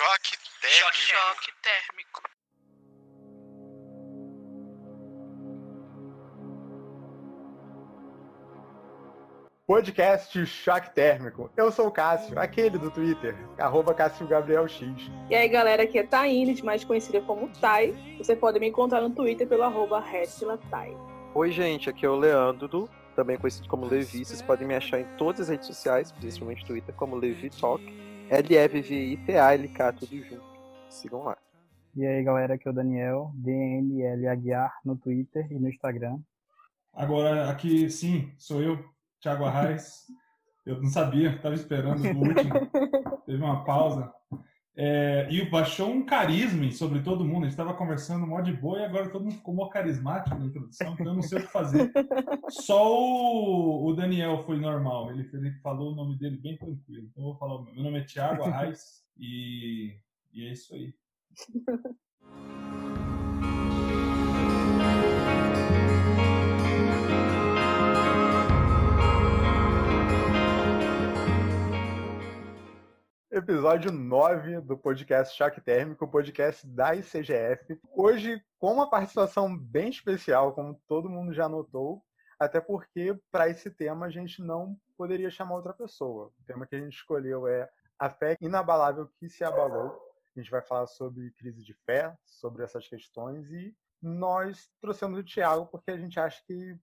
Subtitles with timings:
[0.00, 0.96] Choque térmico.
[0.96, 2.22] Choque térmico.
[9.66, 11.50] Podcast Choque Térmico.
[11.54, 15.10] Eu sou o Cássio, aquele do Twitter, arroba Cássio Gabriel X.
[15.28, 17.92] E aí, galera, aqui é Taines, mais conhecida como Tai.
[18.16, 20.02] Você pode me encontrar no Twitter pelo arroba
[20.70, 20.96] Tai.
[21.34, 24.24] Oi, gente, aqui é o Leandro, também conhecido como Levi.
[24.24, 28.09] Vocês podem me achar em todas as redes sociais, principalmente Twitter, como Levi Talk.
[28.30, 30.44] L-E-V-V-I-T-A-L-K, tudo junto.
[30.88, 31.36] Sigam lá.
[31.96, 36.16] E aí, galera, aqui é o Daniel, DNL Aguiar no Twitter e no Instagram.
[36.94, 38.78] Agora, aqui, sim, sou eu,
[39.20, 40.06] Thiago Arraes.
[40.64, 42.70] Eu não sabia, estava esperando o último.
[43.26, 44.12] Teve uma pausa.
[44.76, 47.40] É, e baixou um carisma sobre todo mundo.
[47.40, 50.46] A gente estava conversando mó de boa e agora todo mundo ficou mó carismático na
[50.46, 51.92] introdução, então eu não sei o que fazer.
[52.48, 55.10] Só o, o Daniel foi normal.
[55.10, 57.08] Ele, ele, falou o nome dele bem tranquilo.
[57.10, 59.96] Então eu vou falar: meu nome é Thiago Arraes e,
[60.32, 60.94] e é isso aí.
[73.32, 77.80] episódio 9 do podcast Choque Térmico, podcast da ICGF.
[77.94, 82.02] Hoje, com uma participação bem especial, como todo mundo já notou,
[82.40, 86.32] até porque para esse tema a gente não poderia chamar outra pessoa.
[86.40, 89.96] O tema que a gente escolheu é a fé inabalável que se abalou.
[90.36, 95.24] A gente vai falar sobre crise de fé, sobre essas questões e nós trouxemos o
[95.24, 96.76] Tiago porque a gente acha que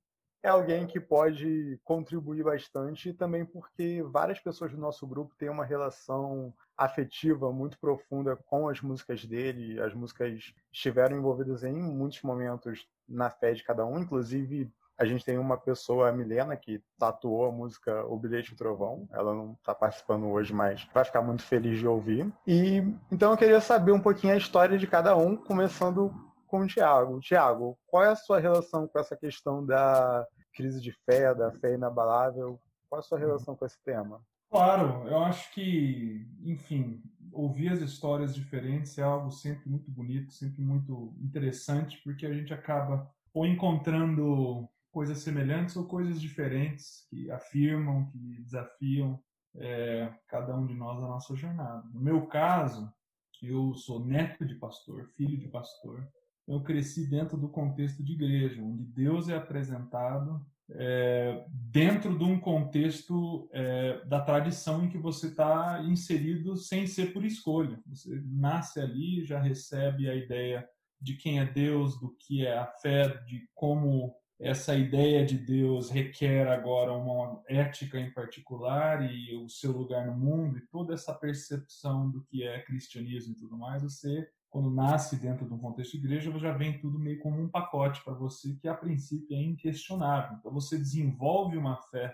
[0.43, 5.65] é alguém que pode contribuir bastante, também porque várias pessoas do nosso grupo têm uma
[5.65, 9.81] relação afetiva muito profunda com as músicas dele.
[9.81, 15.23] As músicas estiveram envolvidas em muitos momentos na fé de cada um, inclusive a gente
[15.23, 19.07] tem uma pessoa, a Milena, que tatuou a música O Bilhete do Trovão.
[19.11, 22.33] Ela não está participando hoje, mas vai ficar muito feliz de ouvir.
[22.47, 26.11] E então eu queria saber um pouquinho a história de cada um, começando
[26.47, 27.19] com o Tiago.
[27.19, 31.75] Tiago, qual é a sua relação com essa questão da crise de fé, da fé
[31.75, 32.59] inabalável?
[32.89, 34.21] Qual é a sua relação com esse tema?
[34.49, 37.03] Claro, eu acho que, enfim,
[37.33, 42.53] ouvir as histórias diferentes é algo sempre muito bonito, sempre muito interessante, porque a gente
[42.53, 49.21] acaba ou encontrando coisas semelhantes ou coisas diferentes que afirmam, que desafiam
[49.55, 51.83] é, cada um de nós na nossa jornada.
[51.93, 52.91] No meu caso,
[53.41, 56.07] eu sou neto de pastor, filho de pastor,
[56.47, 62.39] eu cresci dentro do contexto de igreja, onde Deus é apresentado é, dentro de um
[62.39, 67.79] contexto é, da tradição em que você está inserido sem ser por escolha.
[67.87, 70.67] Você nasce ali, já recebe a ideia
[70.99, 75.89] de quem é Deus, do que é a fé, de como essa ideia de Deus
[75.89, 81.13] requer agora uma ética em particular e o seu lugar no mundo e toda essa
[81.13, 85.91] percepção do que é cristianismo e tudo mais, você quando nasce dentro de um contexto
[85.91, 89.39] de igreja, já vem tudo meio como um pacote para você que a princípio é
[89.39, 90.35] inquestionável.
[90.39, 92.11] Então você desenvolve uma fé,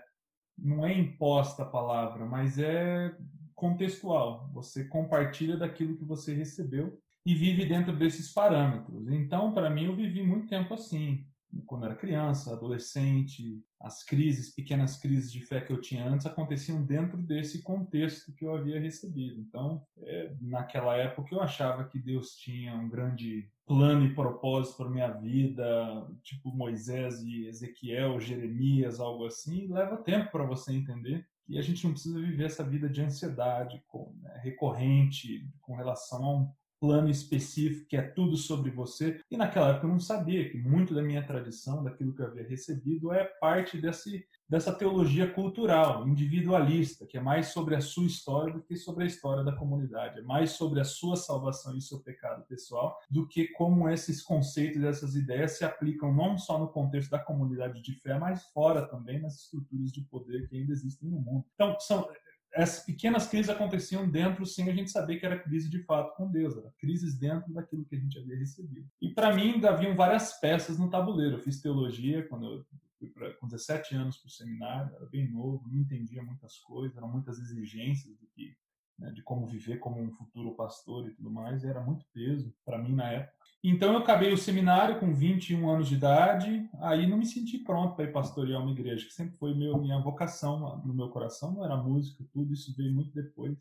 [0.58, 3.16] não é imposta a palavra, mas é
[3.54, 4.50] contextual.
[4.52, 9.08] Você compartilha daquilo que você recebeu e vive dentro desses parâmetros.
[9.08, 11.26] Então, para mim, eu vivi muito tempo assim
[11.66, 16.82] quando era criança, adolescente, as crises, pequenas crises de fé que eu tinha antes aconteciam
[16.82, 19.40] dentro desse contexto que eu havia recebido.
[19.40, 24.90] Então, é, naquela época eu achava que Deus tinha um grande plano e propósito para
[24.90, 29.66] minha vida, tipo Moisés e Ezequiel, Jeremias, algo assim.
[29.68, 33.82] Leva tempo para você entender que a gente não precisa viver essa vida de ansiedade
[33.86, 36.52] com, né, recorrente com relação a um
[36.84, 39.18] plano específico que é tudo sobre você.
[39.30, 42.46] E naquela época eu não sabia que muito da minha tradição, daquilo que eu havia
[42.46, 48.52] recebido, é parte desse, dessa teologia cultural, individualista, que é mais sobre a sua história
[48.52, 50.18] do que sobre a história da comunidade.
[50.18, 54.84] É mais sobre a sua salvação e seu pecado pessoal do que como esses conceitos,
[54.84, 59.22] essas ideias se aplicam não só no contexto da comunidade de fé, mas fora também
[59.22, 61.46] nas estruturas de poder que ainda existem no mundo.
[61.54, 62.06] Então, são,
[62.54, 66.30] essas pequenas crises aconteciam dentro sem a gente saber que era crise de fato com
[66.30, 68.88] Deus, era crises dentro daquilo que a gente havia recebido.
[69.02, 71.36] E para mim ainda haviam várias peças no tabuleiro.
[71.36, 72.66] Eu fiz teologia quando eu
[72.98, 76.96] fui pra, com 17 anos para o seminário, era bem novo, não entendia muitas coisas,
[76.96, 78.56] eram muitas exigências do que
[78.98, 82.78] né, de como viver como um futuro pastor e tudo mais, era muito peso para
[82.78, 83.34] mim na época.
[83.62, 87.94] Então eu acabei o seminário com 21 anos de idade, aí não me senti pronto
[87.94, 91.64] para ir pastorear uma igreja, que sempre foi meu, minha vocação no meu coração, não
[91.64, 93.56] era música, tudo isso veio muito depois.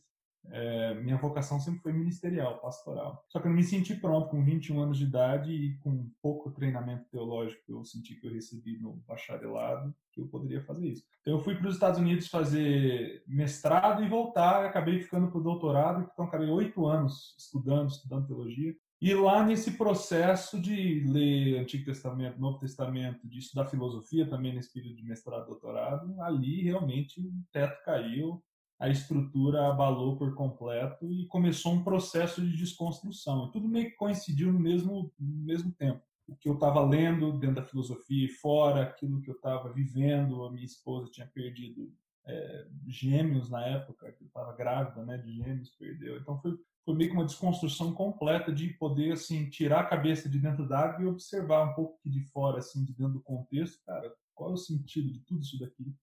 [0.52, 3.24] É, minha vocação sempre foi ministerial, pastoral.
[3.30, 6.52] Só que eu não me senti pronto com 21 anos de idade e com pouco
[6.52, 11.04] treinamento teológico que eu senti que eu recebi no bacharelado, que eu poderia fazer isso.
[11.22, 15.44] Então eu fui para os Estados Unidos fazer mestrado e voltar, acabei ficando para o
[15.44, 18.76] doutorado, então acabei oito anos estudando, estudando teologia.
[19.02, 24.72] E lá nesse processo de ler Antigo Testamento, Novo Testamento, de estudar filosofia também nesse
[24.72, 28.42] período de mestrado, doutorado, ali realmente o teto caiu,
[28.80, 33.50] a estrutura abalou por completo e começou um processo de desconstrução.
[33.52, 36.02] Tudo meio que coincidiu no mesmo, no mesmo tempo.
[36.28, 40.44] O que eu estava lendo dentro da filosofia e fora, aquilo que eu estava vivendo,
[40.44, 41.94] a minha esposa tinha perdido
[42.26, 46.18] é, gêmeos na época, que estava grávida né, de gêmeos, perdeu.
[46.18, 50.40] Então foi, foi meio que uma desconstrução completa de poder assim tirar a cabeça de
[50.40, 54.52] dentro d'água e observar um pouco de fora, assim, de dentro do contexto, cara, qual
[54.52, 55.94] é o sentido de tudo isso daqui?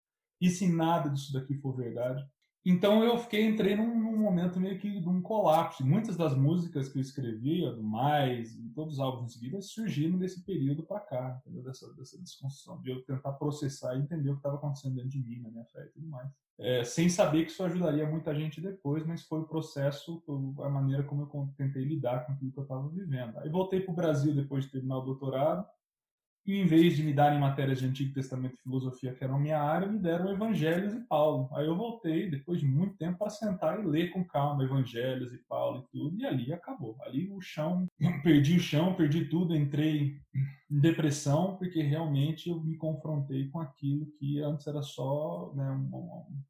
[0.40, 2.26] E se nada disso daqui for verdade?
[2.64, 5.84] Então eu fiquei, entrei num, num, momento meio que de um colapso.
[5.84, 10.18] Muitas das músicas que eu escrevia, do Mais, e todos os álbuns em seguida, surgiram
[10.18, 11.62] desse período para cá, entendeu?
[11.62, 15.22] Dessa, dessa desconstrução, de eu tentar processar e entender o que estava acontecendo dentro de
[15.22, 16.30] mim, na minha fé e tudo mais.
[16.58, 20.22] É, sem saber que isso ajudaria muita gente depois, mas foi o processo,
[20.62, 23.38] a maneira como eu tentei lidar com aquilo que eu estava vivendo.
[23.38, 25.66] Aí voltei para o Brasil depois de terminar o doutorado,
[26.46, 29.60] e em vez de me darem matérias de Antigo Testamento e filosofia, que eram minha
[29.60, 31.48] área, me deram Evangelhos e Paulo.
[31.54, 35.38] Aí eu voltei, depois de muito tempo, para sentar e ler com calma Evangelhos e
[35.48, 36.96] Paulo e tudo, e ali acabou.
[37.02, 37.86] Ali o chão,
[38.24, 40.20] perdi o chão, perdi tudo, entrei
[40.70, 45.96] em depressão, porque realmente eu me confrontei com aquilo que antes era só, né, um,
[45.96, 46.42] um,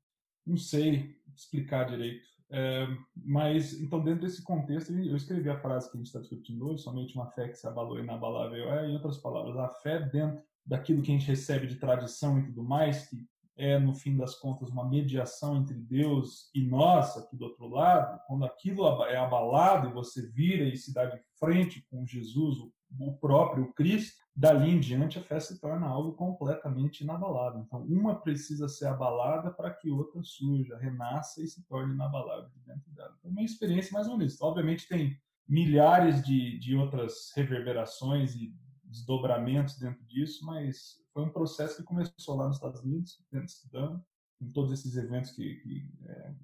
[0.46, 5.96] não sei explicar direito, é, mas, então, dentro desse contexto, eu escrevi a frase que
[5.96, 8.94] a gente está discutindo hoje, somente uma fé que se abalou e inabalável é, em
[8.94, 13.08] outras palavras, a fé dentro daquilo que a gente recebe de tradição e tudo mais,
[13.08, 13.24] que
[13.56, 18.18] é, no fim das contas, uma mediação entre Deus e nós, aqui do outro lado,
[18.26, 22.56] quando aquilo é abalado e você vira e se dá de frente com Jesus,
[22.98, 27.60] o próprio Cristo, dali em diante a fé se torna algo completamente inabalável.
[27.60, 32.58] Então, uma precisa ser abalada para que outra surja, renasça e se torne inabalável de
[32.60, 33.14] dentro dela.
[33.18, 34.40] Então, uma experiência mais ou menos.
[34.40, 35.14] Obviamente, tem
[35.46, 42.34] milhares de, de outras reverberações e desdobramentos dentro disso, mas foi um processo que começou
[42.34, 44.02] lá nos Estados Unidos, estudando,
[44.40, 46.34] em todos esses eventos que, que é,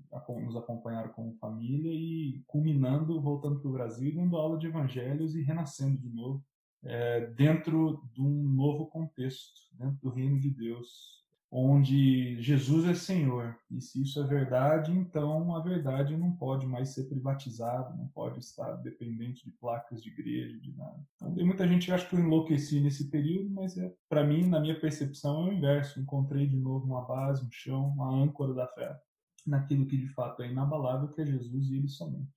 [0.42, 5.40] nos acompanharam como família e culminando, voltando para o Brasil, dando aula de evangelhos e
[5.40, 6.44] renascendo de novo
[6.84, 11.17] é, dentro de um novo contexto, dentro do reino de Deus,
[11.50, 13.56] onde Jesus é Senhor.
[13.70, 18.40] E se isso é verdade, então a verdade não pode mais ser privatizada, não pode
[18.40, 21.00] estar dependente de placas de igreja, de nada.
[21.17, 24.46] Então, tem muita gente que acha que eu enlouqueci nesse período, mas é, para mim,
[24.46, 26.00] na minha percepção, é o inverso.
[26.00, 28.99] Encontrei de novo uma base, um chão, uma âncora da fé,
[29.46, 32.31] naquilo que de fato é inabalável, que é Jesus e Ele somente.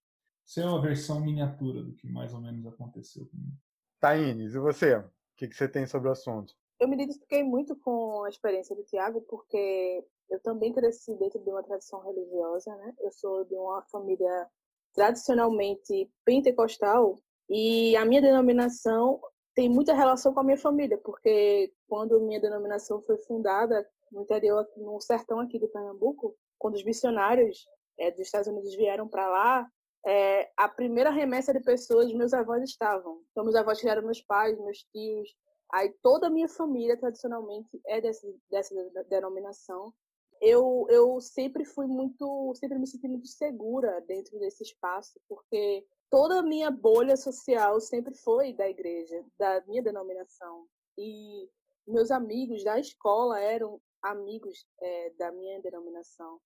[0.46, 3.58] Isso é uma versão miniatura do que mais ou menos aconteceu comigo.
[4.00, 4.96] Taínes, e você?
[4.96, 5.04] O
[5.36, 6.54] que, que você tem sobre o assunto?
[6.80, 11.50] Eu me identifiquei muito com a experiência do Tiago, porque eu também cresci dentro de
[11.50, 12.94] uma tradição religiosa, né?
[13.00, 14.48] Eu sou de uma família
[14.94, 17.18] tradicionalmente pentecostal
[17.50, 19.19] e a minha denominação
[19.54, 24.66] tem muita relação com a minha família, porque quando minha denominação foi fundada no interior,
[24.78, 27.68] no sertão aqui de Pernambuco, quando os missionários
[27.98, 29.68] é, dos Estados Unidos vieram para lá,
[30.06, 33.22] é, a primeira remessa de pessoas, meus avós estavam.
[33.31, 35.30] Então, meus avós criaram meus pais, meus tios.
[35.72, 38.74] Aí, toda a minha família, tradicionalmente, é dessa, dessa
[39.10, 39.94] denominação.
[40.42, 46.40] Eu, eu sempre fui muito, sempre me senti muito segura dentro desse espaço, porque toda
[46.40, 50.66] a minha bolha social sempre foi da igreja, da minha denominação.
[50.97, 51.50] E
[51.85, 56.40] meus amigos da escola eram amigos é, da minha denominação.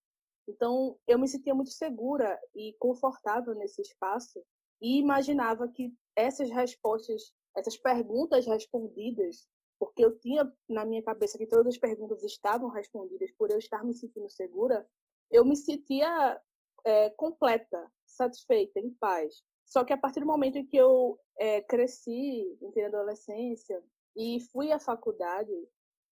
[0.48, 4.44] Então, eu me sentia muito segura e confortável nesse espaço
[4.82, 9.48] e imaginava que essas respostas, essas perguntas respondidas,
[9.80, 13.84] porque eu tinha na minha cabeça que todas as perguntas estavam respondidas por eu estar
[13.84, 14.86] me sentindo segura,
[15.32, 16.42] eu me sentia
[16.86, 19.42] é, completa, satisfeita, em paz.
[19.66, 23.82] Só que a partir do momento em que eu é, cresci, entrei na adolescência
[24.16, 25.52] e fui à faculdade,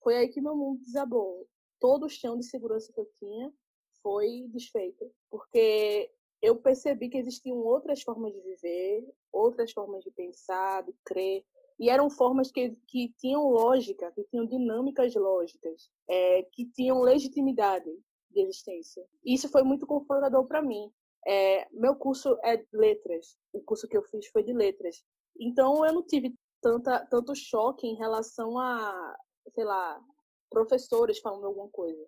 [0.01, 1.47] foi aí que meu mundo desabou.
[1.79, 3.53] Todo o chão de segurança que eu tinha
[4.01, 10.83] foi desfeita, porque eu percebi que existiam outras formas de viver, outras formas de pensar,
[10.83, 11.45] de crer,
[11.79, 17.89] e eram formas que, que tinham lógica, que tinham dinâmicas lógicas, é, que tinham legitimidade
[18.29, 19.05] de existência.
[19.25, 20.91] Isso foi muito confrontador para mim.
[21.27, 25.03] É, meu curso é letras, o curso que eu fiz foi de letras.
[25.39, 29.17] Então eu não tive tanta, tanto choque em relação a,
[29.53, 29.99] sei lá,
[30.49, 32.07] professores falando alguma coisa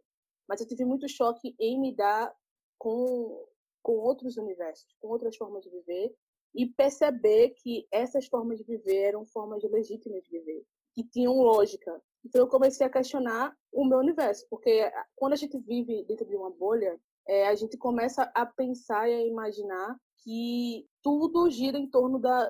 [0.53, 2.31] mas eu tive muito choque em me dar
[2.77, 3.43] com
[3.81, 6.15] com outros universos, com outras formas de viver
[6.55, 12.01] e perceber que essas formas de viver eram formas legítimas de viver, que tinham lógica.
[12.23, 16.35] Então eu comecei a questionar o meu universo, porque quando a gente vive dentro de
[16.35, 21.89] uma bolha, é, a gente começa a pensar e a imaginar que tudo gira em
[21.89, 22.49] torno da,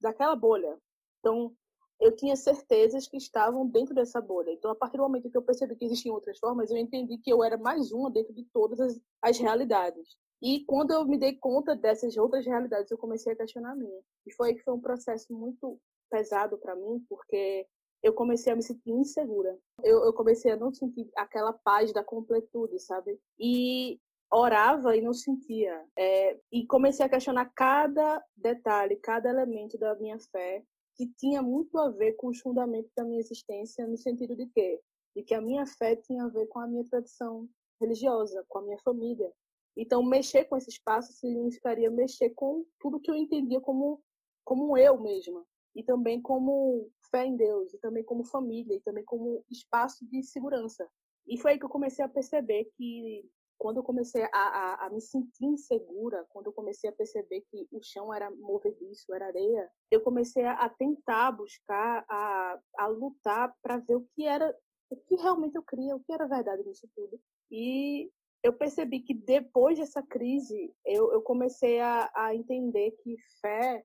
[0.00, 0.76] daquela bolha.
[1.20, 1.54] Então,
[2.00, 4.50] eu tinha certezas que estavam dentro dessa bolha.
[4.50, 7.32] Então, a partir do momento que eu percebi que existiam outras formas, eu entendi que
[7.32, 10.16] eu era mais uma dentro de todas as, as realidades.
[10.42, 14.00] E quando eu me dei conta dessas outras realidades, eu comecei a questionar a minha.
[14.26, 15.78] E foi que foi um processo muito
[16.10, 17.66] pesado para mim, porque
[18.02, 19.56] eu comecei a me sentir insegura.
[19.82, 23.18] Eu, eu, comecei a não sentir aquela paz da completude, sabe?
[23.38, 23.98] E
[24.30, 25.82] orava e não sentia.
[25.98, 30.62] É, e comecei a questionar cada detalhe, cada elemento da minha fé,
[30.96, 34.80] que tinha muito a ver com os fundamentos da minha existência, no sentido de quê?
[35.14, 37.48] De que a minha fé tinha a ver com a minha tradição
[37.80, 39.32] religiosa, com a minha família.
[39.76, 44.00] Então, mexer com esse espaço significaria mexer com tudo que eu entendia como,
[44.44, 45.44] como eu mesma.
[45.74, 50.22] E também como fé em Deus, e também como família, e também como espaço de
[50.22, 50.88] segurança.
[51.26, 54.90] E foi aí que eu comecei a perceber que quando eu comecei a, a, a,
[54.90, 59.70] me sentir insegura, quando eu comecei a perceber que o chão era movediço, era areia,
[59.90, 64.54] eu comecei a, tentar buscar, a, a lutar para ver o que era,
[64.90, 67.18] o que realmente eu queria, o que era verdade nisso tudo.
[67.50, 68.10] E
[68.42, 73.84] eu percebi que depois dessa crise, eu, eu comecei a, a entender que fé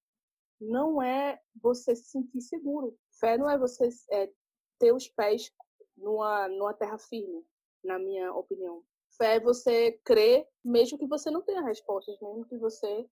[0.59, 2.97] não é você se sentir seguro.
[3.19, 4.29] Fé não é você é,
[4.77, 5.51] ter os pés
[5.95, 7.45] numa, numa terra firme,
[7.83, 8.83] na minha opinião.
[9.19, 13.05] Fé é você crer, mesmo que você não tenha respostas, mesmo que você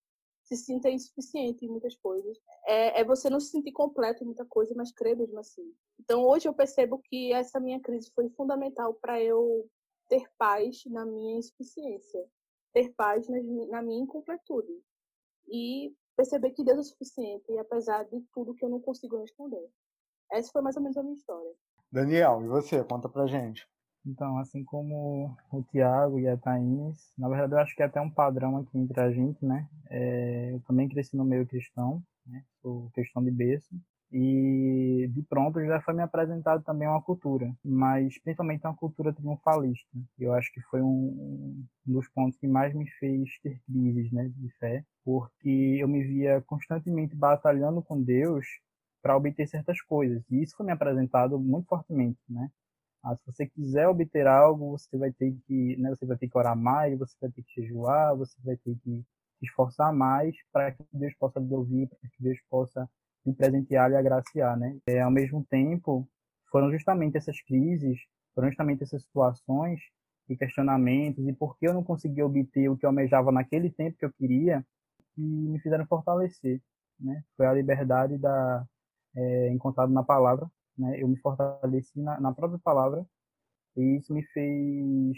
[0.45, 2.39] se sinta insuficiente em muitas coisas.
[2.65, 5.69] É, é você não se sentir completo em muita coisa, mas crer mesmo assim.
[5.99, 9.69] Então, hoje eu percebo que essa minha crise foi fundamental para eu
[10.07, 12.25] ter paz na minha insuficiência,
[12.71, 14.81] ter paz na minha incompletude
[15.49, 19.69] e perceber que Deus é suficiente, apesar de tudo que eu não consigo responder.
[20.31, 21.53] Essa foi mais ou menos a minha história.
[21.91, 22.81] Daniel, e você?
[22.85, 23.67] Conta pra gente.
[24.07, 27.99] Então, assim como o Tiago e a Thaís, na verdade eu acho que é até
[27.99, 29.67] um padrão aqui entre a gente, né?
[29.89, 32.41] É, eu também cresci no meio cristão, né?
[32.61, 33.75] Sou cristão de berço
[34.09, 39.89] e de pronto já foi me apresentado também uma cultura, mas principalmente uma cultura triunfalista.
[40.17, 44.31] Eu acho que foi um, um dos pontos que mais me fez ter crises né,
[44.37, 48.45] de fé, porque eu me via constantemente batalhando com Deus
[49.01, 52.49] para obter certas coisas, e isso foi me apresentado muito fortemente, né?
[53.03, 56.37] Ah, se você quiser obter algo, você vai ter que, né, você vai ter que
[56.37, 59.05] orar mais, você vai ter que jejuar, você vai ter que
[59.41, 62.89] esforçar mais para que Deus possa lhe ouvir, para que Deus possa
[63.25, 64.77] lhe presentear e agraciar, né?
[64.87, 66.07] É, ao mesmo tempo,
[66.51, 67.99] foram justamente essas crises,
[68.33, 69.81] foram justamente essas situações
[70.29, 73.97] e questionamentos e por que eu não consegui obter o que eu almejava naquele tempo
[73.97, 74.65] que eu queria
[75.15, 76.61] que me fizeram fortalecer,
[76.99, 77.23] né?
[77.35, 78.65] Foi a liberdade da
[79.15, 81.01] é, encontrada na palavra, né?
[81.01, 83.05] Eu me fortaleci na, na própria palavra
[83.75, 85.17] e isso me fez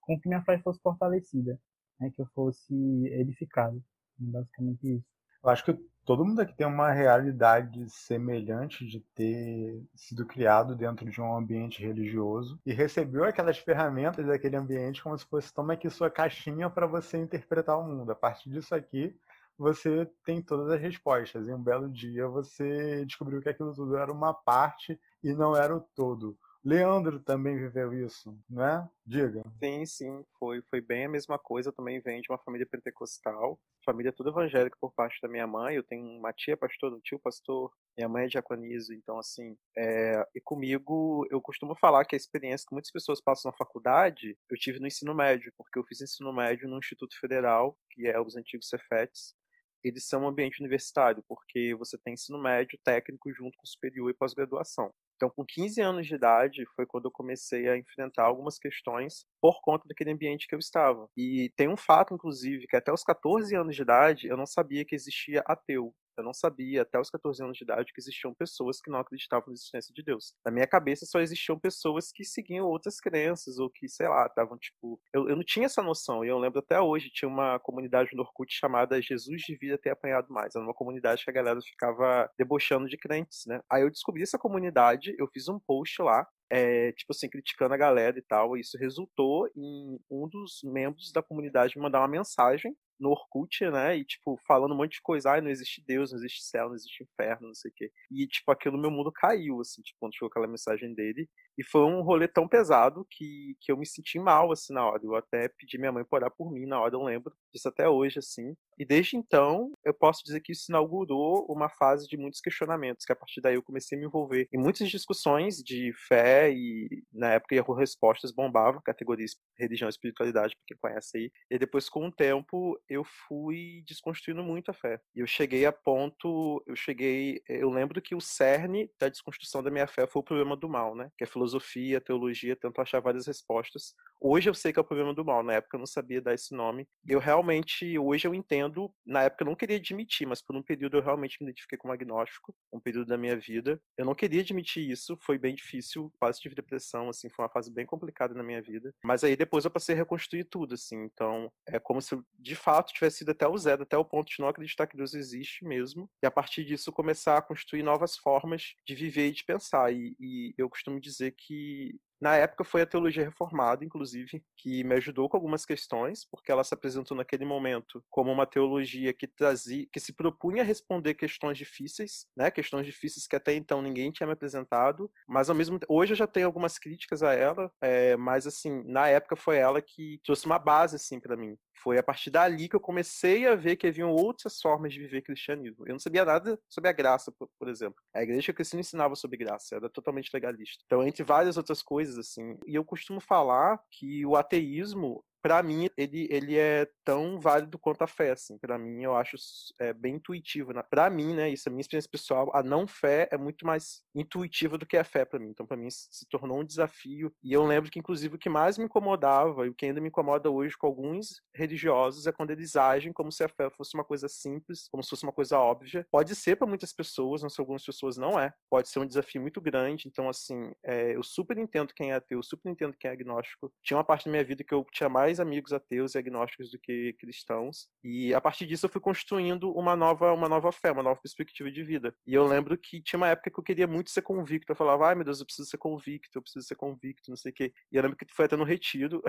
[0.00, 1.58] com que minha fé fosse fortalecida,
[2.00, 2.10] né?
[2.14, 2.74] Que eu fosse
[3.08, 3.82] edificado,
[4.18, 5.06] basicamente isso.
[5.42, 11.08] Eu acho que todo mundo aqui tem uma realidade semelhante de ter sido criado dentro
[11.08, 15.88] de um ambiente religioso e recebeu aquelas ferramentas daquele ambiente como se fosse toma aqui
[15.88, 18.10] sua caixinha para você interpretar o mundo.
[18.10, 19.16] A partir disso aqui,
[19.58, 21.48] você tem todas as respostas.
[21.48, 25.76] E um belo dia você descobriu que aquilo tudo era uma parte e não era
[25.76, 26.38] o todo.
[26.64, 28.86] Leandro também viveu isso, né?
[29.06, 29.42] Diga.
[29.62, 31.68] Sim, sim, foi, foi bem a mesma coisa.
[31.68, 35.76] Eu também venho de uma família pentecostal, família toda evangélica por parte da minha mãe.
[35.76, 40.26] Eu tenho uma tia pastor, um tio pastor, minha mãe é diaconisa, então assim, é...
[40.34, 44.56] e comigo eu costumo falar que a experiência que muitas pessoas passam na faculdade, eu
[44.58, 48.36] tive no ensino médio, porque eu fiz ensino médio no Instituto Federal, que é os
[48.36, 49.34] antigos Cefetes,
[49.82, 54.14] eles são um ambiente universitário, porque você tem ensino médio, técnico junto com superior e
[54.14, 54.92] pós-graduação.
[55.16, 59.60] Então, com 15 anos de idade, foi quando eu comecei a enfrentar algumas questões por
[59.60, 61.08] conta daquele ambiente que eu estava.
[61.16, 64.84] E tem um fato, inclusive, que até os 14 anos de idade eu não sabia
[64.84, 65.92] que existia ateu.
[66.20, 69.48] Eu não sabia, até os 14 anos de idade, que existiam pessoas que não acreditavam
[69.48, 70.34] na existência de Deus.
[70.44, 74.58] Na minha cabeça só existiam pessoas que seguiam outras crenças, ou que, sei lá, estavam
[74.58, 75.00] tipo.
[75.12, 78.22] Eu, eu não tinha essa noção, e eu lembro até hoje, tinha uma comunidade no
[78.22, 80.54] Orkut chamada Jesus Devia Ter Apanhado Mais.
[80.54, 83.60] Era uma comunidade que a galera ficava debochando de crentes, né?
[83.70, 87.76] Aí eu descobri essa comunidade, eu fiz um post lá, é, tipo assim, criticando a
[87.76, 88.56] galera e tal.
[88.56, 93.64] E isso resultou em um dos membros da comunidade me mandar uma mensagem no Orkut,
[93.70, 93.96] né?
[93.96, 95.32] E, tipo, falando um monte de coisa.
[95.32, 97.90] Ai, não existe Deus, não existe céu, não existe inferno, não sei o quê.
[98.10, 101.28] E, tipo, aquilo meu mundo caiu, assim, tipo, quando chegou aquela mensagem dele.
[101.56, 105.00] E foi um rolê tão pesado que, que eu me senti mal, assim, na hora.
[105.02, 107.88] Eu até pedi minha mãe pra orar por mim na hora, eu lembro disso até
[107.88, 108.54] hoje, assim.
[108.78, 113.12] E desde então, eu posso dizer que isso inaugurou uma fase de muitos questionamentos, que
[113.12, 117.32] a partir daí eu comecei a me envolver em muitas discussões de fé e, na
[117.32, 119.26] época, Yahoo Respostas bombava, categoria
[119.58, 121.32] religião e espiritualidade, pra quem conhece aí.
[121.50, 125.00] E depois, com o tempo, eu fui desconstruindo muito a fé.
[125.14, 129.70] E eu cheguei a ponto, eu cheguei, eu lembro que o cerne da desconstrução da
[129.70, 131.10] minha fé foi o problema do mal, né?
[131.16, 133.94] Que é filosofia, teologia, tentam achar várias respostas.
[134.20, 136.34] Hoje eu sei que é o problema do mal, na época eu não sabia dar
[136.34, 136.88] esse nome.
[137.06, 140.96] Eu realmente, hoje eu entendo, na época eu não queria admitir, mas por um período
[140.96, 143.80] eu realmente me identifiquei como agnóstico, um período da minha vida.
[143.96, 147.72] Eu não queria admitir isso, foi bem difícil, quase tive depressão, assim, foi uma fase
[147.72, 148.92] bem complicada na minha vida.
[149.04, 152.56] Mas aí depois eu passei a reconstruir tudo, assim, então é como se eu, de
[152.56, 155.64] fato, tivesse sido até o zero, até o ponto de não acreditar que Deus existe
[155.64, 159.92] mesmo, e a partir disso começar a construir novas formas de viver e de pensar.
[159.92, 164.96] E, e eu costumo dizer que na época foi a teologia reformada, inclusive, que me
[164.96, 169.86] ajudou com algumas questões, porque ela se apresentou naquele momento como uma teologia que trazia,
[169.92, 172.50] que se propunha a responder questões difíceis, né?
[172.50, 176.26] Questões difíceis que até então ninguém tinha me apresentado, mas ao mesmo hoje eu já
[176.26, 180.58] tenho algumas críticas a ela, é, mas assim, na época foi ela que trouxe uma
[180.58, 181.56] base assim para mim.
[181.82, 185.22] Foi a partir dali que eu comecei a ver que haviam outras formas de viver
[185.22, 185.84] cristianismo.
[185.86, 188.02] Eu não sabia nada sobre a graça, por, por exemplo.
[188.14, 190.82] A igreja cresci não ensinava sobre graça, era totalmente legalista.
[190.86, 195.88] Então, entre várias outras coisas, assim, e eu costumo falar que o ateísmo para mim,
[195.96, 198.58] ele, ele é tão válido quanto a fé, assim.
[198.58, 199.36] Para mim, eu acho
[199.80, 200.72] é, bem intuitivo.
[200.72, 200.82] Né?
[200.82, 204.76] Para mim, né, isso é minha experiência pessoal, a não fé é muito mais intuitiva
[204.76, 205.50] do que a fé para mim.
[205.50, 207.32] Então, para mim, se tornou um desafio.
[207.42, 210.08] E eu lembro que, inclusive, o que mais me incomodava, e o que ainda me
[210.08, 214.04] incomoda hoje com alguns religiosos, é quando eles agem como se a fé fosse uma
[214.04, 216.06] coisa simples, como se fosse uma coisa óbvia.
[216.10, 218.52] Pode ser para muitas pessoas, mas para algumas pessoas não é.
[218.70, 220.08] Pode ser um desafio muito grande.
[220.08, 223.72] Então, assim, é, eu super entendo quem é ateu, super entendo quem é agnóstico.
[223.82, 226.70] Tinha uma parte da minha vida que eu tinha mais mais amigos ateus e agnósticos
[226.70, 227.88] do que cristãos.
[228.02, 231.70] E a partir disso eu fui construindo uma nova, uma nova fé, uma nova perspectiva
[231.70, 232.14] de vida.
[232.26, 234.72] E eu lembro que tinha uma época que eu queria muito ser convicto.
[234.72, 237.52] Eu falava, ai meu Deus, eu preciso ser convicto, eu preciso ser convicto, não sei
[237.52, 237.72] o quê.
[237.92, 239.22] E eu lembro que foi até no retiro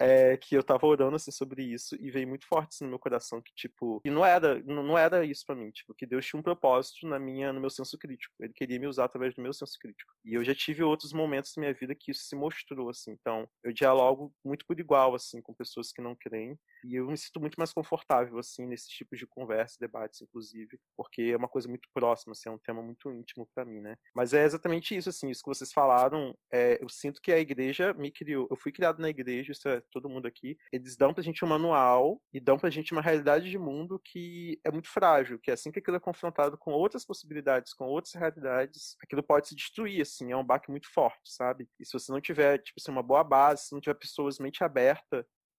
[0.00, 2.98] é, que eu tava orando assim, sobre isso e veio muito forte assim, no meu
[2.98, 6.40] coração que, tipo, que não era, não era isso para mim, tipo, que Deus tinha
[6.40, 8.34] um propósito na minha, no meu senso crítico.
[8.40, 10.10] Ele queria me usar através do meu senso crítico.
[10.24, 13.12] E eu já tive outros momentos na minha vida que isso se mostrou, assim.
[13.12, 16.58] Então, eu dialogo muito por igual assim, com pessoas que não creem.
[16.84, 21.22] E eu me sinto muito mais confortável, assim, nesses tipos de conversa, debates, inclusive, porque
[21.32, 23.96] é uma coisa muito próxima, assim, é um tema muito íntimo para mim, né?
[24.14, 27.92] Mas é exatamente isso, assim, isso que vocês falaram, é, eu sinto que a igreja
[27.94, 31.22] me criou, eu fui criado na igreja, isso é todo mundo aqui, eles dão pra
[31.22, 35.38] gente um manual e dão pra gente uma realidade de mundo que é muito frágil,
[35.38, 39.54] que assim que aquilo é confrontado com outras possibilidades, com outras realidades, aquilo pode se
[39.54, 41.68] destruir, assim, é um baque muito forte, sabe?
[41.78, 44.64] E se você não tiver, tipo assim, uma boa base, se não tiver pessoas mente
[44.64, 44.91] aberta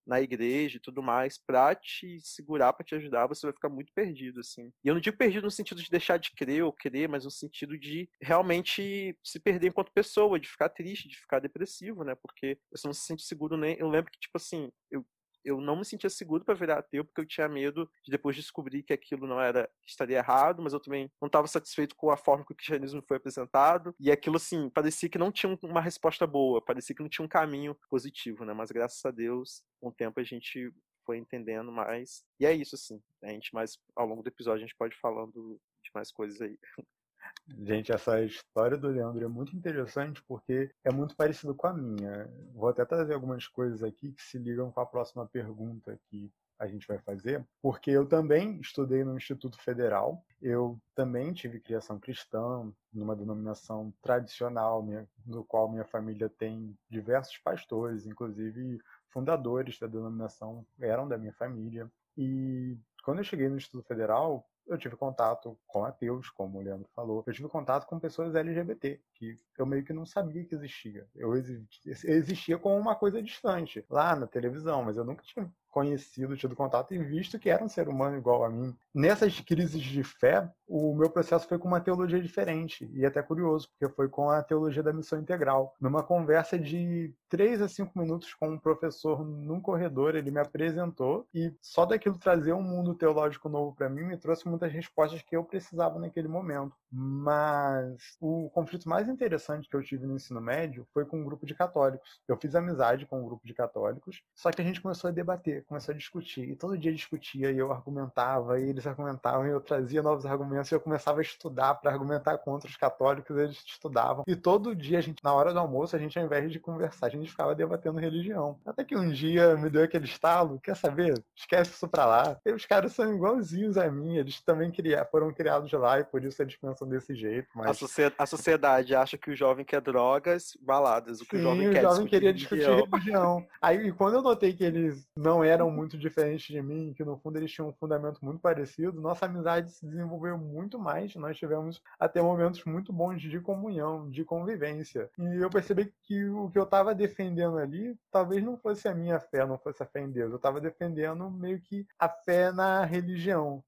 [0.06, 3.92] na igreja e tudo mais para te segurar, para te ajudar, você vai ficar muito
[3.94, 4.72] perdido, assim.
[4.84, 7.32] E eu não digo perdido no sentido de deixar de crer ou querer, mas no
[7.32, 12.16] sentido de realmente se perder enquanto pessoa, de ficar triste, de ficar depressivo, né?
[12.16, 13.78] Porque você não se sente seguro nem.
[13.80, 15.06] Eu lembro que, tipo assim, eu
[15.44, 18.84] eu não me sentia seguro para virar ateu porque eu tinha medo de depois descobrir
[18.84, 22.46] que aquilo não era estaria errado, mas eu também não estava satisfeito com a forma
[22.46, 26.64] que o cristianismo foi apresentado e aquilo assim parecia que não tinha uma resposta boa,
[26.64, 28.54] parecia que não tinha um caminho positivo, né?
[28.54, 30.72] Mas graças a Deus, com o tempo a gente
[31.06, 33.02] foi entendendo mais e é isso assim.
[33.24, 36.42] A gente mais ao longo do episódio a gente pode ir falando de mais coisas
[36.42, 36.58] aí.
[37.48, 42.30] Gente, essa história do Leandro é muito interessante porque é muito parecido com a minha.
[42.54, 46.68] Vou até trazer algumas coisas aqui que se ligam com a próxima pergunta que a
[46.68, 52.72] gente vai fazer, porque eu também estudei no Instituto Federal, eu também tive criação cristã,
[52.94, 54.86] numa denominação tradicional,
[55.26, 61.92] no qual minha família tem diversos pastores, inclusive fundadores da denominação eram da minha família.
[62.18, 66.90] E quando eu cheguei no Instituto Federal, eu tive contato com ateus, como o Leandro
[66.96, 67.24] falou.
[67.26, 71.08] Eu tive contato com pessoas LGBT, que eu meio que não sabia que existia.
[71.16, 76.56] Eu existia como uma coisa distante, lá na televisão, mas eu nunca tinha conhecido, tido
[76.56, 78.76] contato e visto que era um ser humano igual a mim.
[78.94, 83.68] Nessas crises de fé, o meu processo foi com uma teologia diferente e até curioso,
[83.70, 85.76] porque foi com a teologia da missão integral.
[85.82, 91.28] Numa conversa de três a cinco minutos com um professor num corredor, ele me apresentou
[91.34, 95.36] e só daquilo trazer um mundo teológico novo para mim me trouxe muitas respostas que
[95.36, 96.76] eu precisava naquele momento.
[96.92, 101.46] Mas o conflito mais interessante que eu tive no ensino médio foi com um grupo
[101.46, 102.22] de católicos.
[102.28, 105.63] Eu fiz amizade com um grupo de católicos, só que a gente começou a debater
[105.64, 106.50] começou a discutir.
[106.50, 110.72] E todo dia discutia, e eu argumentava, e eles argumentavam, e eu trazia novos argumentos,
[110.72, 114.24] e eu começava a estudar para argumentar contra os católicos, eles estudavam.
[114.28, 117.08] E todo dia, a gente, na hora do almoço, a gente, ao invés de conversar,
[117.08, 118.60] a gente ficava debatendo religião.
[118.66, 121.24] Até que um dia me deu aquele estalo, quer saber?
[121.36, 122.38] Esquece isso pra lá.
[122.46, 126.24] E os caras são igualzinhos a mim, eles também criaram, foram criados lá, e por
[126.24, 127.48] isso eles pensam desse jeito.
[127.56, 127.70] Mas...
[127.70, 131.22] A, sociedade, a sociedade acha que o jovem quer drogas, baladas.
[131.22, 132.88] O que Sim, o jovem o quer jovem discutir queria discutir religião.
[132.92, 133.48] religião.
[133.62, 137.38] Aí, quando eu notei que eles não eram muito diferentes de mim, que no fundo
[137.38, 141.16] eles tinham um fundamento muito parecido, nossa amizade se desenvolveu muito mais.
[141.16, 145.10] Nós tivemos até momentos muito bons de comunhão, de convivência.
[145.18, 149.20] E eu percebi que o que eu estava defendendo ali talvez não fosse a minha
[149.20, 150.32] fé, não fosse a fé em Deus.
[150.32, 153.64] Eu estava defendendo meio que a fé na religião.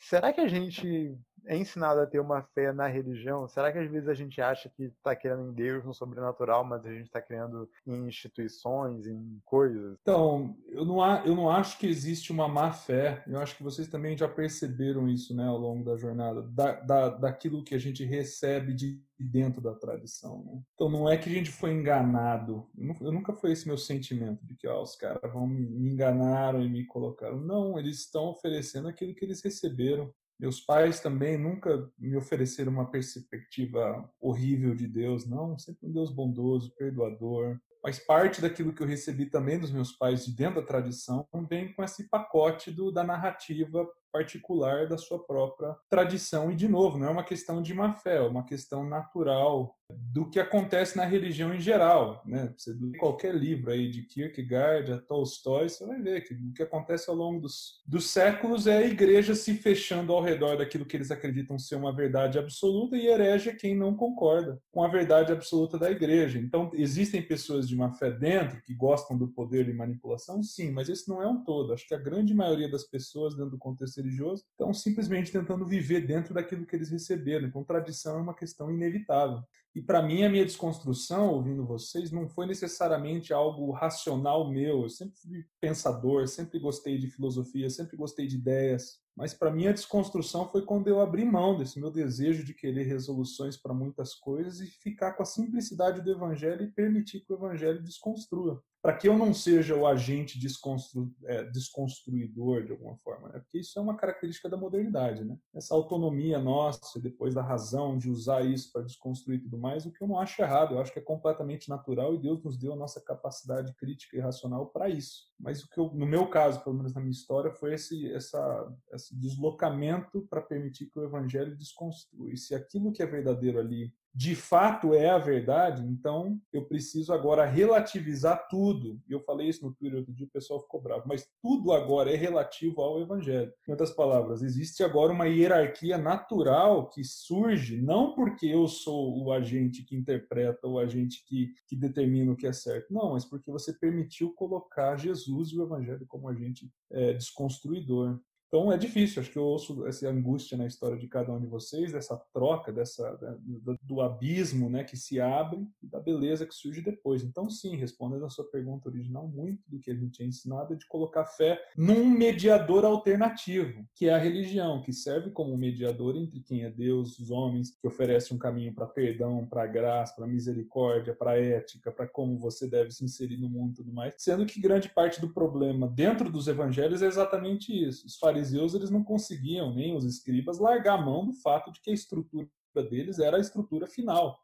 [0.00, 3.48] Será que a gente é ensinado a ter uma fé na religião?
[3.48, 6.84] Será que às vezes a gente acha que está querendo em Deus, no sobrenatural, mas
[6.84, 9.96] a gente está criando em instituições, em coisas?
[10.02, 13.22] Então, eu não, eu não acho que existe uma má fé.
[13.26, 17.08] Eu acho que vocês também já perceberam isso né, ao longo da jornada, da, da,
[17.08, 20.42] daquilo que a gente recebe de dentro da tradição.
[20.44, 20.60] Né?
[20.74, 22.68] Então, não é que a gente foi enganado.
[22.76, 26.62] Eu, eu nunca foi esse meu sentimento de que ó, os caras vão me enganaram
[26.62, 27.38] e me colocaram.
[27.40, 30.12] Não, eles estão oferecendo aquilo que eles receberam.
[30.42, 35.56] Meus pais também nunca me ofereceram uma perspectiva horrível de Deus, não.
[35.56, 37.60] Sempre um Deus bondoso, perdoador.
[37.80, 41.72] Mas parte daquilo que eu recebi também dos meus pais de dentro da tradição vem
[41.72, 46.50] com esse pacote do, da narrativa particular da sua própria tradição.
[46.50, 49.74] E, de novo, não é uma questão de má fé, é uma questão natural
[50.12, 52.22] do que acontece na religião em geral.
[52.26, 52.52] Né?
[52.56, 56.62] Você lê qualquer livro aí de Kierkegaard a Tolstói, você vai ver que o que
[56.62, 60.96] acontece ao longo dos, dos séculos é a igreja se fechando ao redor daquilo que
[60.96, 65.32] eles acreditam ser uma verdade absoluta e herege é quem não concorda com a verdade
[65.32, 66.38] absoluta da igreja.
[66.38, 70.42] Então, existem pessoas de má fé dentro que gostam do poder de manipulação?
[70.42, 71.72] Sim, mas esse não é um todo.
[71.72, 76.06] Acho que a grande maioria das pessoas dentro do contexto religioso estão simplesmente tentando viver
[76.06, 77.46] dentro daquilo que eles receberam.
[77.46, 79.42] Então, tradição é uma questão inevitável.
[79.74, 84.82] E para mim, a minha desconstrução, ouvindo vocês, não foi necessariamente algo racional meu.
[84.82, 89.00] Eu sempre fui pensador, sempre gostei de filosofia, sempre gostei de ideias.
[89.16, 92.84] Mas para mim, a desconstrução foi quando eu abri mão desse meu desejo de querer
[92.84, 97.36] resoluções para muitas coisas e ficar com a simplicidade do evangelho e permitir que o
[97.36, 103.28] evangelho desconstrua para que eu não seja o agente desconstru, é, desconstruidor de alguma forma,
[103.28, 103.38] né?
[103.38, 105.38] porque isso é uma característica da modernidade, né?
[105.54, 110.02] Essa autonomia nossa, depois da razão de usar isso para desconstruir tudo mais, o que
[110.02, 112.76] eu não acho errado, eu acho que é completamente natural e Deus nos deu a
[112.76, 115.30] nossa capacidade crítica e racional para isso.
[115.38, 118.72] Mas o que eu, no meu caso, pelo menos na minha história, foi esse, essa,
[118.92, 122.32] esse deslocamento para permitir que o evangelho desconstrua.
[122.32, 127.12] E se aquilo que é verdadeiro ali de fato é a verdade, então eu preciso
[127.14, 129.00] agora relativizar tudo.
[129.08, 132.16] Eu falei isso no Twitter outro dia, o pessoal ficou bravo, mas tudo agora é
[132.16, 133.52] relativo ao Evangelho.
[133.66, 139.32] Em outras palavras, existe agora uma hierarquia natural que surge, não porque eu sou o
[139.32, 143.50] agente que interpreta, o agente que, que determina o que é certo, não, mas porque
[143.50, 148.20] você permitiu colocar Jesus e o Evangelho como agente é, desconstruidor.
[148.54, 151.46] Então é difícil, acho que eu ouço essa angústia na história de cada um de
[151.46, 153.10] vocês, dessa troca, dessa
[153.40, 157.24] do, do abismo, né, que se abre e da beleza que surge depois.
[157.24, 160.76] Então sim, respondendo a sua pergunta original, muito do que a gente é ensinado é
[160.76, 166.38] de colocar fé num mediador alternativo, que é a religião, que serve como mediador entre
[166.40, 171.14] quem é Deus, os homens, que oferece um caminho para perdão, para graça, para misericórdia,
[171.14, 174.14] para ética, para como você deve se inserir no mundo e tudo mais.
[174.18, 178.06] Sendo que grande parte do problema dentro dos evangelhos é exatamente isso.
[178.06, 181.90] Os fariseus eles não conseguiam, nem os escribas, largar a mão do fato de que
[181.90, 182.48] a estrutura
[182.90, 184.40] deles era a estrutura final.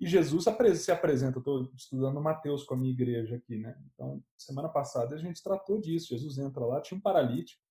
[0.00, 0.44] E Jesus
[0.76, 3.78] se apresenta, estou estudando Mateus com a minha igreja aqui, né?
[3.92, 6.08] Então, semana passada a gente tratou disso.
[6.08, 7.62] Jesus entra lá, tinha um paralítico,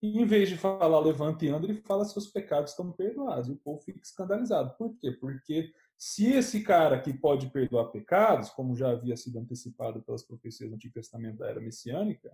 [0.00, 3.48] e em vez de falar levante e anda, ele fala seus pecados estão perdoados.
[3.48, 4.74] E o povo fica escandalizado.
[4.76, 5.10] Por quê?
[5.10, 10.70] Porque se esse cara que pode perdoar pecados, como já havia sido antecipado pelas profecias
[10.70, 12.30] do Antigo Testamento da era messiânica,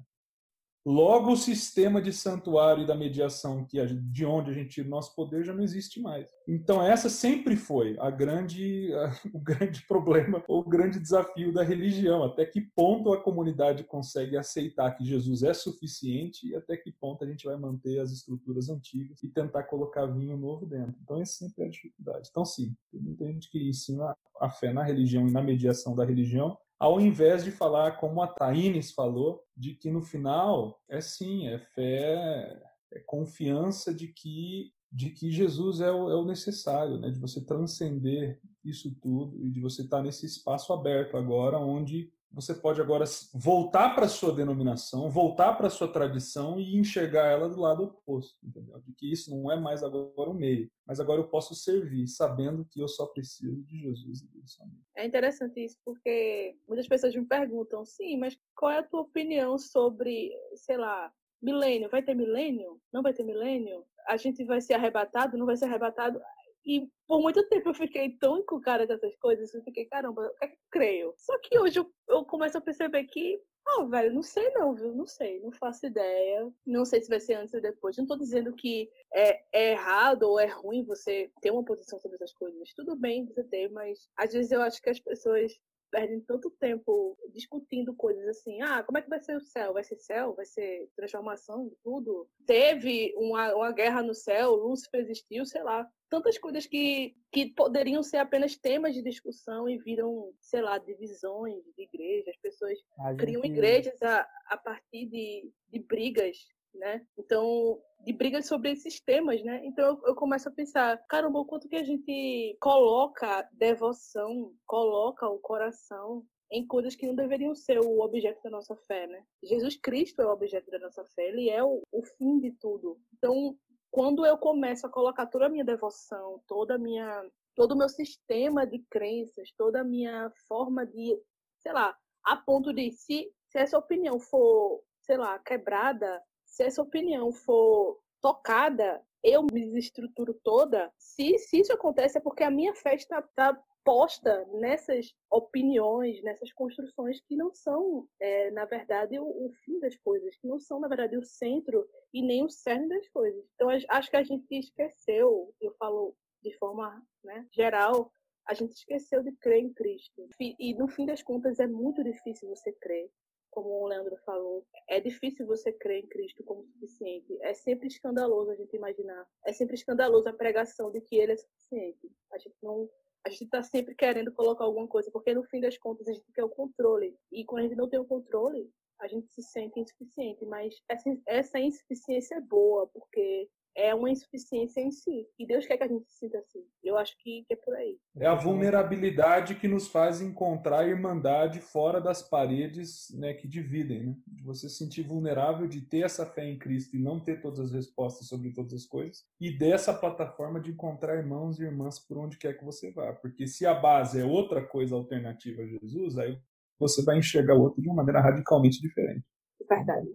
[0.86, 4.90] Logo, o sistema de santuário e da mediação, que de onde a gente tira o
[4.90, 6.28] nosso poder, já não existe mais.
[6.46, 11.62] Então, essa sempre foi a grande, a, o grande problema, ou o grande desafio da
[11.62, 12.22] religião.
[12.22, 17.24] Até que ponto a comunidade consegue aceitar que Jesus é suficiente e até que ponto
[17.24, 20.94] a gente vai manter as estruturas antigas e tentar colocar vinho novo dentro.
[21.02, 22.28] Então, essa sempre é a dificuldade.
[22.30, 26.04] Então, sim, tem muita gente que ensina a fé na religião e na mediação da
[26.04, 31.48] religião, ao invés de falar, como a Taines falou, de que no final é sim,
[31.48, 37.10] é fé, é confiança de que, de que Jesus é o, é o necessário, né?
[37.10, 42.54] de você transcender isso tudo e de você estar nesse espaço aberto agora, onde você
[42.54, 47.84] pode agora voltar para sua denominação, voltar para sua tradição e enxergar ela do lado
[47.84, 48.80] oposto, entendeu?
[48.80, 52.66] De que isso não é mais agora o meio, mas agora eu posso servir, sabendo
[52.70, 54.58] que eu só preciso de Jesus e Deus
[54.96, 59.56] É interessante isso, porque muitas pessoas me perguntam, sim, mas qual é a tua opinião
[59.56, 61.88] sobre, sei lá, milênio?
[61.88, 62.80] Vai ter milênio?
[62.92, 63.84] Não vai ter milênio?
[64.08, 65.38] A gente vai ser arrebatado?
[65.38, 66.20] Não vai ser arrebatado?
[66.66, 70.34] E por muito tempo eu fiquei tão encucada com essas coisas, eu fiquei, caramba, o
[70.36, 71.14] que é que eu creio?
[71.18, 74.74] Só que hoje eu, eu começo a perceber que, ah, oh, velho, não sei não,
[74.74, 74.94] viu?
[74.94, 76.50] Não sei, não faço ideia.
[76.66, 77.96] Não sei se vai ser antes ou depois.
[77.96, 82.16] Não tô dizendo que é, é errado ou é ruim você ter uma posição sobre
[82.16, 82.74] essas coisas.
[82.74, 85.52] Tudo bem você ter, mas às vezes eu acho que as pessoas
[85.94, 88.60] perdem tanto tempo discutindo coisas assim.
[88.60, 89.72] Ah, como é que vai ser o céu?
[89.72, 90.34] Vai ser céu?
[90.34, 92.28] Vai ser transformação de tudo?
[92.44, 95.88] Teve uma, uma guerra no céu, Lúcifer existiu, sei lá.
[96.14, 101.64] Tantas coisas que, que poderiam ser apenas temas de discussão e viram, sei lá, divisões
[101.76, 102.28] de igrejas.
[102.28, 103.16] As pessoas gente...
[103.18, 106.36] criam igrejas a, a partir de, de brigas
[106.74, 107.06] né?
[107.16, 109.60] Então, de brigas sobre esses temas, né?
[109.64, 115.28] Então eu, eu, começo a pensar, caramba, o quanto que a gente coloca devoção, coloca
[115.28, 119.24] o coração em coisas que não deveriam ser o objeto da nossa fé, né?
[119.42, 122.98] Jesus Cristo é o objeto da nossa fé, ele é o, o fim de tudo.
[123.16, 123.56] Então,
[123.94, 128.66] quando eu começo a colocar toda a minha devoção, toda minha todo o meu sistema
[128.66, 131.16] de crenças, toda a minha forma de,
[131.60, 136.82] sei lá, a ponto de se, se essa opinião for, sei lá, quebrada, se essa
[136.82, 140.92] opinião for tocada, eu me desestruturo toda.
[140.98, 146.52] Se, se isso acontece, é porque a minha fé está, está posta nessas opiniões, nessas
[146.52, 150.80] construções que não são, é, na verdade, o, o, fim das coisas, que não são,
[150.80, 153.44] na verdade, o centro e nem o cerne das coisas.
[153.54, 158.10] Então, acho que a gente esqueceu, eu falo de forma né, geral,
[158.46, 160.28] a gente esqueceu de crer em Cristo.
[160.40, 163.10] E, no fim das contas, é muito difícil você crer
[163.54, 167.38] como o Leandro falou, é difícil você crer em Cristo como suficiente.
[167.40, 169.24] É sempre escandaloso a gente imaginar.
[169.46, 172.10] É sempre escandaloso a pregação de que ele é suficiente.
[172.32, 172.90] A gente não
[173.26, 176.30] a gente está sempre querendo colocar alguma coisa, porque no fim das contas a gente
[176.32, 177.16] quer o controle.
[177.32, 180.44] E quando a gente não tem o controle, a gente se sente insuficiente.
[180.44, 185.26] Mas essa, essa insuficiência é boa, porque é uma insuficiência em si.
[185.38, 186.64] E Deus quer que a gente se sinta assim.
[186.82, 187.98] Eu acho que, é por aí.
[188.16, 194.06] É a vulnerabilidade que nos faz encontrar a irmandade fora das paredes né, que dividem.
[194.06, 194.16] Né?
[194.26, 197.60] De você se sentir vulnerável, de ter essa fé em Cristo e não ter todas
[197.60, 199.24] as respostas sobre todas as coisas.
[199.40, 203.12] E dessa plataforma de encontrar irmãos e irmãs por onde quer que você vá.
[203.12, 206.38] Porque se a base é outra coisa alternativa a Jesus, aí
[206.78, 209.24] você vai enxergar o outro de uma maneira radicalmente diferente.
[209.68, 210.08] Verdade.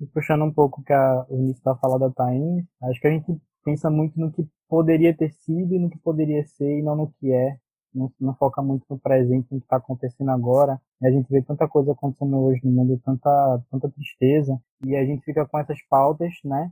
[0.00, 3.10] E puxando um pouco que a, o início da fala da Taine, acho que a
[3.10, 6.96] gente pensa muito no que poderia ter sido e no que poderia ser e não
[6.96, 7.58] no que é.
[7.92, 10.80] Não, não foca muito no presente, no que está acontecendo agora.
[11.02, 14.60] E a gente vê tanta coisa acontecendo hoje no mundo, tanta, tanta tristeza.
[14.84, 16.70] E a gente fica com essas pautas, né?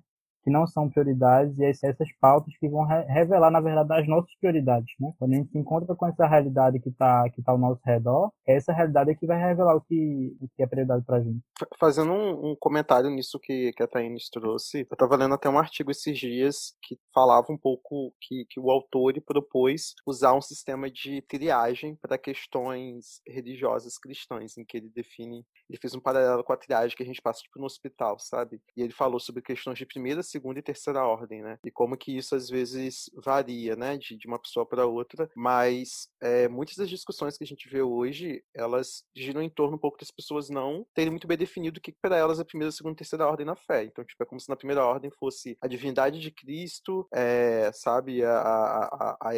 [0.49, 4.95] Que não são prioridades e essas pautas que vão revelar, na verdade, as nossas prioridades,
[4.99, 5.13] né?
[5.19, 8.33] Quando a gente se encontra com essa realidade que está que tá ao nosso redor,
[8.47, 11.21] é essa realidade é que vai revelar o que, o que é prioridade para a
[11.21, 11.41] gente.
[11.79, 15.59] Fazendo um, um, comentário nisso que, que a Thaís trouxe, eu estava lendo até um
[15.59, 20.91] artigo esses dias que falava um pouco que, que o autor propôs usar um sistema
[20.91, 26.53] de triagem para questões religiosas cristãs, em que ele define, ele fez um paralelo com
[26.53, 28.61] a triagem que a gente passa tipo, no hospital, sabe?
[28.77, 31.59] E ele falou sobre questões de primeira, segunda e terceira ordem, né?
[31.65, 36.09] E como que isso às vezes varia, né, de, de uma pessoa para outra, mas
[36.21, 39.99] é, muitas das discussões que a gente vê hoje, elas giram em torno um pouco
[39.99, 42.95] das pessoas não terem muito bem definido o que para elas é a primeira, segunda
[42.95, 43.85] e terceira ordem na fé.
[43.85, 48.25] Então, tipo, é como se na primeira ordem fosse a divindade de Cristo, é, sabe,
[48.25, 49.31] a, a, a,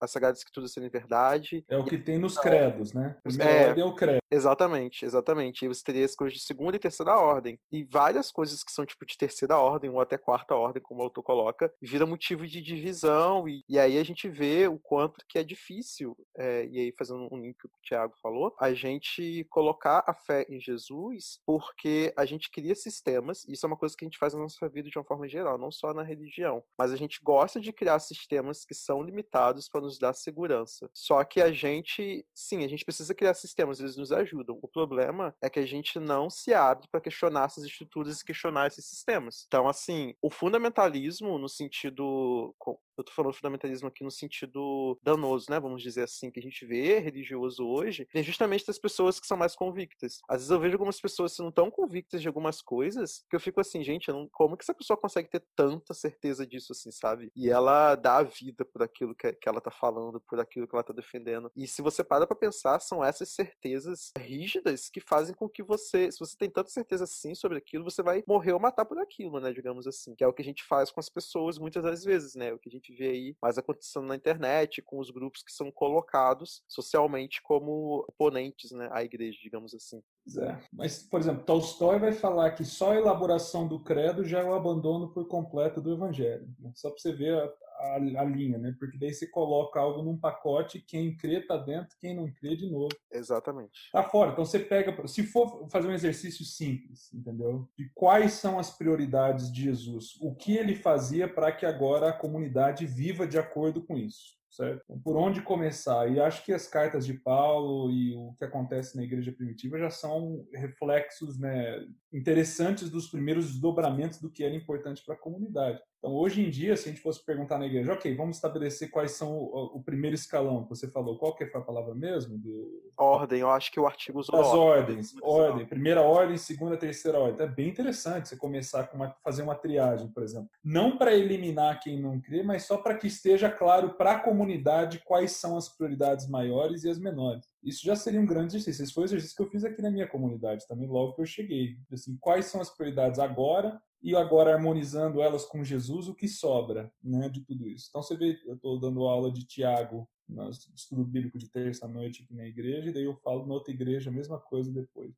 [0.00, 1.64] a, Sagradas Escrituras serem verdade.
[1.68, 3.16] É o que tem nos credos, né?
[3.22, 4.18] Primeira é, ordem é o credo.
[4.30, 5.64] Exatamente, exatamente.
[5.64, 7.58] E você teria as coisas de segunda e terceira ordem.
[7.70, 11.04] E várias coisas que são tipo de terceira ordem, ou até quarta ordem, como o
[11.04, 15.38] autor coloca, vira motivo de divisão, e, e aí a gente vê o quanto que
[15.38, 20.02] é difícil, é, e aí fazendo um link que o Tiago falou, a gente colocar
[20.06, 24.04] a fé em Jesus, porque a gente cria sistemas, e isso é uma coisa que
[24.04, 26.92] a gente faz na nossa vida de uma forma geral, não só na religião, mas
[26.92, 30.88] a gente gosta de criar sistemas que são limitados para nos dar segurança.
[30.92, 34.58] Só que a gente, sim, a gente precisa criar sistemas, eles nos ajudam.
[34.62, 38.66] O problema é que a gente não se abre para questionar essas estruturas e questionar
[38.66, 39.44] esses sistemas.
[39.46, 42.54] Então, assim, assim, o fundamentalismo, no sentido
[42.96, 45.60] Eu tô falando fundamentalismo aqui no sentido danoso, né?
[45.60, 49.36] Vamos dizer assim, que a gente vê religioso hoje, é justamente das pessoas que são
[49.36, 50.20] mais convictas.
[50.28, 53.40] Às vezes eu vejo algumas pessoas que não tão convictas de algumas coisas, que eu
[53.40, 54.28] fico assim, gente, não...
[54.28, 57.30] como que essa pessoa consegue ter tanta certeza disso, assim, sabe?
[57.34, 60.74] E ela dá a vida por aquilo que, que ela tá falando, por aquilo que
[60.74, 61.50] ela tá defendendo.
[61.54, 66.10] E se você para pra pensar, são essas certezas rígidas que fazem com que você,
[66.10, 69.40] se você tem tanta certeza assim sobre aquilo, você vai morrer ou matar por aquilo,
[69.40, 69.52] né?
[69.52, 70.14] Digamos assim.
[70.14, 72.52] Que é o que a gente faz com as pessoas muitas das vezes, né?
[72.52, 75.70] O que a gente vê aí mais acontecendo na internet, com os grupos que são
[75.70, 78.88] colocados socialmente como oponentes, né?
[78.92, 80.02] À igreja, digamos assim.
[80.38, 80.58] É.
[80.72, 84.54] Mas, por exemplo, Tolstói vai falar que só a elaboração do credo já é o
[84.54, 86.48] abandono por completo do evangelho.
[86.58, 86.72] Né?
[86.74, 88.74] Só para você ver a, a, a, linha, né?
[88.78, 92.70] Porque daí você coloca algo num pacote, quem crê tá dentro, quem não crê de
[92.70, 92.94] novo.
[93.12, 93.90] Exatamente.
[93.92, 94.32] Tá fora.
[94.32, 97.68] Então você pega, se for fazer um exercício simples, entendeu?
[97.76, 100.16] De quais são as prioridades de Jesus?
[100.20, 104.36] O que ele fazia para que agora a comunidade viva de acordo com isso?
[104.56, 104.82] Certo?
[104.84, 106.10] Então, por onde começar?
[106.10, 109.90] E acho que as cartas de Paulo e o que acontece na igreja primitiva já
[109.90, 115.80] são reflexos né, interessantes dos primeiros desdobramentos do que era importante para a comunidade.
[115.98, 119.12] Então, hoje em dia, se a gente fosse perguntar na igreja, ok, vamos estabelecer quais
[119.12, 122.38] são o, o primeiro escalão que você falou, qual que foi a palavra mesmo?
[122.38, 122.85] Do...
[122.98, 127.34] Ordem, eu acho que o artigo usou As ordens, ordem, primeira ordem, segunda, terceira ordem.
[127.34, 130.48] Então, é bem interessante você começar com uma, fazer uma triagem, por exemplo.
[130.64, 135.02] Não para eliminar quem não crê, mas só para que esteja claro para a comunidade
[135.04, 137.44] quais são as prioridades maiores e as menores.
[137.62, 138.82] Isso já seria um grande exercício.
[138.82, 141.26] Esse foi o exercício que eu fiz aqui na minha comunidade também, logo que eu
[141.26, 141.76] cheguei.
[141.92, 146.92] Assim, quais são as prioridades agora e agora harmonizando elas com Jesus, o que sobra
[147.02, 147.86] né, de tudo isso.
[147.88, 152.32] Então você vê, eu estou dando aula de Tiago no estudo bíblico de terça-noite aqui
[152.32, 155.12] na igreja, e daí eu falo na outra igreja a mesma coisa depois.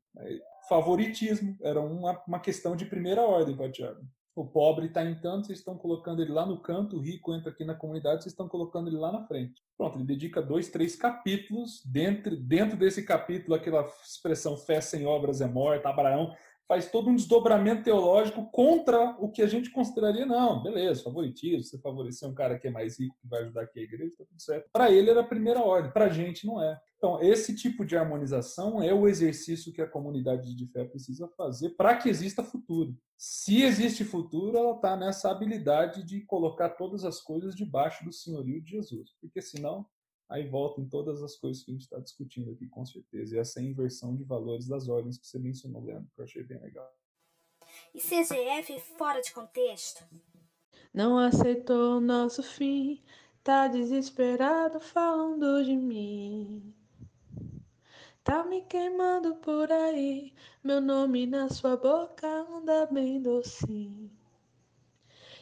[0.67, 4.01] Favoritismo era uma, uma questão de primeira ordem para Tiago.
[4.35, 7.51] O pobre está em tanto, vocês estão colocando ele lá no canto, o rico entra
[7.51, 9.61] aqui na comunidade, vocês estão colocando ele lá na frente.
[9.77, 11.83] Pronto, ele dedica dois, três capítulos.
[11.85, 16.33] Dentro, dentro desse capítulo, aquela expressão fé sem obras é morta, Abraão
[16.69, 21.79] faz todo um desdobramento teológico contra o que a gente consideraria, não, beleza, favoritismo, você
[21.79, 24.39] favorecer um cara que é mais rico, que vai ajudar aqui a igreja, tá tudo
[24.39, 24.69] certo.
[24.71, 26.79] Para ele era a primeira ordem, para a gente não é.
[26.99, 31.71] Então, esse tipo de harmonização é o exercício que a comunidade de fé precisa fazer
[31.71, 32.95] para que exista futuro.
[33.17, 38.61] Se existe futuro, ela está nessa habilidade de colocar todas as coisas debaixo do senhorio
[38.61, 39.87] de Jesus, porque senão
[40.29, 43.35] aí volta em todas as coisas que a gente está discutindo aqui, com certeza.
[43.35, 46.25] E essa é a inversão de valores das ordens que você mencionou, Leandro, que eu
[46.25, 46.89] achei bem legal.
[47.93, 50.03] E CGF fora de contexto?
[50.93, 53.03] Não aceitou o nosso fim,
[53.43, 56.73] tá desesperado falando de mim.
[58.23, 64.18] Tá me queimando por aí, meu nome na sua boca anda bem docinho.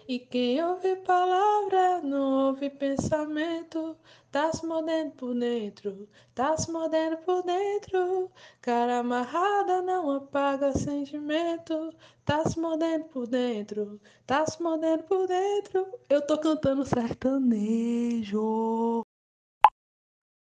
[0.08, 3.98] E quem ouve palavra não ouve pensamento,
[4.32, 8.32] tá se mordendo por dentro, tá se mordendo por dentro.
[8.62, 11.94] Cara amarrada não apaga sentimento,
[12.24, 15.86] tá se mordendo por dentro, tá se mordendo por dentro.
[16.10, 17.84] Eu tô cantando sertanejo.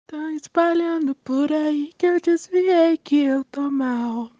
[0.07, 4.36] Tá espalhando por aí que eu desviei que eu tô mal.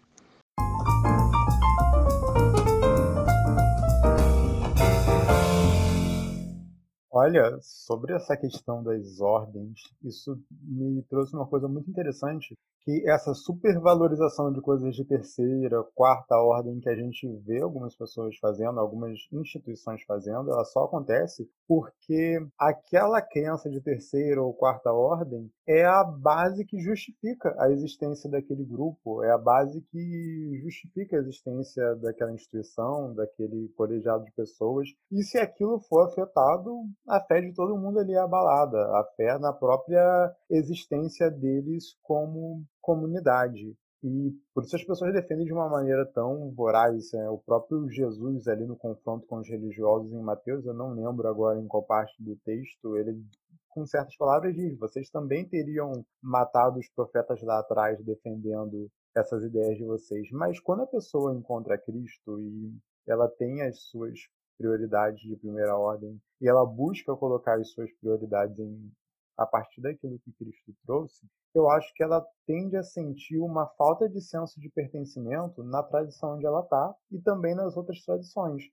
[7.19, 12.55] Olha, sobre essa questão das ordens, isso me trouxe uma coisa muito interessante,
[12.87, 18.37] que essa supervalorização de coisas de terceira, quarta ordem que a gente vê algumas pessoas
[18.37, 25.51] fazendo, algumas instituições fazendo, ela só acontece porque aquela crença de terceira ou quarta ordem
[25.67, 31.19] é a base que justifica a existência daquele grupo, é a base que justifica a
[31.19, 34.87] existência daquela instituição, daquele colegiado de pessoas.
[35.11, 39.37] E se aquilo for afetado, a fé de todo mundo ali é abalada, a fé
[39.39, 43.75] na própria existência deles como comunidade.
[44.01, 47.11] E por isso as pessoas defendem de uma maneira tão voraz.
[47.11, 47.29] Né?
[47.29, 51.59] O próprio Jesus, ali no confronto com os religiosos em Mateus, eu não lembro agora
[51.59, 53.21] em qual parte do texto, ele,
[53.69, 59.77] com certas palavras, diz: vocês também teriam matado os profetas lá atrás defendendo essas ideias
[59.77, 60.29] de vocês.
[60.31, 62.71] Mas quando a pessoa encontra Cristo e
[63.05, 64.19] ela tem as suas
[64.57, 68.91] prioridades de primeira ordem e ela busca colocar as suas prioridades em
[69.37, 74.09] a partir daquilo que Cristo trouxe, eu acho que ela tende a sentir uma falta
[74.09, 78.63] de senso de pertencimento na tradição onde ela está e também nas outras tradições.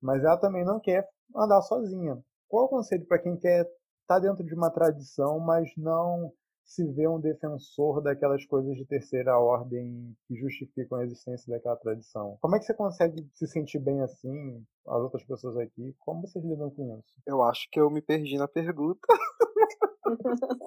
[0.00, 2.22] Mas ela também não quer andar sozinha.
[2.48, 6.32] Qual o conselho para quem quer estar tá dentro de uma tradição, mas não
[6.64, 12.38] se vê um defensor daquelas coisas de terceira ordem que justificam a existência daquela tradição.
[12.40, 15.94] Como é que você consegue se sentir bem assim, as outras pessoas aqui?
[16.00, 17.20] Como vocês lidam com isso?
[17.26, 19.06] Eu acho que eu me perdi na pergunta.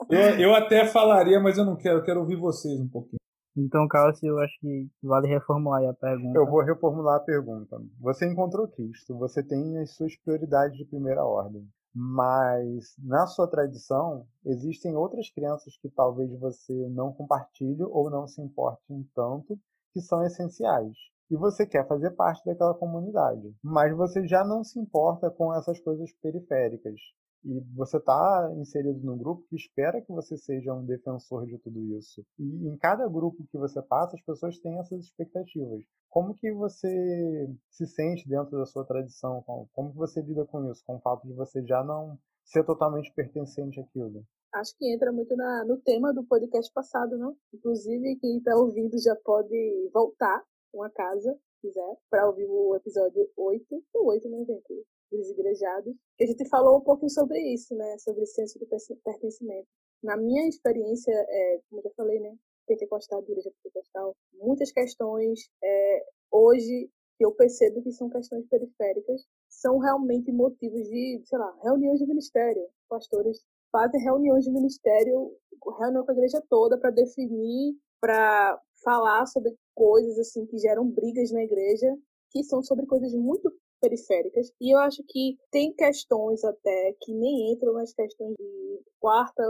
[0.10, 3.18] eu, eu até falaria, mas eu não quero, eu quero ouvir vocês um pouquinho.
[3.58, 6.38] Então, Cássio, eu acho que vale reformular a pergunta.
[6.38, 7.82] Eu vou reformular a pergunta.
[8.00, 11.68] Você encontrou Cristo, você tem as suas prioridades de primeira ordem.
[12.00, 18.40] Mas na sua tradição existem outras crenças que talvez você não compartilhe ou não se
[18.40, 19.58] importe em tanto,
[19.92, 20.96] que são essenciais.
[21.32, 25.80] E você quer fazer parte daquela comunidade, mas você já não se importa com essas
[25.80, 27.00] coisas periféricas.
[27.44, 31.80] E você está inserido num grupo que espera que você seja um defensor de tudo
[31.98, 32.26] isso.
[32.38, 35.84] E em cada grupo que você passa, as pessoas têm essas expectativas.
[36.10, 39.44] Como que você se sente dentro da sua tradição?
[39.74, 40.84] Como que você lida com isso?
[40.86, 44.26] Com o fato de você já não ser totalmente pertencente àquilo?
[44.54, 47.32] Acho que entra muito na, no tema do podcast passado, né?
[47.54, 53.30] Inclusive, quem está ouvindo já pode voltar uma casa, se quiser, para ouvir o episódio
[53.36, 54.86] 8, ou 8, né, gente?
[55.12, 55.96] Dos igrejados.
[56.20, 57.98] E a gente falou um pouquinho sobre isso, né?
[58.00, 58.66] Sobre o senso de
[59.04, 59.68] pertencimento.
[60.04, 62.36] Na minha experiência, é, como eu falei, né?
[62.68, 69.26] Pentecostal, de igreja pentecostal, muitas questões é, hoje que eu percebo que são questões periféricas
[69.50, 72.68] são realmente motivos de, sei lá, reuniões de ministério.
[72.88, 75.32] Pastores fazem reuniões de ministério,
[75.80, 81.32] reunião com a igreja toda para definir, para falar sobre coisas assim que geram brigas
[81.32, 81.98] na igreja,
[82.32, 84.52] que são sobre coisas muito periféricas.
[84.60, 89.44] E eu acho que tem questões até que nem entram nas questões de quarta,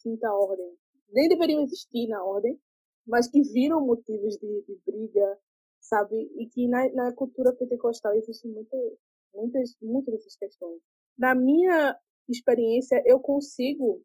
[0.00, 0.76] quinta ordem.
[1.10, 2.58] Nem deveriam existir na ordem,
[3.06, 5.38] mas que viram motivos de, de briga,
[5.80, 6.30] sabe?
[6.36, 8.98] E que na, na cultura pentecostal existem muito,
[9.34, 10.80] muitas, muitas dessas questões.
[11.16, 11.96] Na minha
[12.28, 14.02] experiência, eu consigo,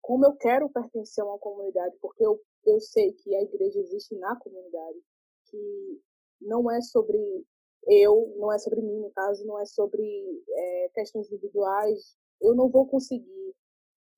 [0.00, 4.14] como eu quero pertencer a uma comunidade, porque eu, eu sei que a igreja existe
[4.16, 4.98] na comunidade,
[5.50, 6.00] que
[6.40, 7.18] não é sobre
[7.86, 10.02] eu, não é sobre mim, no caso, não é sobre
[10.50, 12.16] é, questões individuais.
[12.40, 13.54] Eu não vou conseguir,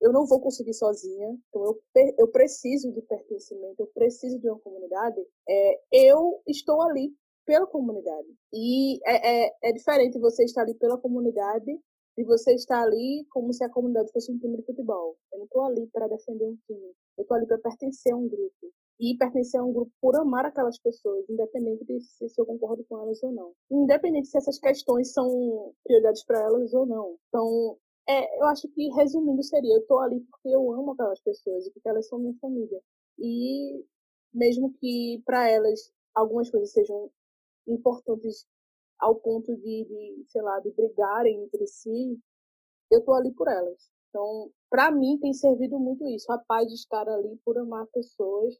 [0.00, 1.36] eu não vou conseguir sozinha.
[1.48, 1.82] Então eu,
[2.18, 5.20] eu preciso de pertencimento, eu preciso de uma comunidade.
[5.48, 7.14] É, eu estou ali
[7.44, 8.28] pela comunidade.
[8.52, 11.70] E é, é, é diferente você estar ali pela comunidade
[12.16, 15.16] e você estar ali como se a comunidade fosse um time de futebol.
[15.32, 16.94] Eu não estou ali para defender um time.
[17.16, 20.44] Eu estou ali para pertencer a um grupo e pertencer a um grupo por amar
[20.44, 23.52] aquelas pessoas, independente de se eu concordo com elas ou não.
[23.70, 27.16] Independente se essas questões são prioridades para elas ou não.
[27.28, 27.78] Então,
[28.08, 31.70] é, eu acho que, resumindo, seria: eu estou ali porque eu amo aquelas pessoas e
[31.70, 32.80] porque elas são minha família.
[33.18, 33.84] E
[34.32, 37.10] mesmo que para elas algumas coisas sejam
[37.66, 38.46] importantes
[38.98, 42.18] ao ponto de, de, sei lá, de brigarem entre si,
[42.90, 43.88] eu estou ali por elas.
[44.08, 48.58] Então, para mim tem servido muito isso, a paz de estar ali por amar pessoas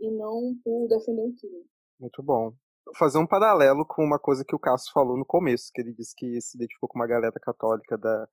[0.00, 1.64] e não por defender um time.
[2.00, 2.52] Muito bom.
[2.96, 6.14] Fazer um paralelo com uma coisa que o Cássio falou no começo, que ele disse
[6.16, 8.26] que se identificou com uma galera católica da,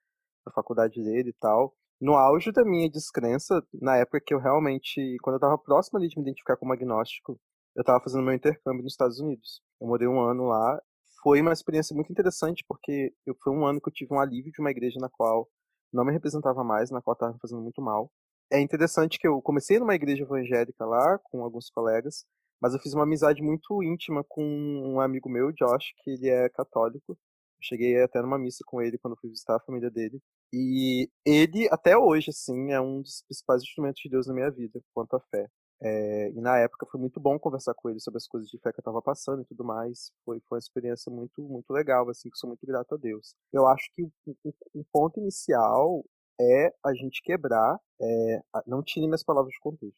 [0.45, 1.75] da faculdade dele e tal.
[1.99, 6.07] No auge da minha descrença, na época que eu realmente, quando eu estava próximo ali
[6.07, 7.39] de me identificar como agnóstico,
[7.75, 9.61] eu estava fazendo meu intercâmbio nos Estados Unidos.
[9.81, 10.79] Eu morei um ano lá.
[11.21, 14.51] Foi uma experiência muito interessante, porque eu, foi um ano que eu tive um alívio
[14.51, 15.49] de uma igreja na qual
[15.91, 18.11] não me representava mais, na qual estava fazendo muito mal
[18.51, 22.25] é interessante que eu comecei numa igreja evangélica lá, com alguns colegas,
[22.61, 26.49] mas eu fiz uma amizade muito íntima com um amigo meu, Josh, que ele é
[26.49, 27.11] católico.
[27.11, 27.17] Eu
[27.61, 30.19] cheguei até numa missa com ele quando fui visitar a família dele.
[30.53, 34.79] E ele, até hoje, assim, é um dos principais instrumentos de Deus na minha vida,
[34.93, 35.47] quanto à fé.
[35.81, 38.71] É, e na época foi muito bom conversar com ele sobre as coisas de fé
[38.71, 40.11] que eu estava passando e tudo mais.
[40.23, 43.35] Foi, foi uma experiência muito, muito legal, assim, que sou muito grato a Deus.
[43.51, 46.03] Eu acho que o, o, o ponto inicial
[46.39, 49.97] é a gente quebrar, é, não tire minhas palavras de contexto,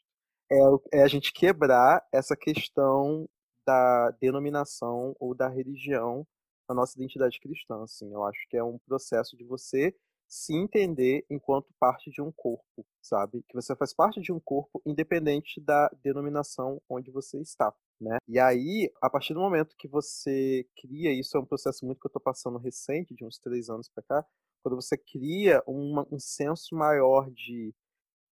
[0.51, 3.27] é, é a gente quebrar essa questão
[3.65, 6.25] da denominação ou da religião
[6.69, 7.83] na nossa identidade cristã.
[7.83, 8.11] Assim.
[8.13, 9.93] Eu acho que é um processo de você
[10.27, 13.43] se entender enquanto parte de um corpo, sabe?
[13.47, 18.17] Que você faz parte de um corpo independente da denominação onde você está, né?
[18.27, 22.07] E aí, a partir do momento que você cria, isso é um processo muito que
[22.07, 24.27] eu estou passando recente, de uns três anos para cá,
[24.61, 27.73] quando você cria um senso maior de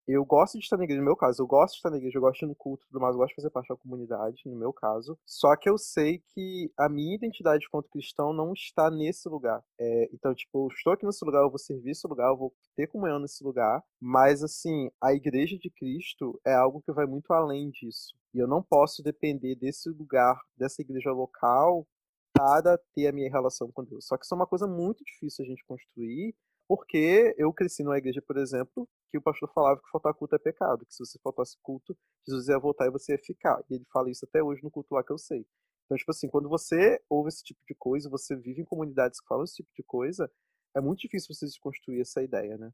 [0.05, 2.17] eu gosto de estar na igreja, no meu caso, eu gosto de estar na igreja,
[2.17, 4.41] eu gosto de ir no culto tudo mais, eu gosto de fazer parte da comunidade,
[4.45, 5.17] no meu caso.
[5.25, 9.63] Só que eu sei que a minha identidade quanto cristão não está nesse lugar.
[9.79, 12.53] É, então, tipo, eu estou aqui nesse lugar, eu vou servir esse lugar, eu vou
[12.75, 17.31] ter comunhão nesse lugar, mas, assim, a igreja de Cristo é algo que vai muito
[17.31, 18.13] além disso.
[18.33, 21.87] E eu não posso depender desse lugar, dessa igreja local,
[22.33, 24.07] para ter a minha relação com Deus.
[24.07, 26.35] Só que isso é uma coisa muito difícil a gente construir,
[26.67, 30.39] porque eu cresci numa igreja, por exemplo, que o pastor falava que faltar culto é
[30.39, 31.95] pecado, que se você faltasse culto,
[32.27, 33.63] Jesus ia voltar e você ia ficar.
[33.69, 35.45] E ele fala isso até hoje no culto lá que eu sei.
[35.85, 39.27] Então, tipo assim, quando você ouve esse tipo de coisa, você vive em comunidades que
[39.27, 40.31] falam esse tipo de coisa,
[40.75, 42.71] é muito difícil você desconstruir essa ideia, né?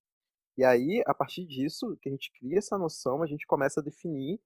[0.58, 3.84] E aí, a partir disso, que a gente cria essa noção, a gente começa a
[3.84, 4.40] definir,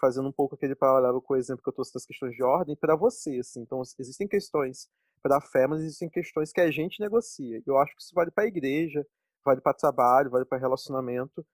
[0.00, 2.76] fazendo um pouco aquele paralelo com o exemplo que eu trouxe das questões de ordem,
[2.76, 3.60] para você, assim.
[3.60, 4.88] Então, existem questões
[5.22, 7.62] para a fé, mas existem questões que a gente negocia.
[7.66, 9.06] Eu acho que isso vale para a igreja,
[9.44, 11.44] vale para trabalho, vale para relacionamento.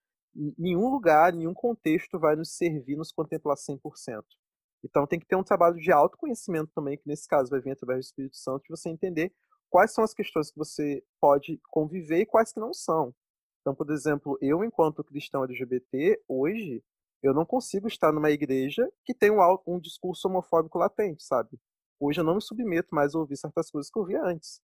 [0.57, 4.23] Nenhum lugar, nenhum contexto vai nos servir, nos contemplar 100%.
[4.83, 7.99] Então tem que ter um trabalho de autoconhecimento também, que nesse caso vai vir através
[7.99, 9.33] do Espírito Santo, de você entender
[9.69, 13.13] quais são as questões que você pode conviver e quais que não são.
[13.61, 16.83] Então, por exemplo, eu, enquanto cristão LGBT, hoje,
[17.23, 21.57] eu não consigo estar numa igreja que tem um, um discurso homofóbico latente, sabe?
[21.99, 24.61] Hoje eu não me submeto mais a ouvir certas coisas que eu ouvia antes.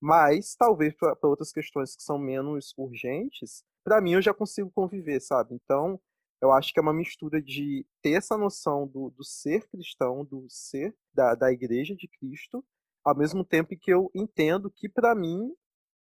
[0.00, 5.20] Mas, talvez para outras questões que são menos urgentes, para mim eu já consigo conviver,
[5.20, 5.54] sabe?
[5.54, 5.98] Então,
[6.40, 10.46] eu acho que é uma mistura de ter essa noção do, do ser cristão, do
[10.50, 12.62] ser da, da igreja de Cristo,
[13.02, 15.50] ao mesmo tempo que eu entendo que, para mim,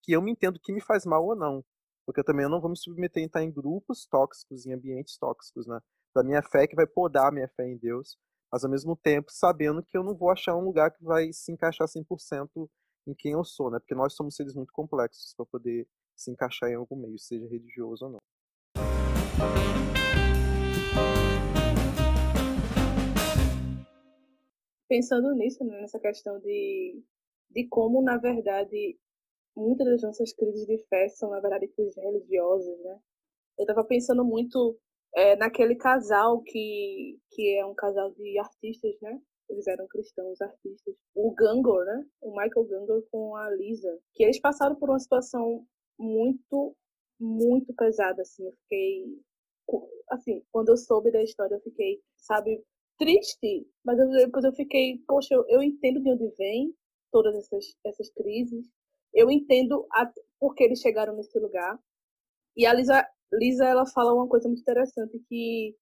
[0.01, 1.63] que eu me entendo que me faz mal ou não.
[2.05, 5.65] Porque eu também não vou me submeter a estar em grupos tóxicos, em ambientes tóxicos,
[5.65, 5.79] né?
[6.13, 8.17] Da minha fé que vai podar a minha fé em Deus,
[8.51, 11.51] mas ao mesmo tempo sabendo que eu não vou achar um lugar que vai se
[11.51, 12.69] encaixar 100%
[13.07, 13.79] em quem eu sou, né?
[13.79, 18.05] Porque nós somos seres muito complexos para poder se encaixar em algum meio, seja religioso
[18.05, 18.19] ou não.
[24.87, 27.01] Pensando nisso, né, nessa questão de,
[27.49, 28.99] de como, na verdade,
[29.55, 32.99] muitas das nossas crises de fé são, na verdade, crises religiosas, né?
[33.57, 34.77] Eu estava pensando muito
[35.15, 39.19] é, naquele casal que, que é um casal de artistas, né?
[39.49, 40.95] Eles eram cristãos, artistas.
[41.13, 42.05] O Gangor, né?
[42.21, 43.99] O Michael Gangor com a Lisa.
[44.13, 45.65] Que eles passaram por uma situação
[45.99, 46.75] muito,
[47.19, 48.45] muito pesada, assim.
[48.45, 49.21] Eu fiquei...
[50.09, 52.63] Assim, quando eu soube da história, eu fiquei, sabe,
[52.97, 53.67] triste.
[53.83, 56.73] Mas eu, depois eu fiquei, poxa, eu, eu entendo de onde vem
[57.11, 58.67] todas essas, essas crises.
[59.13, 61.79] Eu entendo a, por que eles chegaram nesse lugar.
[62.55, 65.75] E a Lisa, Lisa, ela fala uma coisa muito interessante, que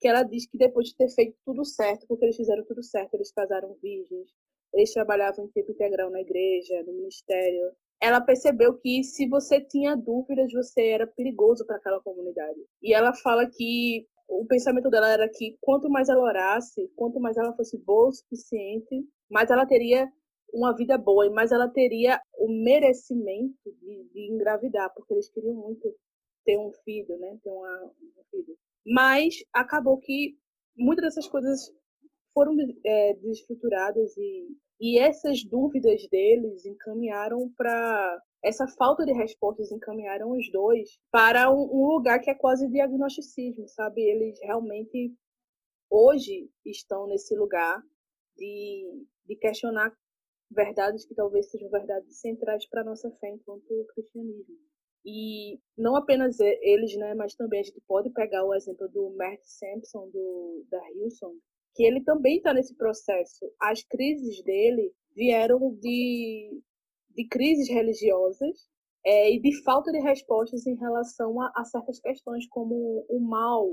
[0.00, 3.14] que ela diz que depois de ter feito tudo certo, porque eles fizeram tudo certo,
[3.14, 4.30] eles casaram virgens,
[4.72, 9.94] eles trabalhavam em tempo integral na igreja, no ministério, ela percebeu que se você tinha
[9.94, 12.58] dúvidas, você era perigoso para aquela comunidade.
[12.82, 17.36] E ela fala que o pensamento dela era que quanto mais ela orasse, quanto mais
[17.36, 20.10] ela fosse boa o suficiente, mais ela teria
[20.52, 25.94] uma vida boa mais ela teria o merecimento de, de engravidar, porque eles queriam muito
[26.44, 27.38] ter um filho, né?
[27.42, 28.56] Ter uma, um filho.
[28.86, 30.36] Mas acabou que
[30.76, 31.72] muitas dessas coisas
[32.32, 34.48] foram é, desestruturadas e,
[34.80, 41.60] e essas dúvidas deles encaminharam para essa falta de respostas encaminharam os dois para um,
[41.60, 44.00] um, lugar que é quase diagnosticismo, sabe?
[44.00, 45.14] Eles realmente
[45.90, 47.82] hoje estão nesse lugar
[48.36, 49.92] de, de questionar
[50.50, 54.56] verdades que talvez sejam verdades centrais para a nossa fé enquanto cristianismo.
[55.04, 59.40] E não apenas eles, né, mas também a gente pode pegar o exemplo do Mert
[59.42, 61.32] Sampson, do, da Hilson,
[61.74, 63.50] que ele também está nesse processo.
[63.60, 66.60] As crises dele vieram de,
[67.10, 68.68] de crises religiosas
[69.04, 73.66] é, e de falta de respostas em relação a, a certas questões, como o mal,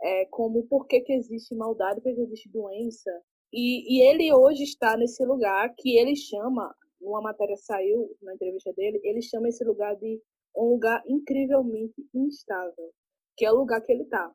[0.00, 3.10] é, como por que, que existe maldade, por que existe doença.
[3.52, 8.72] E, e ele hoje está nesse lugar que ele chama, uma matéria saiu na entrevista
[8.72, 10.20] dele, ele chama esse lugar de
[10.56, 12.92] um lugar incrivelmente instável,
[13.36, 14.32] que é o lugar que ele está.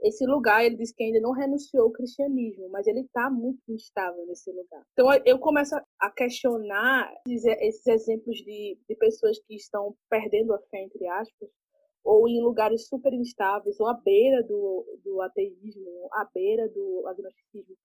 [0.00, 4.24] Esse lugar, ele diz que ainda não renunciou ao cristianismo, mas ele está muito instável
[4.26, 4.82] nesse lugar.
[4.92, 10.84] Então, eu começo a questionar esses exemplos de, de pessoas que estão perdendo a fé,
[10.84, 11.50] entre aspas,
[12.04, 17.76] ou em lugares super instáveis, ou à beira do, do ateísmo, à beira do agnosticismo,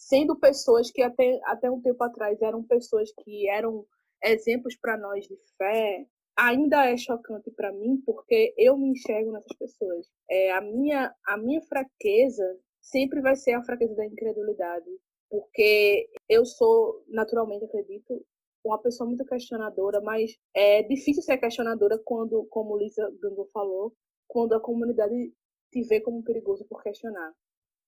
[0.00, 3.84] sendo pessoas que até, até um tempo atrás eram pessoas que eram
[4.24, 9.56] exemplos para nós de fé, ainda é chocante para mim porque eu me enxergo nessas
[9.58, 10.06] pessoas.
[10.28, 14.90] É, a, minha, a minha fraqueza sempre vai ser a fraqueza da incredulidade,
[15.28, 18.24] porque eu sou, naturalmente, acredito,
[18.64, 23.94] uma pessoa muito questionadora, mas é difícil ser questionadora quando, como Lisa Gango falou,
[24.26, 25.32] quando a comunidade
[25.70, 27.34] te vê como perigoso por questionar.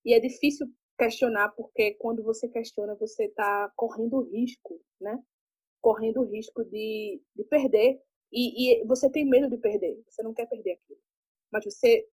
[0.05, 0.67] E é difícil
[1.03, 5.19] questionar porque quando você questiona, você está correndo risco, né?
[5.81, 8.01] Correndo risco de, de perder
[8.33, 11.01] e, e, você tem medo de perder, você não quer perder aquilo.
[11.53, 12.07] Mas você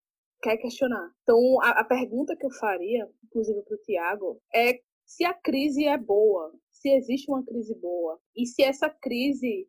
[0.42, 1.12] quer questionar.
[1.22, 5.84] Então, a, a pergunta que eu faria, inclusive para o Tiago, é se a crise
[5.86, 9.68] é boa, se existe uma crise boa, e se essa crise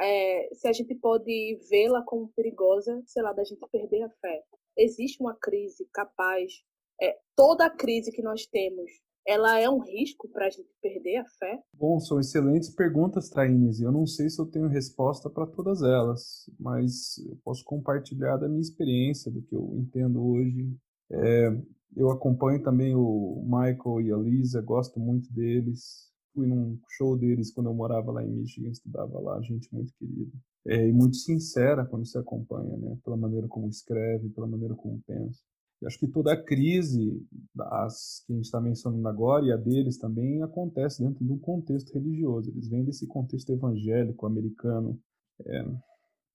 [0.00, 4.42] é, se a gente pode vê-la como perigosa, sei lá, da gente perder a fé.
[4.76, 6.64] Existe uma crise capaz,
[7.00, 8.90] é, toda a crise que nós temos,
[9.26, 11.58] ela é um risco para a gente perder a fé?
[11.74, 13.80] Bom, são excelentes perguntas, Thaís.
[13.80, 18.48] Eu não sei se eu tenho resposta para todas elas, mas eu posso compartilhar da
[18.48, 20.72] minha experiência, do que eu entendo hoje.
[21.10, 21.48] É,
[21.96, 27.50] eu acompanho também o Michael e a Lisa, gosto muito deles fui num show deles
[27.50, 30.30] quando eu morava lá em Michigan, estudava lá, gente muito querida.
[30.66, 32.98] É, e muito sincera quando se acompanha, né?
[33.02, 35.40] Pela maneira como escreve, pela maneira como pensa.
[35.80, 37.22] E acho que toda a crise
[37.54, 41.38] das, que a gente está mencionando agora e a deles também acontece dentro de um
[41.38, 42.50] contexto religioso.
[42.50, 44.98] Eles vêm desse contexto evangélico americano,
[45.44, 45.66] é,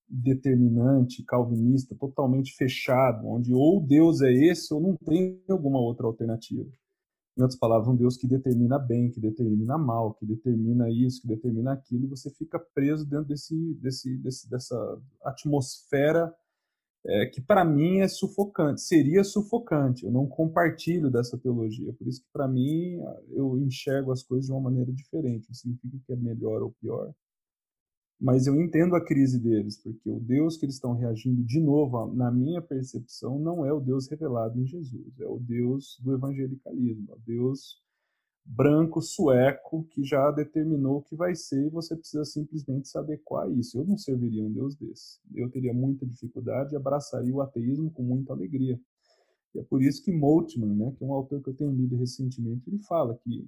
[0.08, 6.70] determinante, calvinista, totalmente fechado, onde ou Deus é esse ou não tem alguma outra alternativa.
[7.38, 11.28] Em outras palavras, um Deus que determina bem, que determina mal, que determina isso, que
[11.30, 16.32] determina aquilo, e você fica preso dentro desse, desse, desse dessa atmosfera
[17.06, 20.06] é, que para mim é sufocante, seria sufocante.
[20.06, 23.00] Eu não compartilho dessa teologia, por isso que para mim
[23.32, 25.48] eu enxergo as coisas de uma maneira diferente.
[25.50, 27.14] Não significa que é melhor ou pior,
[28.22, 32.14] mas eu entendo a crise deles, porque o Deus que eles estão reagindo de novo,
[32.14, 37.08] na minha percepção, não é o Deus revelado em Jesus, é o Deus do evangelicalismo,
[37.10, 37.82] é o Deus
[38.46, 43.46] branco, sueco, que já determinou o que vai ser e você precisa simplesmente se adequar
[43.46, 43.78] a isso.
[43.78, 45.20] Eu não serviria um Deus desse.
[45.34, 48.80] Eu teria muita dificuldade e abraçaria o ateísmo com muita alegria.
[49.54, 51.96] E é por isso que Moltmann, né, que é um autor que eu tenho lido
[51.96, 53.48] recentemente, ele fala que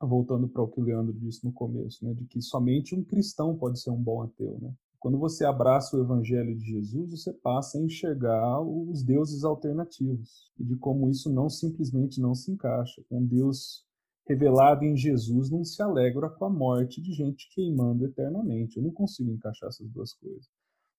[0.00, 3.54] voltando para o que o Leandro disse no começo, né, de que somente um cristão
[3.56, 4.72] pode ser um bom ateu, né?
[4.98, 10.64] Quando você abraça o evangelho de Jesus, você passa a enxergar os deuses alternativos e
[10.64, 13.02] de como isso não simplesmente não se encaixa.
[13.10, 13.86] Um Deus
[14.30, 18.76] revelado em Jesus não se alegra com a morte de gente queimando eternamente.
[18.76, 20.48] Eu não consigo encaixar essas duas coisas.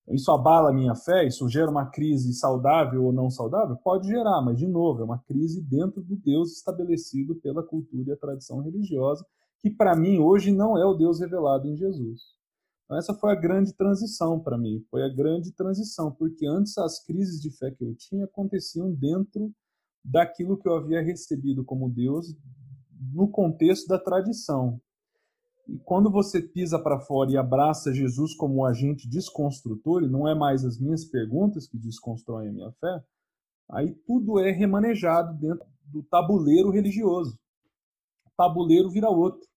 [0.10, 1.26] Isso abala a minha fé?
[1.26, 3.78] Isso gera uma crise saudável ou não saudável?
[3.78, 8.12] Pode gerar, mas, de novo, é uma crise dentro do Deus estabelecido pela cultura e
[8.12, 9.26] a tradição religiosa,
[9.62, 12.24] que para mim hoje não é o Deus revelado em Jesus.
[12.84, 17.02] Então, essa foi a grande transição para mim, foi a grande transição, porque antes as
[17.06, 19.54] crises de fé que eu tinha aconteciam dentro
[20.04, 22.36] daquilo que eu havia recebido como Deus
[23.02, 24.80] no contexto da tradição.
[25.68, 30.36] E quando você pisa para fora e abraça Jesus como agente desconstrutor, e não é
[30.36, 33.04] mais as minhas perguntas que desconstroem a minha fé,
[33.72, 37.38] aí tudo é remanejado dentro do tabuleiro religioso.
[38.26, 39.50] O tabuleiro vira outro.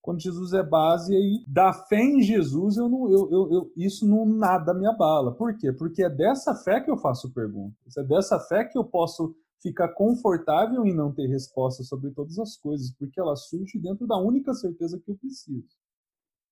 [0.00, 4.06] Quando Jesus é base, aí da fé em Jesus, eu não, eu, eu, eu, isso
[4.06, 5.34] não nada me abala.
[5.34, 5.72] Por quê?
[5.72, 7.96] Porque é dessa fé que eu faço perguntas.
[7.96, 12.56] É dessa fé que eu posso fica confortável em não ter resposta sobre todas as
[12.56, 15.76] coisas, porque ela surge dentro da única certeza que eu preciso,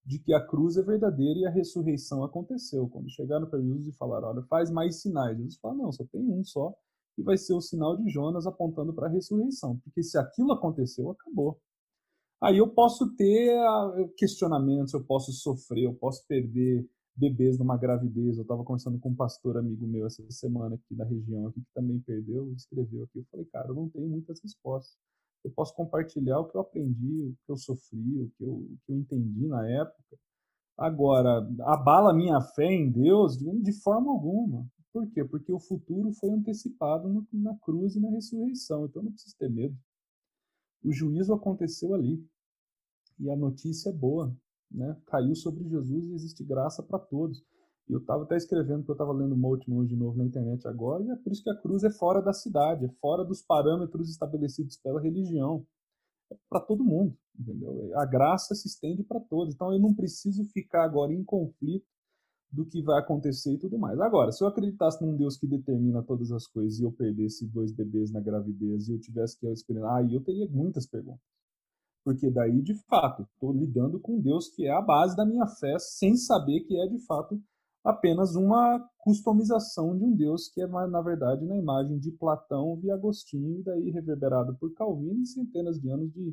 [0.04, 2.88] de que a cruz é verdadeira e a ressurreição aconteceu.
[2.88, 5.36] Quando chegaram para Jesus e falaram, olha, faz mais sinais.
[5.36, 6.74] Jesus fala, não, só tem um só,
[7.16, 11.11] e vai ser o sinal de Jonas apontando para a ressurreição, porque se aquilo aconteceu,
[11.11, 11.59] acabou.
[12.40, 16.86] Aí eu posso ter ah, questionamentos, eu posso sofrer, eu posso perder
[17.17, 18.37] bebês numa gravidez.
[18.37, 21.73] Eu estava conversando com um pastor amigo meu essa semana aqui da região aqui que
[21.75, 23.19] também perdeu, escreveu aqui.
[23.19, 24.97] Eu falei, cara, eu não tenho muitas respostas.
[25.43, 28.79] Eu posso compartilhar o que eu aprendi, o que eu sofri, o que eu, o
[28.85, 30.19] que eu entendi na época.
[30.77, 34.67] Agora, abala minha fé em Deus de forma alguma.
[34.93, 35.25] Por quê?
[35.25, 38.87] Porque o futuro foi antecipado no, na cruz e na ressurreição.
[38.87, 39.77] Então não preciso ter medo.
[40.85, 42.23] O juízo aconteceu ali.
[43.19, 44.37] E a notícia é boa
[44.71, 47.43] né, caiu sobre Jesus e existe graça para todos.
[47.89, 51.05] E eu estava até escrevendo que eu estava lendo Moltmann de novo na internet agora,
[51.05, 54.11] e é por isso que a cruz é fora da cidade, é fora dos parâmetros
[54.11, 55.64] estabelecidos pela religião.
[56.31, 57.93] É para todo mundo, entendeu?
[57.97, 59.55] A graça se estende para todos.
[59.55, 61.87] Então eu não preciso ficar agora em conflito
[62.51, 64.01] do que vai acontecer e tudo mais.
[64.01, 67.73] Agora, se eu acreditasse num Deus que determina todas as coisas e eu perdesse dois
[67.73, 71.36] bebês na gravidez e eu tivesse que experimentar, aí eu teria muitas perguntas.
[72.07, 75.76] Porque daí, de fato, estou lidando com Deus que é a base da minha fé,
[75.80, 77.42] sem saber que é, de fato,
[77.82, 82.92] apenas uma customização de um Deus que é, na verdade, na imagem de Platão e
[82.92, 86.32] Agostinho, e daí reverberado por Calvino e centenas de anos de,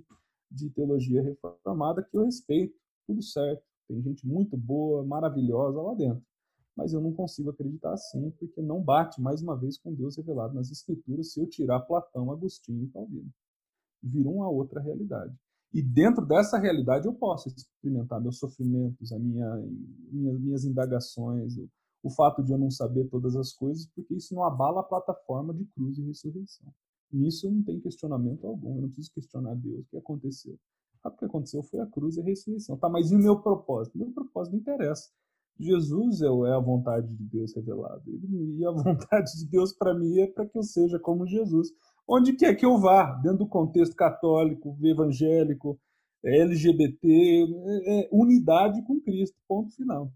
[0.51, 2.76] de teologia reformada que eu respeito,
[3.07, 3.63] tudo certo.
[3.88, 6.24] Tem gente muito boa, maravilhosa lá dentro.
[6.78, 10.53] Mas eu não consigo acreditar assim, porque não bate, mais uma vez, com Deus revelado
[10.53, 13.34] nas Escrituras se eu tirar Platão, Agostinho e Calvino.
[14.03, 15.36] Virou uma outra realidade.
[15.74, 19.55] E dentro dessa realidade eu posso experimentar meus sofrimentos, a minha,
[20.11, 21.67] minha, minhas indagações, o,
[22.03, 25.53] o fato de eu não saber todas as coisas, porque isso não abala a plataforma
[25.53, 26.71] de cruz e ressurreição.
[27.11, 30.59] Nisso não tenho questionamento algum, eu não preciso questionar Deus, o que aconteceu.
[31.03, 32.78] Ah, o que aconteceu foi a cruz e a ressurreição.
[32.78, 33.97] Tá, mas e o meu propósito?
[33.97, 35.09] Meu propósito não interessa.
[35.59, 38.03] Jesus é, é a vontade de Deus revelada.
[38.07, 41.69] E a vontade de Deus para mim é para que eu seja como Jesus.
[42.08, 45.80] Onde quer que eu vá, dentro do contexto católico, evangélico,
[46.24, 50.12] LGBT, é, é unidade com Cristo, ponto final.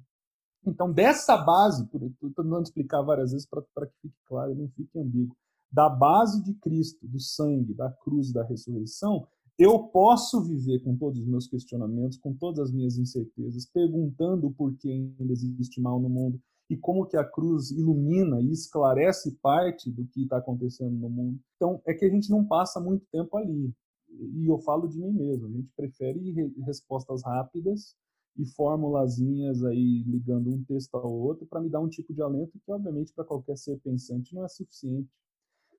[0.66, 5.36] Então, dessa base, estou tentando explicar várias vezes para que fique claro não fique ambíguo,
[5.72, 9.28] da base de Cristo, do sangue, da cruz, da ressurreição,
[9.58, 14.76] eu posso viver com todos os meus questionamentos, com todas as minhas incertezas, perguntando por
[14.78, 16.40] que ainda existe mal no mundo
[16.70, 21.40] e como que a cruz ilumina e esclarece parte do que está acontecendo no mundo.
[21.56, 23.74] Então, é que a gente não passa muito tempo ali.
[24.10, 27.96] E eu falo de mim mesmo, a gente prefere respostas rápidas
[28.38, 32.60] e formulazinhas aí ligando um texto ao outro para me dar um tipo de alento
[32.60, 35.10] que, obviamente, para qualquer ser pensante não é suficiente.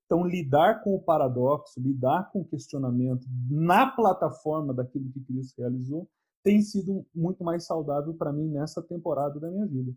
[0.05, 6.09] Então, lidar com o paradoxo, lidar com o questionamento na plataforma daquilo que Cristo realizou,
[6.43, 9.93] tem sido muito mais saudável para mim nessa temporada da minha vida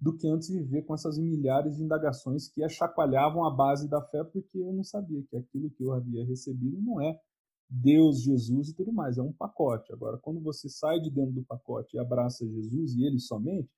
[0.00, 4.24] do que antes viver com essas milhares de indagações que chacoalhavam a base da fé,
[4.24, 7.20] porque eu não sabia que aquilo que eu havia recebido não é
[7.68, 9.92] Deus, Jesus e tudo mais, é um pacote.
[9.92, 13.70] Agora, quando você sai de dentro do pacote e abraça Jesus e ele somente,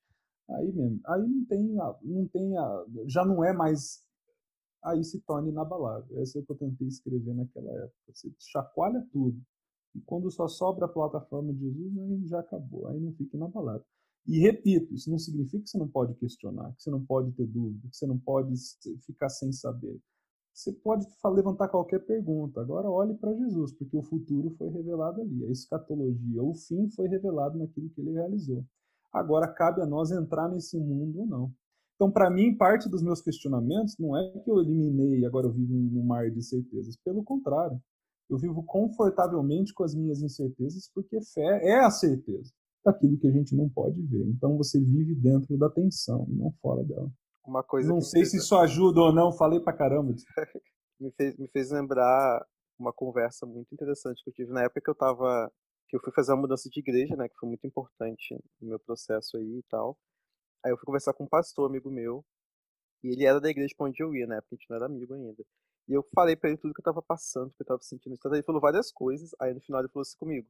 [0.49, 2.53] aí mesmo, aí não tem, não tem,
[3.07, 4.03] já não é mais
[4.83, 6.19] aí se torna inabalável.
[6.19, 7.95] Essa é o que eu tentei escrever naquela época.
[8.13, 9.41] Você chacoalha tudo.
[9.95, 12.87] E quando só sobra a plataforma de Jesus, aí já acabou.
[12.87, 13.85] Aí não fica inabalável.
[14.25, 17.45] E repito, isso não significa que você não pode questionar, que você não pode ter
[17.45, 18.53] dúvida, que você não pode
[19.05, 19.99] ficar sem saber.
[20.53, 22.61] Você pode levantar qualquer pergunta.
[22.61, 25.45] Agora olhe para Jesus, porque o futuro foi revelado ali.
[25.45, 28.63] A escatologia, o fim foi revelado naquilo que ele realizou.
[29.11, 31.51] Agora cabe a nós entrar nesse mundo ou não.
[31.95, 35.51] Então, para mim, parte dos meus questionamentos não é que eu eliminei e agora eu
[35.51, 36.95] vivo num mar de certezas.
[36.97, 37.81] Pelo contrário,
[38.29, 42.51] eu vivo confortavelmente com as minhas incertezas, porque fé é a certeza
[42.83, 44.25] daquilo que a gente não pode ver.
[44.27, 47.11] Então, você vive dentro da tensão e não fora dela.
[47.45, 50.13] Uma coisa não sei se isso ajuda ou não, falei pra caramba.
[50.99, 52.45] me, fez, me fez lembrar
[52.79, 55.51] uma conversa muito interessante que eu tive na época que eu tava
[55.87, 58.79] que eu fui fazer uma mudança de igreja, né, que foi muito importante no meu
[58.79, 59.95] processo aí e tal.
[60.65, 62.25] Aí eu fui conversar com um pastor amigo meu,
[63.03, 64.39] e ele era da igreja pra onde eu ia, né?
[64.41, 65.43] Porque a gente não era amigo ainda.
[65.87, 68.15] E eu falei pra ele tudo que eu tava passando, que eu tava sentindo.
[68.31, 70.47] Ele falou várias coisas, aí no final ele falou assim comigo,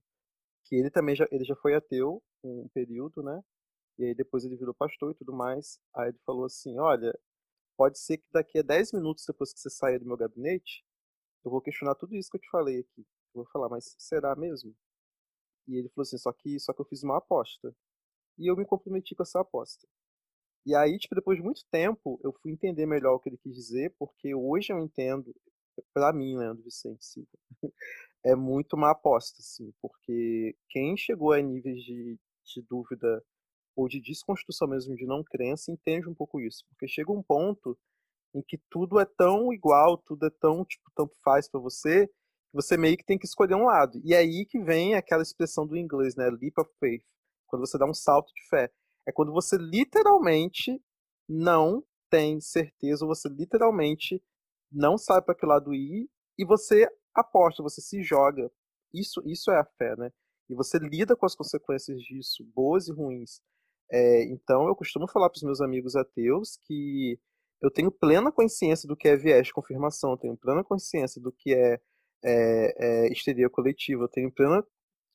[0.66, 3.42] que ele também já, ele já foi ateu um período, né?
[3.98, 5.80] E aí depois ele virou pastor e tudo mais.
[5.96, 7.18] Aí ele falou assim, olha,
[7.78, 10.84] pode ser que daqui a 10 minutos depois que você sair do meu gabinete,
[11.46, 13.02] eu vou questionar tudo isso que eu te falei aqui.
[13.36, 14.76] Eu vou falar, mas será mesmo?
[15.68, 17.76] E ele falou assim, só que, só que eu fiz uma aposta.
[18.38, 19.88] E eu me comprometi com essa aposta.
[20.66, 23.54] E aí, tipo, depois de muito tempo, eu fui entender melhor o que ele quis
[23.54, 25.36] dizer, porque hoje eu entendo,
[25.94, 27.30] para mim, Leandro Vicente Silva,
[28.24, 33.24] é muito uma aposta, assim, porque quem chegou a níveis de, de dúvida
[33.76, 36.64] ou de desconstrução mesmo, de não crença, entende um pouco isso.
[36.70, 37.78] Porque chega um ponto
[38.34, 42.54] em que tudo é tão igual, tudo é tão, tipo, tanto faz para você, que
[42.54, 44.00] você meio que tem que escolher um lado.
[44.04, 47.04] E aí que vem aquela expressão do inglês, né, leap of faith,
[47.48, 48.72] quando você dá um salto de fé
[49.06, 50.82] é quando você literalmente
[51.28, 54.22] não tem certeza, você literalmente
[54.72, 58.52] não sabe para que lado ir e você aposta, você se joga.
[58.94, 60.12] Isso, isso é a fé, né?
[60.50, 63.42] E você lida com as consequências disso, boas e ruins.
[63.92, 67.20] É, então, eu costumo falar para os meus amigos ateus que
[67.62, 71.32] eu tenho plena consciência do que é viés de confirmação, eu tenho plena consciência do
[71.32, 71.80] que é,
[72.24, 74.66] é, é histeria coletiva, eu tenho plena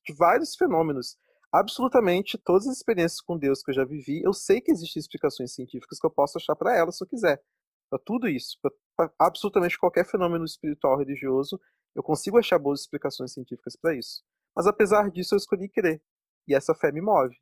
[0.05, 1.17] de vários fenômenos
[1.51, 5.53] absolutamente todas as experiências com Deus que eu já vivi, eu sei que existem explicações
[5.53, 7.41] científicas que eu posso achar para elas se eu quiser.
[7.89, 8.57] Para tudo isso,
[8.95, 11.59] para absolutamente qualquer fenômeno espiritual religioso,
[11.95, 14.23] eu consigo achar boas explicações científicas para isso.
[14.55, 16.01] Mas apesar disso, eu escolhi crer.
[16.47, 17.35] E essa fé me move.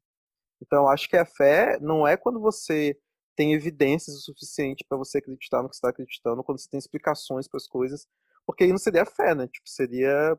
[0.62, 3.00] Então, eu acho que a fé não é quando você
[3.36, 7.48] tem evidências o suficiente para você acreditar no que está acreditando, quando você tem explicações
[7.48, 8.08] para as coisas,
[8.46, 9.48] porque aí não seria fé, né?
[9.48, 10.38] Tipo, seria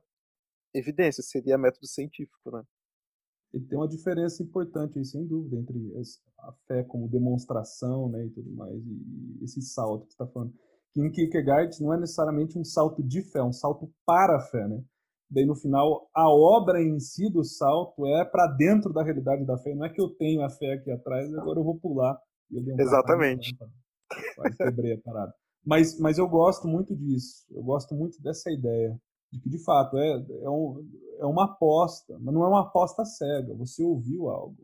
[0.74, 2.64] evidência, seria método científico, né?
[3.52, 5.92] ele tem uma diferença importante aí, sem dúvida, entre
[6.38, 10.52] a fé como demonstração né, e tudo mais, e esse salto que está falando.
[10.98, 14.40] Que em Kierkegaard não é necessariamente um salto de fé, é um salto para a
[14.40, 14.82] fé, né?
[15.30, 19.58] Daí no final, a obra em si do salto é para dentro da realidade da
[19.58, 19.74] fé.
[19.74, 22.18] Não é que eu tenho a fé aqui atrás e agora eu vou pular.
[22.50, 23.56] Eu um Exatamente.
[24.34, 25.34] Quase quebrei a parada.
[25.64, 27.44] Mas, mas eu gosto muito disso.
[27.50, 28.98] Eu gosto muito dessa ideia
[29.30, 30.82] de que de fato é, é, um,
[31.20, 33.54] é uma aposta, mas não é uma aposta cega.
[33.54, 34.56] Você ouviu algo,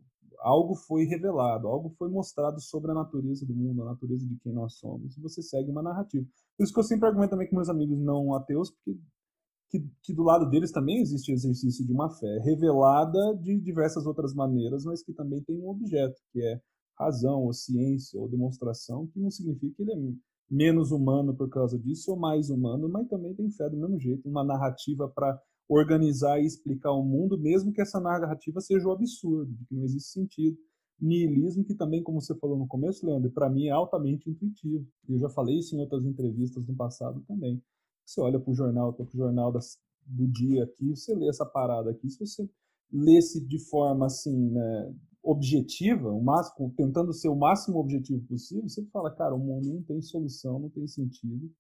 [0.45, 4.53] algo foi revelado, algo foi mostrado sobre a natureza do mundo, a natureza de quem
[4.53, 6.27] nós somos, e você segue uma narrativa.
[6.57, 9.01] Por isso que eu sempre argumento também com meus amigos não ateus, porque
[9.71, 14.35] que, que do lado deles também existe exercício de uma fé revelada de diversas outras
[14.35, 16.61] maneiras, mas que também tem um objeto, que é
[16.97, 20.15] razão, ou ciência, ou demonstração, que não significa que ele é
[20.49, 24.29] menos humano por causa disso ou mais humano, mas também tem fé do mesmo jeito,
[24.29, 29.57] uma narrativa para organizar e explicar o mundo, mesmo que essa narrativa seja um absurdo,
[29.69, 30.57] que não existe sentido.
[31.01, 34.87] Nihilismo, que também, como você falou no começo, Leandro, para mim é altamente intuitivo.
[35.09, 37.63] Eu já falei isso em outras entrevistas no passado também.
[38.05, 41.45] Você olha para o jornal, para o jornal das, do dia aqui, você lê essa
[41.45, 42.49] parada aqui, se você
[42.93, 48.85] lesse de forma assim, né, objetiva, o máximo, tentando ser o máximo objetivo possível, você
[48.93, 51.51] fala, cara, o mundo não tem solução, não tem sentido,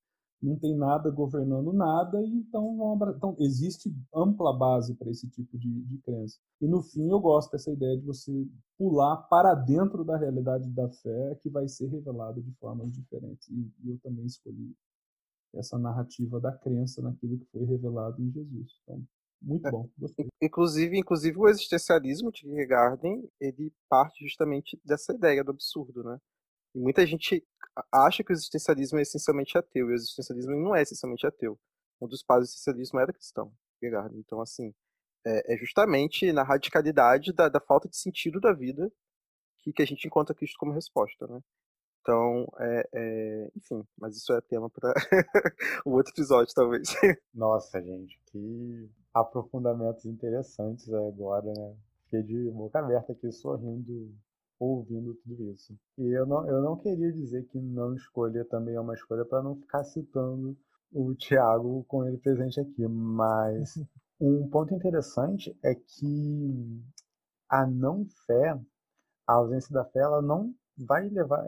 [0.45, 5.83] não tem nada governando nada, e então, então existe ampla base para esse tipo de,
[5.85, 6.39] de crença.
[6.61, 10.89] E no fim eu gosto dessa ideia de você pular para dentro da realidade da
[10.89, 13.49] fé que vai ser revelada de formas diferentes.
[13.49, 14.75] E, e eu também escolhi
[15.55, 18.81] essa narrativa da crença naquilo que foi revelado em Jesus.
[18.83, 19.03] Então,
[19.41, 20.27] muito é, bom, gostei.
[20.43, 23.01] Inclusive, inclusive o existencialismo de Kierkegaard,
[23.41, 26.19] ele parte justamente dessa ideia do absurdo, né?
[26.75, 27.47] E muita gente
[27.93, 31.59] acha que o existencialismo é essencialmente ateu, e o existencialismo não é essencialmente ateu.
[32.01, 33.53] Um dos pais do existencialismo era cristão.
[34.15, 34.75] Então, assim,
[35.27, 38.91] é, é justamente na radicalidade da, da, falta de sentido da vida
[39.59, 41.41] que, que a gente encontra Cristo como resposta, né?
[42.01, 44.93] Então, é, é, enfim, mas isso é tema para
[45.87, 46.89] um outro episódio, talvez.
[47.33, 51.75] Nossa, gente, que aprofundamentos interessantes agora, né?
[52.05, 54.15] Fiquei de boca aberta aqui, sorrindo,
[54.59, 55.77] ouvindo tudo isso.
[55.99, 59.43] E eu não, eu não queria dizer que não escolher também é uma escolha para
[59.43, 60.57] não ficar citando
[60.93, 63.75] o Tiago com ele presente aqui, mas
[64.21, 66.83] um ponto interessante é que
[67.49, 68.59] a não fé,
[69.27, 71.45] a ausência da fé, ela não vai levar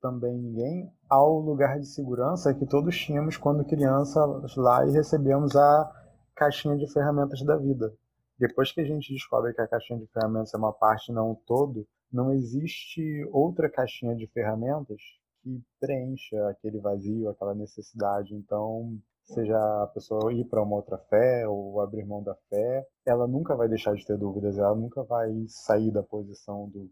[0.00, 5.92] também ninguém ao lugar de segurança que todos tínhamos quando crianças lá e recebemos a
[6.34, 7.92] caixinha de ferramentas da vida.
[8.38, 11.34] Depois que a gente descobre que a caixinha de ferramentas é uma parte, não um
[11.34, 15.00] todo, não existe outra caixinha de ferramentas
[15.42, 18.34] que preencha aquele vazio, aquela necessidade.
[18.34, 23.26] Então, seja a pessoa ir para uma outra fé ou abrir mão da fé, ela
[23.26, 26.90] nunca vai deixar de ter dúvidas, ela nunca vai sair da posição do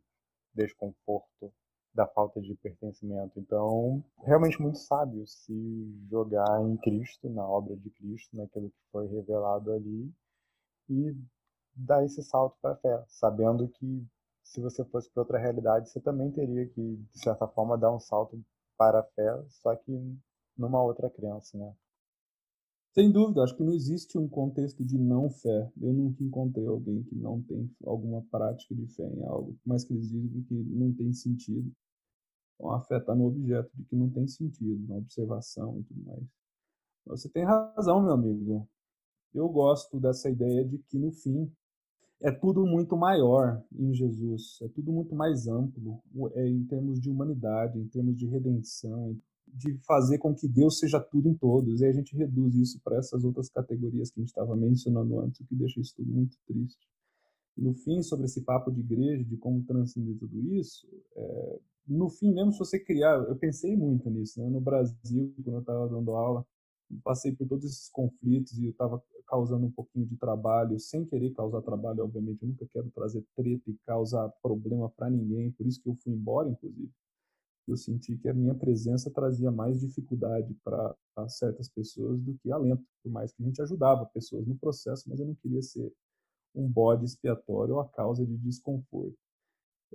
[0.54, 1.52] desconforto
[1.94, 3.40] da falta de pertencimento.
[3.40, 9.08] Então, realmente muito sábio se jogar em Cristo, na obra de Cristo, naquilo que foi
[9.08, 10.12] revelado ali
[10.88, 11.16] e
[11.74, 14.06] dar esse salto para a fé, sabendo que
[14.48, 18.00] se você fosse para outra realidade, você também teria que, de certa forma, dar um
[18.00, 18.42] salto
[18.78, 19.92] para a fé, só que
[20.56, 21.74] numa outra crença, né?
[22.94, 25.70] Sem dúvida, acho que não existe um contexto de não fé.
[25.80, 29.92] Eu nunca encontrei alguém que não tem alguma prática de fé em algo, mais que
[29.92, 31.70] eles dizem que não tem sentido.
[32.54, 36.04] Então, a fé está no objeto de que não tem sentido, na observação e tudo
[36.06, 36.24] mais.
[37.06, 38.68] Você tem razão, meu amigo.
[39.34, 41.52] Eu gosto dessa ideia de que, no fim,
[42.20, 46.02] é tudo muito maior em Jesus, é tudo muito mais amplo
[46.34, 49.16] é, em termos de humanidade, em termos de redenção,
[49.46, 51.80] de fazer com que Deus seja tudo em todos.
[51.80, 55.40] E a gente reduz isso para essas outras categorias que a gente estava mencionando antes,
[55.40, 56.86] o que deixa isso tudo muito triste.
[57.56, 62.10] E no fim, sobre esse papo de igreja, de como transcender tudo isso, é, no
[62.10, 64.48] fim mesmo, se você criar, eu pensei muito nisso, né?
[64.48, 66.46] no Brasil, quando eu estava dando aula,
[67.02, 71.30] passei por todos esses conflitos e eu estava causando um pouquinho de trabalho, sem querer
[71.32, 75.82] causar trabalho, obviamente, eu nunca quero trazer treta e causar problema para ninguém, por isso
[75.82, 76.90] que eu fui embora, inclusive
[77.70, 80.96] eu senti que a minha presença trazia mais dificuldade para
[81.28, 85.20] certas pessoas do que alento, por mais que a gente ajudava pessoas no processo, mas
[85.20, 85.92] eu não queria ser
[86.54, 89.16] um bode expiatório ou a causa de desconforto.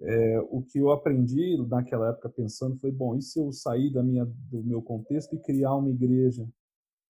[0.01, 4.03] É, o que eu aprendi naquela época pensando foi, bom, e se eu sair da
[4.03, 6.47] minha, do meu contexto e criar uma igreja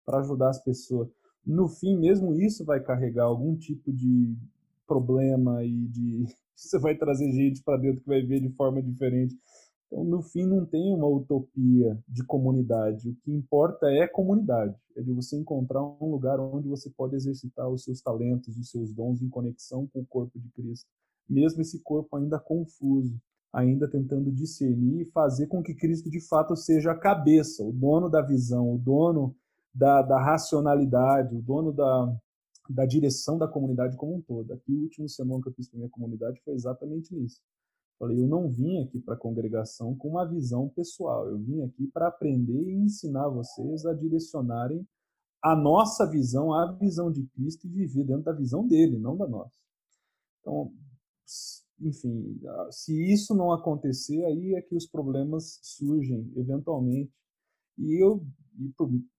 [0.05, 1.09] para ajudar as pessoas?
[1.45, 4.35] No fim, mesmo isso vai carregar algum tipo de
[4.87, 6.25] problema e de
[6.55, 9.35] você vai trazer gente para dentro que vai ver de forma diferente.
[9.87, 13.09] Então, no fim, não tem uma utopia de comunidade.
[13.09, 14.75] O que importa é comunidade.
[14.95, 18.91] É de você encontrar um lugar onde você pode exercitar os seus talentos, os seus
[18.91, 20.87] dons em conexão com o corpo de Cristo.
[21.29, 23.19] Mesmo esse corpo ainda confuso,
[23.51, 28.09] ainda tentando discernir e fazer com que Cristo de fato seja a cabeça, o dono
[28.09, 29.35] da visão, o dono
[29.73, 32.15] da, da racionalidade, o dono da,
[32.69, 34.53] da direção da comunidade como um todo.
[34.53, 37.41] Aqui, o último sermão que eu fiz para minha comunidade foi exatamente isso
[38.03, 41.87] Falei, eu não vim aqui para a congregação com uma visão pessoal, eu vim aqui
[41.87, 44.85] para aprender e ensinar vocês a direcionarem
[45.41, 49.27] a nossa visão, a visão de Cristo e viver dentro da visão dele, não da
[49.27, 49.57] nossa.
[50.41, 50.73] Então,
[51.79, 52.39] enfim,
[52.71, 57.13] se isso não acontecer, aí é que os problemas surgem eventualmente.
[57.77, 58.25] E eu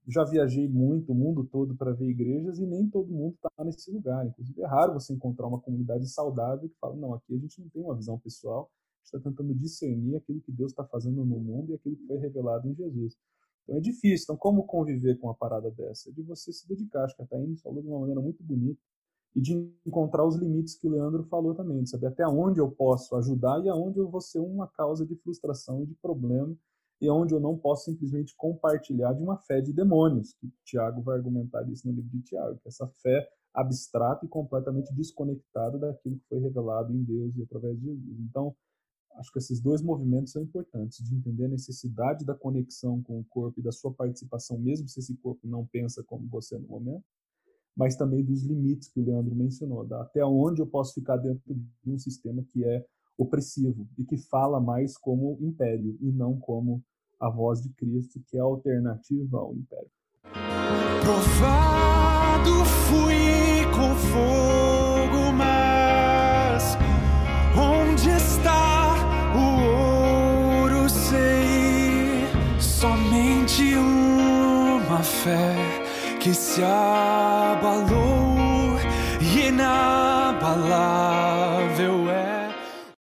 [0.07, 3.91] já viajei muito o mundo todo para ver igrejas e nem todo mundo está nesse
[3.91, 4.27] lugar.
[4.27, 7.69] Inclusive, é raro você encontrar uma comunidade saudável que fala: não, aqui a gente não
[7.69, 11.37] tem uma visão pessoal, a gente está tentando discernir aquilo que Deus está fazendo no
[11.37, 13.17] mundo e aquilo que foi revelado em Jesus.
[13.65, 14.25] Então é difícil.
[14.25, 16.11] Então, como conviver com uma parada dessa?
[16.11, 17.05] É de você se dedicar.
[17.05, 18.81] Acho que a Thaís falou de uma maneira muito bonita
[19.35, 19.53] e de
[19.85, 23.65] encontrar os limites que o Leandro falou também, de saber até onde eu posso ajudar
[23.65, 26.57] e aonde eu vou ser uma causa de frustração e de problema
[27.05, 31.17] e onde eu não posso simplesmente compartilhar de uma fé de demônios, que Tiago vai
[31.17, 36.27] argumentar isso no livro de Tiago, que essa fé abstrata e completamente desconectada daquilo que
[36.27, 38.19] foi revelado em Deus e através de Jesus.
[38.21, 38.57] Então,
[39.17, 43.25] acho que esses dois movimentos são importantes, de entender a necessidade da conexão com o
[43.25, 47.05] corpo e da sua participação, mesmo se esse corpo não pensa como você no momento,
[47.77, 51.43] mas também dos limites que o Leandro mencionou, da até onde eu posso ficar dentro
[51.55, 52.85] de um sistema que é
[53.17, 56.83] opressivo e que fala mais como império e não como
[57.21, 59.91] a voz de Cristo, que é a alternativa ao império.
[61.03, 66.77] Provado fui com fogo, mas
[67.57, 68.95] onde está
[69.35, 70.89] o ouro?
[70.89, 72.27] Sei
[72.59, 75.55] somente uma fé
[76.21, 78.04] que se abalou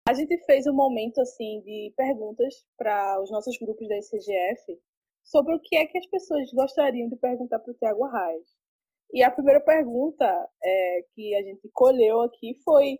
[0.10, 4.82] A gente fez um momento assim de perguntas para os nossos grupos da ICGF
[5.24, 8.48] sobre o que é que as pessoas gostariam de perguntar para o Tiago Arraes.
[9.14, 10.26] E a primeira pergunta
[10.64, 12.98] é, que a gente colheu aqui foi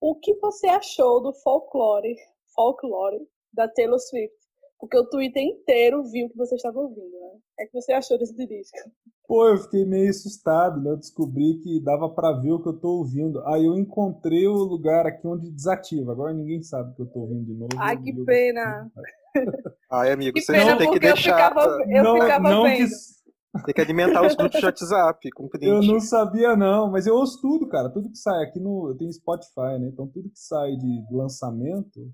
[0.00, 2.16] o que você achou do folclore,
[2.54, 4.37] folclore da Taylor Swift?
[4.78, 7.64] Porque o Twitter inteiro viu que você estava ouvindo, né?
[7.64, 8.78] O que você achou desse disco?
[9.26, 10.90] Pô, eu fiquei meio assustado, né?
[10.90, 13.44] Eu descobri que dava para ver o que eu tô ouvindo.
[13.46, 16.12] Aí eu encontrei o lugar aqui onde desativa.
[16.12, 17.68] Agora ninguém sabe que eu tô ouvindo de novo.
[17.76, 18.90] Ai, que pena.
[19.90, 21.30] Ai, amigo, que você não tem que deixar.
[21.30, 22.88] Eu ficava, eu não, ficava não vendo.
[22.88, 23.18] Que...
[23.64, 25.66] Tem que alimentar os grupos de WhatsApp com print.
[25.66, 27.88] Eu não sabia, não, mas eu ouço tudo, cara.
[27.88, 28.90] Tudo que sai aqui no.
[28.90, 29.88] Eu tenho Spotify, né?
[29.88, 32.08] Então tudo que sai de lançamento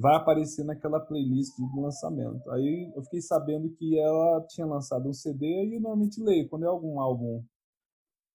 [0.00, 2.50] vai aparecer naquela playlist de lançamento.
[2.50, 6.48] Aí eu fiquei sabendo que ela tinha lançado um CD e eu normalmente leio.
[6.48, 7.44] Quando é algum álbum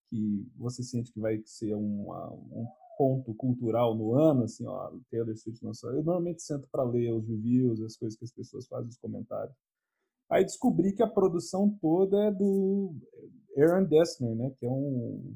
[0.07, 2.67] que você sente que vai ser uma, um
[2.99, 7.27] ponto cultural no ano, assim, ó, Taylor Swift lançou, eu normalmente sento para ler os
[7.27, 9.55] reviews, as coisas que as pessoas fazem, os comentários.
[10.29, 12.93] Aí descobri que a produção toda é do
[13.57, 15.35] Aaron Dessner, né, que é um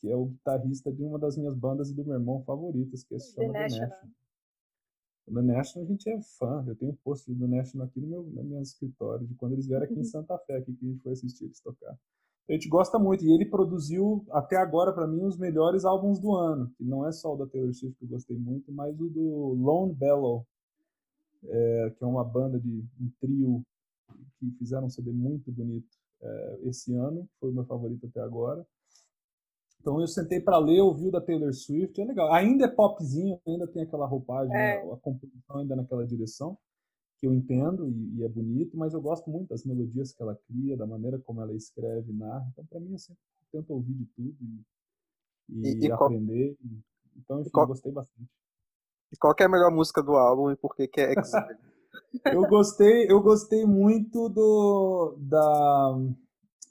[0.00, 3.16] que é o guitarrista de uma das minhas bandas e do meu irmão favoritas, que
[3.16, 3.88] é se chama The National.
[3.88, 4.27] National.
[5.32, 6.64] The National a gente é fã.
[6.66, 9.66] Eu tenho um post do National aqui no meu, no meu escritório, de quando eles
[9.66, 10.04] vieram aqui em uhum.
[10.04, 11.96] Santa Fé, aqui, que a gente foi assistir eles tocar.
[12.48, 13.24] A gente gosta muito.
[13.24, 16.72] E ele produziu, até agora, para mim, os melhores álbuns do ano.
[16.76, 19.54] Que não é só o da Taylor Swift, que eu gostei muito, mas o do
[19.54, 20.46] Lone Bellow,
[21.44, 23.62] é, que é uma banda de um trio
[24.38, 27.28] que fizeram um CD muito bonito é, esse ano.
[27.38, 28.66] Foi o meu favorito até agora.
[29.80, 32.32] Então eu sentei para ler, ouvi o da Taylor Swift, é legal.
[32.32, 34.80] Ainda é popzinho, ainda tem aquela roupagem, é.
[34.92, 36.58] a composição ainda naquela direção,
[37.18, 40.38] que eu entendo e, e, é bonito, mas eu gosto muito das melodias que ela
[40.46, 42.46] cria, da maneira como ela escreve, narra.
[42.52, 43.22] Então para mim eu sempre
[43.52, 44.36] tento ouvir de tudo
[45.48, 46.56] e, e, e aprender.
[46.56, 46.80] Qual...
[47.16, 47.64] Então, enfim, qual...
[47.64, 48.30] eu gostei bastante.
[49.12, 51.14] E qual é a melhor música do álbum e por que, que é
[52.32, 55.98] eu gostei, eu gostei muito do da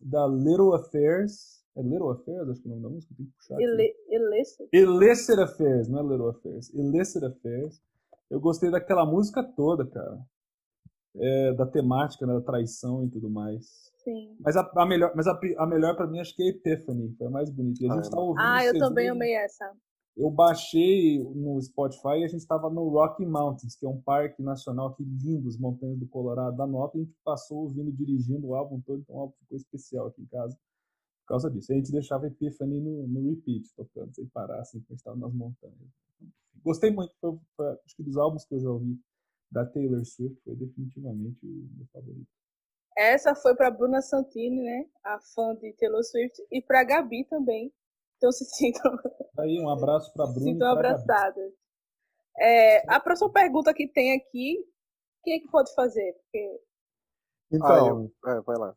[0.01, 3.31] da Little Affairs é Little Affairs, acho que é o nome da música, tem que
[3.33, 3.61] puxar.
[3.61, 4.69] Illi Illicit.
[4.73, 6.73] Illicit Affairs, não é Little Affairs.
[6.73, 7.81] Illicit Affairs.
[8.29, 10.19] Eu gostei daquela música toda, cara.
[11.15, 13.91] É, da temática, né, da traição e tudo mais.
[14.03, 14.35] Sim.
[14.39, 17.27] Mas a, a melhor, mas a, a melhor para mim acho que é Epiphany, foi
[17.27, 17.83] a mais bonita.
[17.83, 18.41] E a gente ah, tá ouvindo.
[18.41, 19.71] Ah, eu também amei essa.
[20.15, 24.41] Eu baixei no Spotify e a gente estava no Rocky Mountains, que é um parque
[24.41, 28.47] nacional que lindo, as montanhas do Colorado da Nota, e a gente passou ouvindo, dirigindo
[28.47, 30.57] o álbum todo, então o álbum ficou especial aqui em casa
[31.27, 31.73] por causa disso.
[31.73, 35.75] A gente deixava Epiphany no, no repeat, tocando, sem parar, assim, quando estava nas montanhas.
[36.63, 38.97] Gostei muito, foi, foi, acho que dos álbuns que eu já ouvi
[39.51, 42.27] da Taylor Swift, foi definitivamente o meu favorito.
[42.97, 44.89] Essa foi para Bruna Santini, né?
[45.03, 47.73] A fã de Taylor Swift, e para Gabi também.
[48.15, 48.97] Então se sintam.
[49.37, 50.39] Aí, um abraço para Bruna.
[50.39, 51.53] Se sintam abraçadas.
[52.39, 54.65] É, a próxima pergunta que tem aqui,
[55.23, 56.13] quem é que pode fazer?
[56.13, 56.61] Porque...
[57.51, 58.31] Então, ah, eu...
[58.31, 58.75] é, vai lá.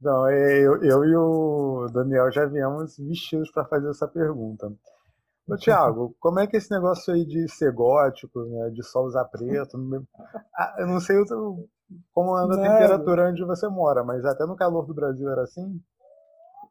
[0.00, 4.70] Não, é, eu, eu e o Daniel já viemos vestidos para fazer essa pergunta.
[5.48, 9.02] Ô, Tiago, como é que é esse negócio aí de ser gótico, né, de só
[9.02, 9.78] usar preto?
[10.58, 11.16] Ah, eu não sei
[12.12, 15.80] como anda a temperatura onde você mora, mas até no calor do Brasil era assim?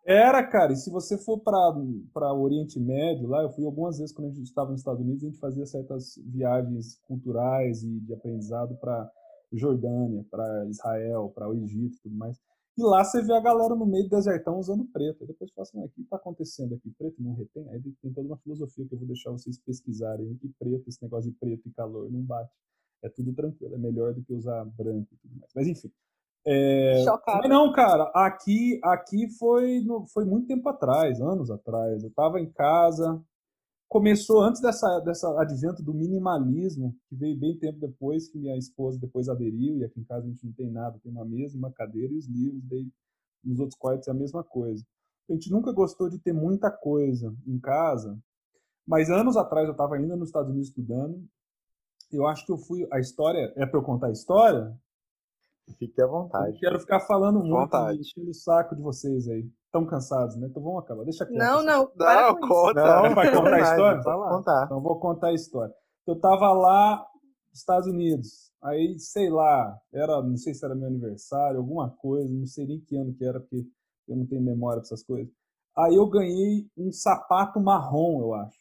[0.05, 4.13] Era, cara, e se você for para o Oriente Médio, lá, eu fui algumas vezes
[4.13, 8.13] quando a gente estava nos Estados Unidos, a gente fazia certas viagens culturais e de
[8.13, 9.09] aprendizado para
[9.51, 12.37] Jordânia, para Israel, para o Egito e tudo mais.
[12.77, 15.21] E lá você vê a galera no meio do desertão usando preto.
[15.21, 16.91] Aí depois fala assim, o que está acontecendo aqui?
[16.97, 17.69] Preto não retém?
[17.69, 21.31] Aí tem toda uma filosofia que eu vou deixar vocês pesquisarem que preto, esse negócio
[21.31, 22.51] de preto e calor não bate.
[23.01, 25.51] É tudo tranquilo, é melhor do que usar branco e tudo mais.
[25.55, 25.91] Mas enfim.
[26.45, 27.03] É...
[27.25, 32.03] Mas não, cara, aqui, aqui foi, no, foi muito tempo atrás, anos atrás.
[32.03, 33.21] Eu estava em casa,
[33.95, 38.99] começou antes dessa, dessa advento do minimalismo, que veio bem tempo depois, que minha esposa
[38.99, 41.71] depois aderiu, e aqui em casa a gente não tem nada, tem uma mesa, uma
[41.71, 42.91] cadeira e os livros, daí
[43.41, 44.85] nos outros quartos é a mesma coisa.
[45.29, 48.19] A gente nunca gostou de ter muita coisa em casa,
[48.85, 51.25] mas anos atrás eu estava ainda nos Estados Unidos estudando,
[52.11, 54.77] eu acho que eu fui, a história, é para eu contar a história?
[55.79, 56.55] Fique à vontade.
[56.55, 59.49] Eu quero ficar falando muito, enchendo o saco de vocês aí.
[59.75, 60.47] Estão cansados, né?
[60.47, 61.03] Então vamos acabar.
[61.03, 61.37] Deixa quieto.
[61.37, 61.87] Não, não.
[61.87, 62.47] para Não, isso.
[62.47, 63.01] conta.
[63.09, 64.01] Não, vai contar a história?
[64.15, 64.29] Lá.
[64.29, 64.63] contar.
[64.65, 65.75] Então vou contar a história.
[66.07, 67.05] Eu tava lá
[67.49, 68.53] nos Estados Unidos.
[68.63, 72.79] Aí, sei lá, era, não sei se era meu aniversário, alguma coisa, não sei nem
[72.79, 73.65] que ano que era, porque
[74.07, 75.31] eu não tenho memória pra essas coisas.
[75.77, 78.57] Aí eu ganhei um sapato marrom, eu acho.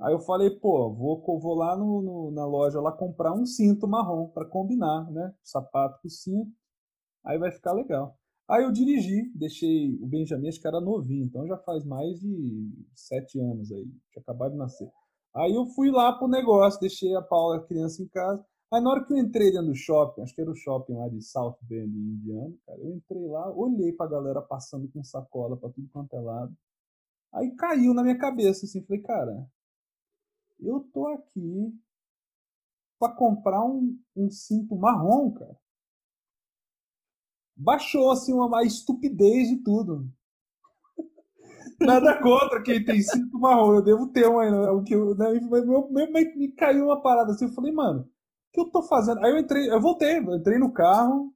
[0.00, 3.86] Aí eu falei, pô, vou, vou lá no, no- na loja lá comprar um cinto
[3.86, 5.34] marrom para combinar, né?
[5.42, 6.50] Sapato com cinto.
[7.24, 8.16] Aí vai ficar legal.
[8.48, 12.70] Aí eu dirigi, deixei o Benjamin, acho que era novinho, então já faz mais de
[12.94, 14.90] sete anos aí, tinha acabado de nascer.
[15.34, 18.44] Aí eu fui lá pro negócio, deixei a Paula, a criança, em casa.
[18.72, 21.08] Aí na hora que eu entrei dentro do shopping, acho que era o shopping lá
[21.08, 25.70] de South Bend, Indiana, cara, eu entrei lá, olhei pra galera passando com sacola pra
[25.70, 26.54] tudo quanto é lado.
[27.32, 29.48] Aí caiu na minha cabeça, assim, falei, cara,
[30.60, 31.74] eu tô aqui
[32.98, 35.56] pra comprar um, um cinto marrom, cara.
[37.56, 40.08] Baixou, assim, uma, estupidez de tudo.
[41.80, 44.72] Nada contra quem tem cinto marrom, eu devo ter um ainda.
[44.72, 48.06] O que né, meu- meu- me, me caiu uma parada assim, eu falei, mano, o
[48.52, 49.24] que eu tô fazendo?
[49.24, 51.32] Aí eu entrei, eu voltei, eu entrei no carro,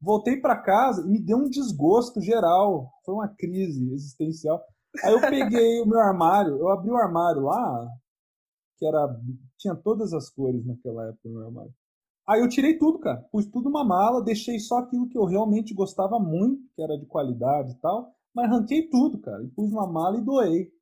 [0.00, 2.90] voltei pra casa e me deu um desgosto geral.
[3.04, 4.62] Foi uma crise existencial.
[5.04, 7.88] Aí eu peguei o meu armário, eu abri o armário lá,
[8.78, 9.08] que era.
[9.58, 11.74] Tinha todas as cores naquela época no meu armário.
[12.30, 13.26] Aí eu tirei tudo, cara.
[13.32, 17.04] Pus tudo numa mala, deixei só aquilo que eu realmente gostava muito, que era de
[17.04, 19.42] qualidade e tal, mas arranquei tudo, cara.
[19.42, 20.72] E pus numa mala e doei.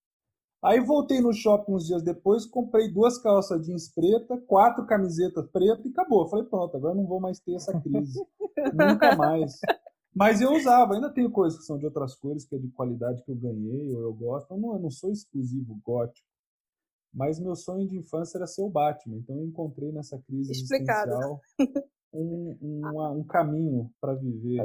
[0.62, 5.86] Aí voltei no shopping uns dias depois, comprei duas calças jeans preta, quatro camisetas pretas
[5.86, 6.28] e acabou.
[6.28, 8.22] Falei, pronto, agora não vou mais ter essa crise.
[8.74, 9.58] Nunca mais.
[10.14, 13.22] Mas eu usava, ainda tenho coisas que são de outras cores, que é de qualidade
[13.22, 14.52] que eu ganhei ou eu gosto.
[14.52, 16.28] Eu não, eu não sou exclusivo gótico.
[17.18, 19.16] Mas meu sonho de infância era ser o Batman.
[19.16, 21.10] Então eu encontrei nessa crise Explicado.
[21.10, 21.40] existencial
[22.12, 24.58] um, uma- um caminho para viver.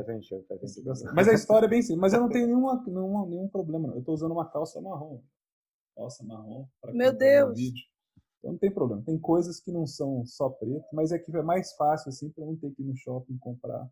[1.15, 1.99] Mas a história é bem simples.
[1.99, 3.87] Mas eu não tenho nenhuma, nenhuma- nenhum problema.
[3.87, 3.95] Não.
[3.95, 5.19] Eu estou usando uma calça marrom.
[5.95, 6.67] Calça marrom.
[6.93, 7.55] Meu tá Deus.
[7.57, 7.83] vídeo.
[8.39, 9.01] Então não tem problema.
[9.03, 12.45] Tem coisas que não são só preto, mas é que é mais fácil assim para
[12.45, 13.89] não ter que ir no shopping comprar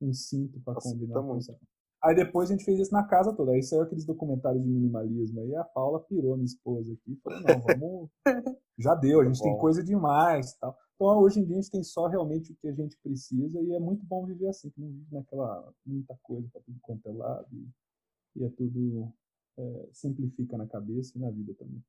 [0.00, 1.40] um cinto para combinar com muito.
[1.40, 1.56] isso.
[2.04, 3.52] Aí depois a gente fez isso na casa toda.
[3.52, 5.40] Aí saiu aqueles documentários de minimalismo.
[5.40, 7.16] Aí a Paula pirou, minha esposa aqui.
[7.22, 8.10] Falou, não, vamos.
[8.78, 10.76] Já deu, a gente tem coisa demais e tal.
[10.94, 13.72] Então hoje em dia a gente tem só realmente o que a gente precisa e
[13.72, 17.12] é muito bom viver assim, que não vive naquela muita coisa para tudo quanto é
[17.12, 17.48] lado.
[17.52, 19.12] E, e é tudo.
[19.58, 21.84] é, simplifica na cabeça e na vida também.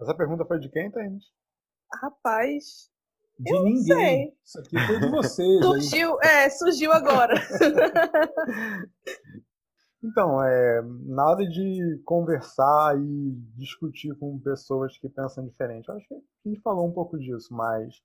[0.00, 1.24] Essa pergunta foi de quem, Thaís?
[1.92, 2.90] Rapaz,
[3.40, 3.84] De não ninguém.
[3.84, 4.34] sei.
[4.44, 5.48] Isso aqui foi de vocês.
[5.48, 5.62] aí.
[5.62, 7.34] surgiu, é, surgiu agora.
[10.02, 16.08] Então, é, na hora de conversar e discutir com pessoas que pensam diferente, eu acho
[16.08, 18.00] que a gente falou um pouco disso, mas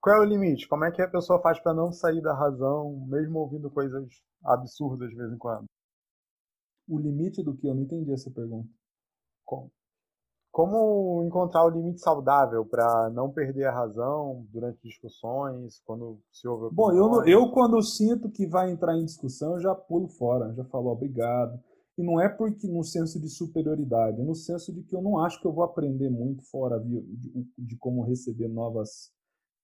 [0.00, 0.68] qual é o limite?
[0.68, 4.06] Como é que a pessoa faz para não sair da razão, mesmo ouvindo coisas
[4.44, 5.64] absurdas de vez em quando?
[6.86, 7.66] O limite do que?
[7.66, 8.68] Eu não entendi essa pergunta.
[9.44, 9.72] Como,
[10.54, 16.72] como encontrar o limite saudável para não perder a razão durante discussões, quando se ouve
[16.72, 20.64] Bom, eu, eu quando sinto que vai entrar em discussão, eu já pulo fora, já
[20.66, 21.58] falo obrigado.
[21.98, 25.18] E não é porque no senso de superioridade, é no senso de que eu não
[25.18, 29.10] acho que eu vou aprender muito fora vi- de, de como receber novas,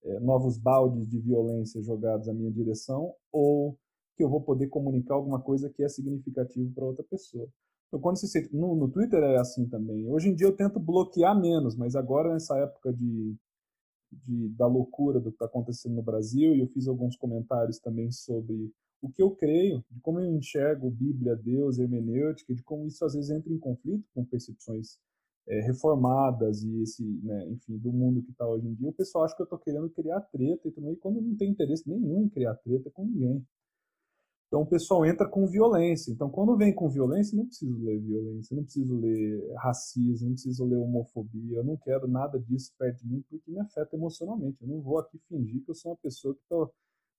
[0.04, 3.78] eh, novos baldes de violência jogados à minha direção, ou
[4.16, 7.48] que eu vou poder comunicar alguma coisa que é significativo para outra pessoa.
[7.90, 10.06] Então, quando sente, no, no Twitter é assim também.
[10.08, 13.34] Hoje em dia eu tento bloquear menos, mas agora nessa época de,
[14.12, 18.08] de, da loucura do que está acontecendo no Brasil, e eu fiz alguns comentários também
[18.12, 18.72] sobre
[19.02, 23.14] o que eu creio, de como eu enxergo Bíblia, Deus, hermenêutica, de como isso às
[23.14, 24.98] vezes entra em conflito com percepções
[25.48, 28.90] eh, reformadas e esse, né, enfim, do mundo que está hoje em dia.
[28.90, 31.88] O pessoal acha que eu estou querendo criar treta e também quando não tem interesse
[31.88, 33.44] nenhum em criar treta com ninguém.
[34.50, 36.10] Então o pessoal entra com violência.
[36.10, 40.64] Então quando vem com violência, não preciso ler violência, não preciso ler racismo, não preciso
[40.64, 44.60] ler homofobia, eu não quero nada disso perto de mim porque me afeta emocionalmente.
[44.60, 46.68] Eu não vou aqui fingir que eu sou uma pessoa que estou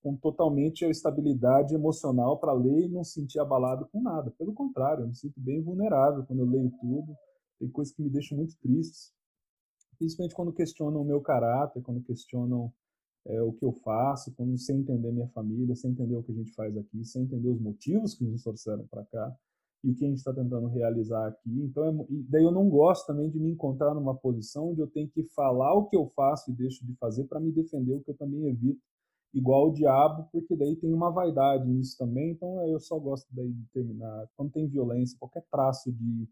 [0.03, 4.29] com totalmente a estabilidade emocional para ler e não sentir abalado com nada.
[4.31, 7.15] Pelo contrário, eu me sinto bem vulnerável quando eu leio tudo.
[7.59, 9.13] Tem coisas que me deixam muito tristes,
[9.97, 12.73] principalmente quando questionam o meu caráter, quando questionam
[13.27, 16.35] é, o que eu faço, quando sem entender minha família, sem entender o que a
[16.35, 19.35] gente faz aqui, sem entender os motivos que nos trouxeram para cá
[19.83, 21.61] e o que a gente está tentando realizar aqui.
[21.63, 25.09] Então, é, daí eu não gosto também de me encontrar numa posição onde eu tenho
[25.09, 28.11] que falar o que eu faço e deixo de fazer para me defender, o que
[28.11, 28.81] eu também evito
[29.33, 32.31] igual o diabo, porque daí tem uma vaidade nisso também.
[32.31, 34.27] Então eu só gosto daí de terminar.
[34.35, 36.27] Quando tem violência, qualquer traço de,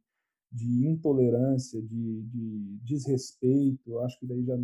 [0.52, 4.56] de intolerância, de, de desrespeito, acho que daí já.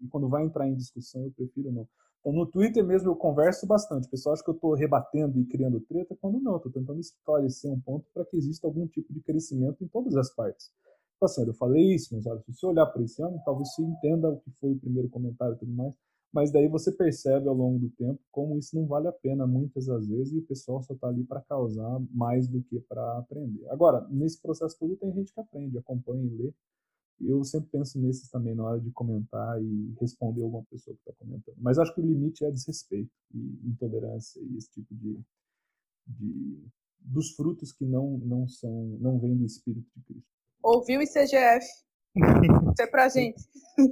[0.00, 1.88] E quando vai entrar em discussão, eu prefiro não.
[2.20, 4.06] Então, no Twitter mesmo eu converso bastante.
[4.06, 7.70] O pessoal acha que eu estou rebatendo e criando treta, quando não, estou tentando esclarecer
[7.70, 10.66] um ponto para que exista algum tipo de crescimento em todas as partes.
[11.12, 13.82] Tipo assim, eu falei isso, mas olha, se você olhar para esse ano, talvez você
[13.82, 15.94] entenda o que foi o primeiro comentário e tudo mais
[16.32, 19.86] mas daí você percebe ao longo do tempo como isso não vale a pena muitas
[19.86, 23.68] das vezes e o pessoal só está ali para causar mais do que para aprender.
[23.68, 26.54] Agora, nesse processo todo tem gente que aprende, acompanha e lê.
[27.20, 31.12] Eu sempre penso nesses também na hora de comentar e responder alguma pessoa que está
[31.18, 31.56] comentando.
[31.58, 35.20] Mas acho que o limite é desrespeito e intolerância e esse tipo de,
[36.06, 36.64] de
[37.00, 40.28] dos frutos que não não são não vêm do Espírito de Cristo.
[40.62, 41.66] Ouviu o ICGF?
[42.16, 43.40] Isso é pra gente.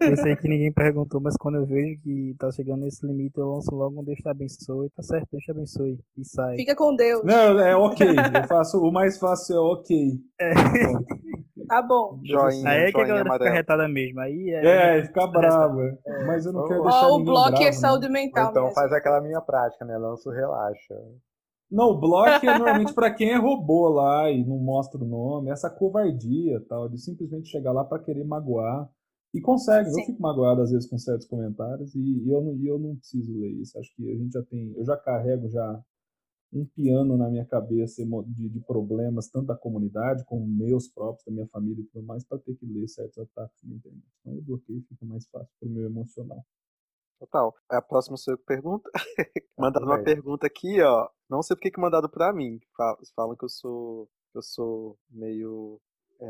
[0.03, 3.47] Eu sei que ninguém perguntou, mas quando eu vejo que tá chegando nesse limite, eu
[3.53, 4.91] lanço logo um Deus te abençoe.
[4.91, 5.99] Tá certo, Deus te abençoe.
[6.17, 6.57] E sai.
[6.57, 7.23] Fica com Deus.
[7.25, 8.07] Não, é ok.
[8.09, 10.13] Eu faço o mais fácil é ok.
[10.41, 10.53] É.
[11.69, 12.19] Tá bom.
[12.25, 13.55] Joinha, Aí é que a galera fica amarelo.
[13.57, 14.21] retada mesmo.
[14.21, 14.99] Aí é.
[14.99, 15.81] É, fica bravo.
[15.83, 16.25] é.
[16.27, 17.73] Mas eu não quero deixar Ó, o bloco bravo, é né?
[17.73, 18.75] saúde mental Então mesmo.
[18.75, 19.97] faz aquela minha prática, né?
[19.99, 20.95] Lança o relaxa.
[21.71, 25.51] Não, o bloco é normalmente para quem é robô lá e não mostra o nome.
[25.51, 28.91] Essa covardia tal, de simplesmente chegar lá para querer magoar.
[29.35, 30.03] E consegue, eu Sim.
[30.03, 33.39] fico magoado às vezes com certos comentários e, e eu, não- e eu não preciso
[33.39, 33.79] ler isso.
[33.79, 35.83] Acho que a gente já tem, eu já carrego já
[36.53, 41.33] um piano na minha cabeça de, de problemas, tanto da comunidade como meus próprios, da
[41.33, 44.05] minha família e tudo mais, para ter que ler certos ataques na internet.
[44.21, 46.45] Então eu bloqueio, fica mais fácil para o meu emocional.
[47.19, 47.55] Total.
[47.69, 48.89] A próxima sou eu que pergunta.
[49.59, 51.09] mandaram uma pergunta aqui, ó.
[51.29, 52.61] Não sei porque que mandaram pra mim.
[52.77, 55.81] Fa- Falam que eu sou, que eu sou meio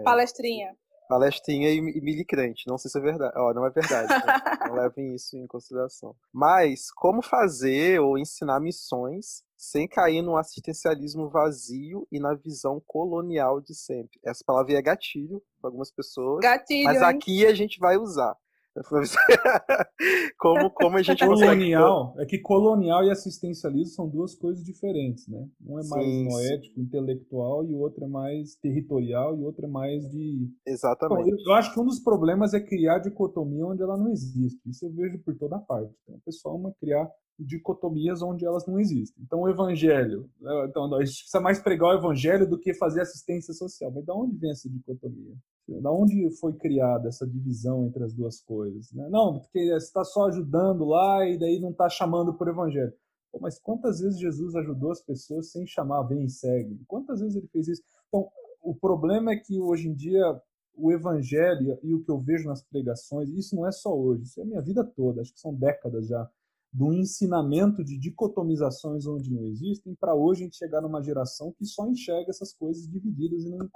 [0.04, 0.74] Palestrinha.
[1.08, 2.66] palestrinha e, e milicrente.
[2.66, 3.32] Não sei se é verdade.
[3.36, 4.08] Ó, não é verdade.
[4.08, 4.18] né?
[4.68, 6.14] Não levem isso em consideração.
[6.32, 13.60] Mas como fazer ou ensinar missões sem cair num assistencialismo vazio e na visão colonial
[13.62, 14.18] de sempre?
[14.24, 16.40] Essa palavra é gatilho para algumas pessoas.
[16.40, 17.08] Gatilho, Mas hein?
[17.08, 18.36] aqui a gente vai usar.
[20.38, 21.50] como, como a gente consegue.
[21.50, 25.46] Colonial, é que colonial e assistencialismo são duas coisas diferentes, né?
[25.66, 26.28] Um é mais Sim, sim.
[26.28, 30.50] noético, intelectual, e o outro é mais territorial, e o outro é mais de.
[30.66, 31.30] Exatamente.
[31.30, 34.60] eu, eu acho que um dos problemas é criar dicotomia onde ela não existe.
[34.68, 35.92] Isso eu vejo por toda parte.
[36.02, 39.22] Então, o pessoal ama criar dicotomias onde elas não existem.
[39.24, 40.28] Então, o evangelho.
[40.40, 43.92] né, Então, a gente precisa mais pregar o evangelho do que fazer assistência social.
[43.94, 45.34] Mas da onde vem essa dicotomia?
[45.80, 48.90] Da onde foi criada essa divisão entre as duas coisas?
[48.92, 49.08] né?
[49.10, 52.92] Não, porque você está só ajudando lá e daí não está chamando por evangelho.
[53.30, 56.80] Pô, mas quantas vezes Jesus ajudou as pessoas sem chamar, vem e segue?
[56.86, 57.82] Quantas vezes ele fez isso?
[58.08, 58.28] Então,
[58.62, 60.40] o problema é que hoje em dia
[60.74, 64.40] o evangelho e o que eu vejo nas pregações, isso não é só hoje, isso
[64.40, 66.30] é a minha vida toda, acho que são décadas já,
[66.72, 71.64] do ensinamento de dicotomizações onde não existem, para hoje a gente chegar numa geração que
[71.64, 73.68] só enxerga essas coisas divididas e não,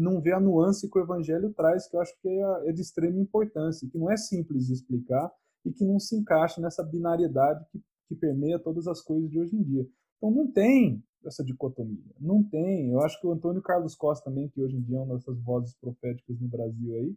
[0.00, 2.80] não vê a nuance que o evangelho traz, que eu acho que é, é de
[2.80, 5.30] extrema importância, que não é simples de explicar
[5.64, 9.56] e que não se encaixa nessa binariedade que, que permeia todas as coisas de hoje
[9.56, 9.86] em dia.
[10.16, 12.90] Então não tem essa dicotomia, não tem.
[12.90, 15.38] Eu acho que o Antônio Carlos Costa também, que hoje em dia é uma dessas
[15.40, 17.16] vozes proféticas no Brasil aí,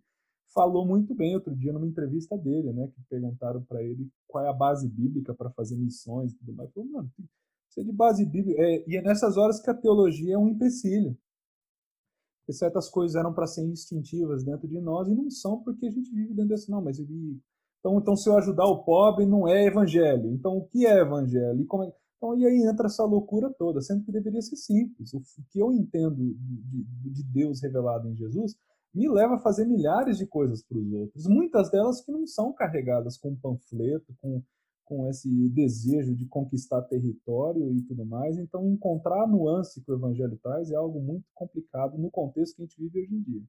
[0.54, 4.50] falou muito bem outro dia numa entrevista dele, né, que perguntaram para ele qual é
[4.50, 6.70] a base bíblica para fazer missões e tudo mais.
[6.70, 7.12] Ele falou, mano,
[7.70, 8.62] isso é de base bíblica.
[8.62, 11.18] É, e é nessas horas que a teologia é um empecilho.
[12.42, 15.92] Porque certas coisas eram para ser instintivas dentro de nós e não são porque a
[15.92, 16.70] gente vive dentro desse.
[16.70, 17.00] Não, mas.
[17.00, 20.32] Então, então, se eu ajudar o pobre, não é evangelho.
[20.32, 21.62] Então, o que é evangelho?
[21.62, 21.94] E como é...
[22.18, 25.12] Então, e aí entra essa loucura toda, sendo que deveria ser simples.
[25.14, 28.56] O que eu entendo de, de Deus revelado em Jesus
[28.94, 31.28] me leva a fazer milhares de coisas para os outros.
[31.28, 34.44] Muitas delas que não são carregadas com panfleto, com,
[34.92, 38.38] com esse desejo de conquistar território e tudo mais.
[38.38, 42.64] Então, encontrar a nuance que o evangelho traz é algo muito complicado no contexto que
[42.64, 43.44] a gente vive hoje em dia,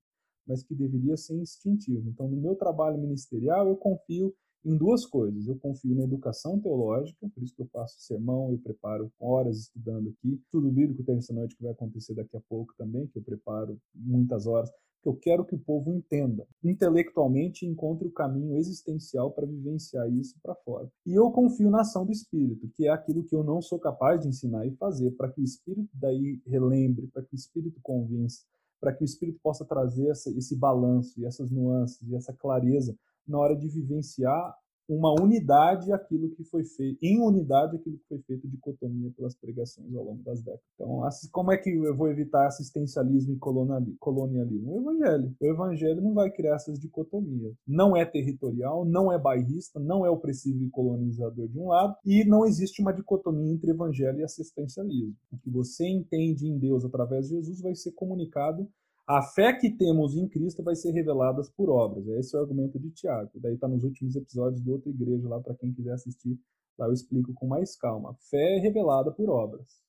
[0.47, 2.09] mas que deveria ser instintivo.
[2.09, 4.33] Então, no meu trabalho ministerial, eu confio
[4.65, 5.49] em duas coisas.
[5.49, 10.11] Eu confio na educação teológica, por isso que eu faço sermão, eu preparo horas estudando
[10.11, 10.41] aqui.
[10.49, 14.47] Tudo bíblico terça noite que vai acontecer daqui a pouco também, que eu preparo muitas
[14.47, 14.71] horas
[15.03, 20.37] que eu quero que o povo entenda, intelectualmente encontre o caminho existencial para vivenciar isso
[20.41, 20.89] para fora.
[21.05, 24.21] E eu confio na ação do Espírito, que é aquilo que eu não sou capaz
[24.21, 28.45] de ensinar e fazer, para que o Espírito daí relembre, para que o Espírito convença,
[28.81, 32.97] para que o Espírito possa trazer essa, esse balanço e essas nuances e essa clareza
[33.27, 34.57] na hora de vivenciar
[34.89, 39.95] uma unidade aquilo que foi feito, em unidade aquilo que foi feito dicotomia pelas pregações
[39.95, 40.63] ao longo das décadas.
[40.75, 44.73] Então, como é que eu vou evitar assistencialismo e colonialismo?
[44.73, 45.35] O evangelho.
[45.41, 47.55] O evangelho não vai criar essas dicotomias.
[47.67, 52.25] Não é territorial, não é bairrista, não é opressivo e colonizador de um lado, e
[52.25, 55.15] não existe uma dicotomia entre evangelho e assistencialismo.
[55.33, 58.69] O que você entende em Deus através de Jesus vai ser comunicado
[59.07, 62.07] a fé que temos em Cristo vai ser revelada por obras.
[62.07, 63.31] Esse é o argumento de Tiago.
[63.37, 66.39] Daí está nos últimos episódios do outra igreja lá para quem quiser assistir.
[66.79, 68.17] Lá eu explico com mais calma.
[68.31, 69.83] Fé é revelada por obras.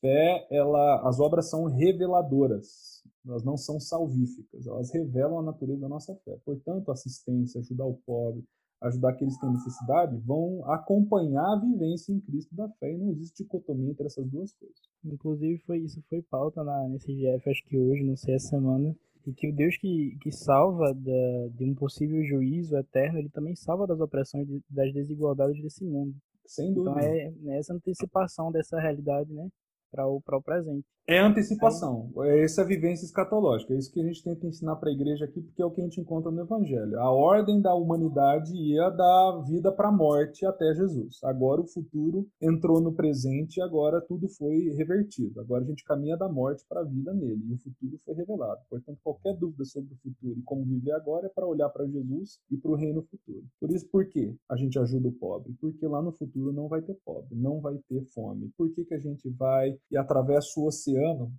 [0.00, 3.02] Fé, ela, as obras são reveladoras.
[3.26, 4.66] Elas não são salvíficas.
[4.66, 6.36] Elas revelam a natureza da nossa fé.
[6.44, 8.44] Portanto, assistência, ajudar o pobre,
[8.82, 13.10] ajudar aqueles que têm necessidade, vão acompanhar a vivência em Cristo da fé e não
[13.10, 14.76] existe dicotomia entre essas duas coisas.
[15.04, 18.94] Inclusive, foi, isso foi pauta na, nesse GF, acho que hoje, não sei, essa semana,
[19.26, 23.56] e que o Deus que, que salva da, de um possível juízo eterno, ele também
[23.56, 26.14] salva das opressões, das desigualdades desse mundo.
[26.46, 27.06] Sem então, dúvida.
[27.06, 29.48] Então é, é essa antecipação dessa realidade, né?
[29.96, 30.84] Para o, o presente.
[31.08, 33.72] É antecipação, é essa vivência escatológica.
[33.72, 35.80] É isso que a gente tenta ensinar para a igreja aqui, porque é o que
[35.80, 36.98] a gente encontra no Evangelho.
[36.98, 41.20] A ordem da humanidade ia da vida para a morte até Jesus.
[41.22, 45.40] Agora o futuro entrou no presente e agora tudo foi revertido.
[45.40, 48.60] Agora a gente caminha da morte para a vida nele e o futuro foi revelado.
[48.68, 52.40] Portanto, qualquer dúvida sobre o futuro e como viver agora é para olhar para Jesus
[52.50, 53.44] e para o reino futuro.
[53.60, 55.54] Por isso, por que a gente ajuda o pobre?
[55.60, 58.50] Porque lá no futuro não vai ter pobre, não vai ter fome.
[58.58, 61.32] Por que, que a gente vai e atravessa o oceano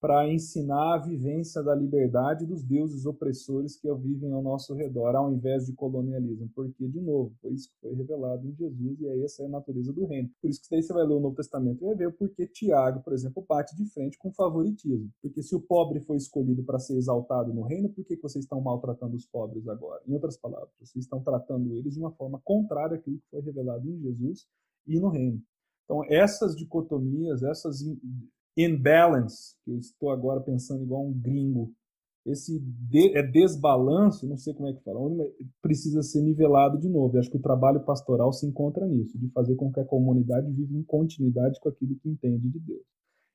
[0.00, 5.30] para ensinar a vivência da liberdade dos deuses opressores que vivem ao nosso redor, ao
[5.30, 6.48] invés de colonialismo.
[6.54, 9.50] Porque, de novo, foi isso que foi revelado em Jesus e é essa é a
[9.50, 10.30] natureza do reino.
[10.40, 12.46] Por isso que daí você vai ler o Novo Testamento e vai ver o porquê
[12.46, 15.10] Tiago, por exemplo, bate de frente com favoritismo.
[15.20, 18.60] Porque se o pobre foi escolhido para ser exaltado no reino, por que vocês estão
[18.62, 20.02] maltratando os pobres agora?
[20.06, 23.86] Em outras palavras, vocês estão tratando eles de uma forma contrária àquilo que foi revelado
[23.86, 24.46] em Jesus
[24.86, 25.42] e no reino.
[25.90, 27.84] Então, essas dicotomias, essas
[28.56, 31.74] imbalance, que eu estou agora pensando igual um gringo,
[32.24, 35.00] esse de, é desbalanço, não sei como é que fala,
[35.60, 37.16] precisa ser nivelado de novo.
[37.16, 40.48] Eu acho que o trabalho pastoral se encontra nisso, de fazer com que a comunidade
[40.52, 42.86] viva em continuidade com aquilo que entende de Deus,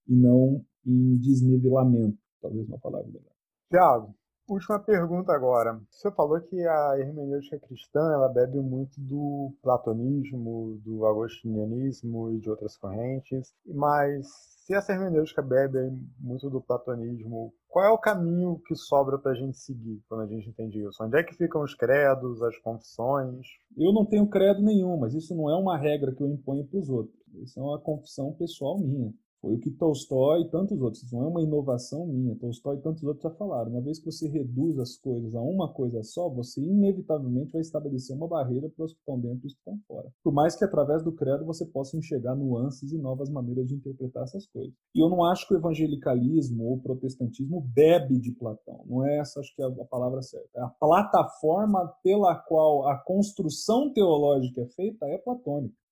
[0.07, 3.33] e não em desnivelamento, talvez uma palavra melhor.
[3.69, 4.15] Tiago,
[4.47, 5.81] Última pergunta agora.
[5.89, 12.47] Você falou que a hermenêutica cristã ela bebe muito do platonismo, do agostinianismo e de
[12.47, 14.27] outras correntes, mas
[14.63, 15.79] se essa hermenêutica bebe
[16.19, 20.27] muito do platonismo, qual é o caminho que sobra para a gente seguir quando a
[20.27, 21.03] gente entende isso?
[21.03, 23.47] Onde é que ficam os credos, as confissões?
[23.75, 26.79] Eu não tenho credo nenhum, mas isso não é uma regra que eu imponho para
[26.79, 27.19] os outros.
[27.33, 29.11] Isso é uma confissão pessoal minha.
[29.45, 33.03] Foi o que Tolstói e tantos outros, não é uma inovação minha, Tolstói e tantos
[33.03, 33.69] outros já falaram.
[33.69, 38.15] Uma vez que você reduz as coisas a uma coisa só, você inevitavelmente vai estabelecer
[38.15, 40.11] uma barreira para os que estão dentro e os que estão fora.
[40.23, 44.23] Por mais que através do credo você possa enxergar nuances e novas maneiras de interpretar
[44.23, 44.73] essas coisas.
[44.95, 48.83] E eu não acho que o evangelicalismo ou o protestantismo bebe de Platão.
[48.87, 50.65] Não é essa, acho que é a palavra certa.
[50.65, 55.84] A plataforma pela qual a construção teológica é feita é platônica.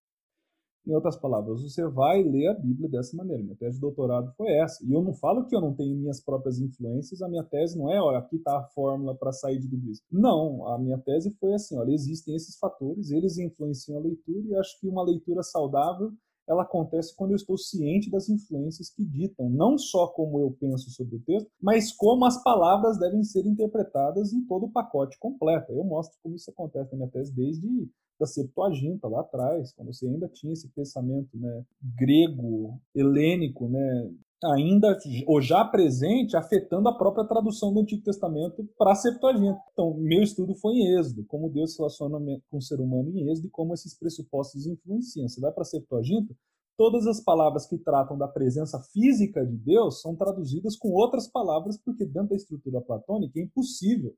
[0.85, 3.41] Em outras palavras, você vai ler a Bíblia dessa maneira.
[3.41, 4.83] Minha tese de doutorado foi essa.
[4.85, 7.89] E eu não falo que eu não tenho minhas próprias influências, a minha tese não
[7.89, 10.01] é, olha, aqui está a fórmula para sair de tudo isso.
[10.11, 14.55] Não, a minha tese foi assim, olha, existem esses fatores, eles influenciam a leitura e
[14.55, 16.11] acho que uma leitura saudável
[16.47, 20.89] ela acontece quando eu estou ciente das influências que ditam não só como eu penso
[20.91, 25.71] sobre o texto, mas como as palavras devem ser interpretadas em todo o pacote completo.
[25.71, 30.07] Eu mostro como isso acontece na minha tese desde da Septuaginta lá atrás, quando você
[30.07, 34.11] ainda tinha esse pensamento né, grego, helênico, né,
[34.43, 39.59] ainda ou já presente, afetando a própria tradução do Antigo Testamento para a Septuaginta.
[39.71, 42.19] Então, meu estudo foi em Êxodo, como Deus se relaciona
[42.49, 45.27] com o ser humano em Êxodo e como esses pressupostos influenciam.
[45.27, 46.35] Você vai para a Septuaginta,
[46.77, 51.77] todas as palavras que tratam da presença física de Deus são traduzidas com outras palavras,
[51.77, 54.13] porque dentro da estrutura platônica é impossível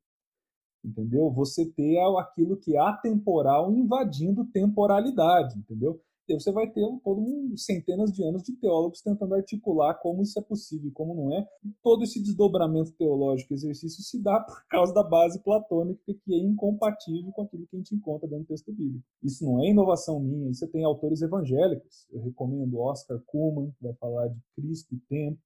[0.86, 1.32] entendeu?
[1.32, 6.00] Você ter aquilo que é atemporal invadindo temporalidade, entendeu?
[6.28, 7.24] E você vai ter todo
[7.56, 11.48] centenas de anos de teólogos tentando articular como isso é possível e como não é.
[11.64, 16.38] E todo esse desdobramento teológico, exercício, se dá por causa da base platônica que é
[16.38, 19.06] incompatível com aquilo que a gente encontra dentro do texto bíblico.
[19.22, 22.08] Isso não é inovação minha, isso tem autores evangélicos.
[22.12, 25.40] Eu recomendo Oscar Kuhlman, que vai falar de Cristo e tempo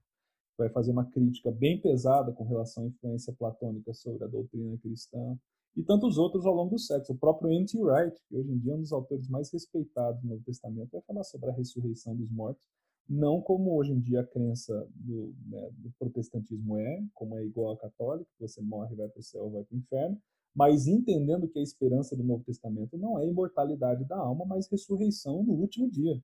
[0.60, 5.38] vai fazer uma crítica bem pesada com relação à influência platônica sobre a doutrina cristã,
[5.76, 7.16] e tantos outros ao longo do século.
[7.16, 7.78] O próprio N.T.
[7.82, 11.02] Wright, que hoje em dia é um dos autores mais respeitados no Novo Testamento, vai
[11.02, 12.68] falar sobre a ressurreição dos mortos,
[13.08, 17.72] não como hoje em dia a crença do, né, do protestantismo é, como é igual
[17.72, 20.22] à católica, você morre, vai para o céu, vai para o inferno,
[20.54, 25.44] mas entendendo que a esperança do Novo Testamento não é imortalidade da alma, mas ressurreição
[25.44, 26.22] no último dia.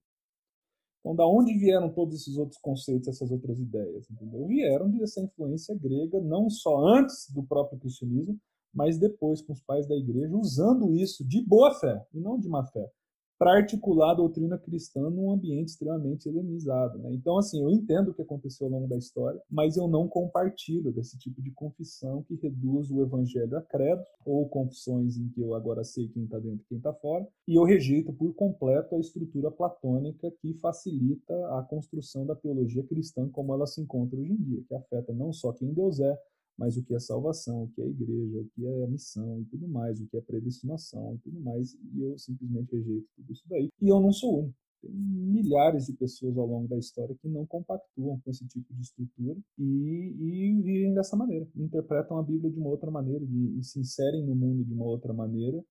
[1.06, 4.10] Então, da onde vieram todos esses outros conceitos, essas outras ideias?
[4.10, 4.48] Entendeu?
[4.48, 8.36] Vieram dessa influência grega, não só antes do próprio cristianismo,
[8.74, 12.50] mas depois com os pais da igreja, usando isso de boa fé e não de
[12.50, 12.90] má fé
[13.38, 16.98] para articular a doutrina cristã num ambiente extremamente helenizado.
[17.00, 17.14] Né?
[17.14, 20.92] Então, assim, eu entendo o que aconteceu ao longo da história, mas eu não compartilho
[20.92, 25.54] desse tipo de confissão que reduz o evangelho a credo, ou confissões em que eu
[25.54, 29.00] agora sei quem está dentro e quem está fora, e eu rejeito por completo a
[29.00, 34.38] estrutura platônica que facilita a construção da teologia cristã como ela se encontra hoje em
[34.38, 36.18] dia, que afeta não só quem Deus é,
[36.58, 39.68] mas o que é salvação, o que é igreja, o que é missão e tudo
[39.68, 43.70] mais, o que é predestinação e tudo mais, e eu simplesmente rejeito tudo isso daí.
[43.82, 44.56] E eu não sou único.
[44.82, 48.82] Tem milhares de pessoas ao longo da história que não compactuam com esse tipo de
[48.82, 53.64] estrutura e, e vivem dessa maneira, interpretam a Bíblia de uma outra maneira, de, e
[53.64, 55.64] se inserem no mundo de uma outra maneira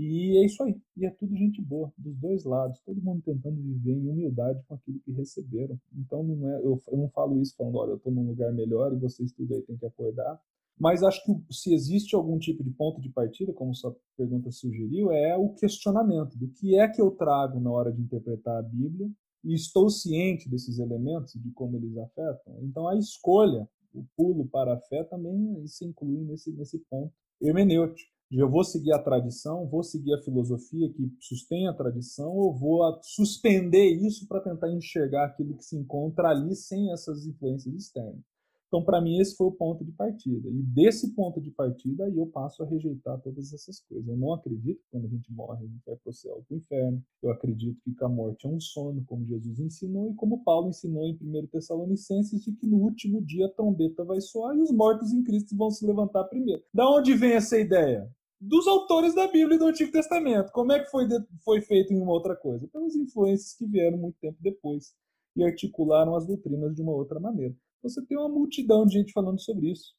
[0.00, 0.80] e é isso aí.
[0.96, 2.78] E é tudo gente boa, dos dois lados.
[2.86, 5.76] Todo mundo tentando viver em humildade com aquilo que receberam.
[5.92, 8.92] Então não é, eu, eu não falo isso falando, olha, eu estou num lugar melhor
[8.92, 10.40] e vocês tudo aí tem que acordar.
[10.78, 15.10] Mas acho que se existe algum tipo de ponto de partida, como sua pergunta sugeriu,
[15.10, 19.10] é o questionamento do que é que eu trago na hora de interpretar a Bíblia
[19.42, 22.56] e estou ciente desses elementos, de como eles afetam.
[22.62, 27.12] Então a escolha, o pulo para a fé também se inclui nesse, nesse ponto
[27.42, 32.52] hermenêutico eu vou seguir a tradição, vou seguir a filosofia que sustém a tradição, ou
[32.52, 38.22] vou suspender isso para tentar enxergar aquilo que se encontra ali sem essas influências externas.
[38.68, 40.46] Então, para mim, esse foi o ponto de partida.
[40.50, 44.06] E desse ponto de partida, eu passo a rejeitar todas essas coisas.
[44.06, 46.42] Eu não acredito que quando a gente morre, a gente vai para o céu ou
[46.42, 47.02] para o inferno.
[47.22, 51.02] Eu acredito que a morte é um sono, como Jesus ensinou, e como Paulo ensinou
[51.06, 55.12] em 1 Tessalonicenses, de que no último dia a trombeta vai soar e os mortos
[55.12, 56.62] em Cristo vão se levantar primeiro.
[56.72, 58.06] Da onde vem essa ideia?
[58.40, 60.52] Dos autores da Bíblia e do Antigo Testamento.
[60.52, 61.06] Como é que foi,
[61.44, 62.68] foi feito em uma outra coisa?
[62.68, 64.94] Pelas influências que vieram muito tempo depois
[65.36, 67.54] e articularam as doutrinas de uma outra maneira.
[67.82, 69.94] Você tem uma multidão de gente falando sobre isso.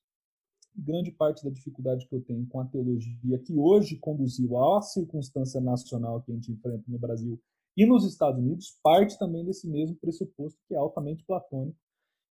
[0.75, 5.59] grande parte da dificuldade que eu tenho com a teologia que hoje conduziu à circunstância
[5.59, 7.39] nacional que a gente enfrenta no Brasil
[7.75, 11.77] e nos Estados Unidos parte também desse mesmo pressuposto que é altamente platônico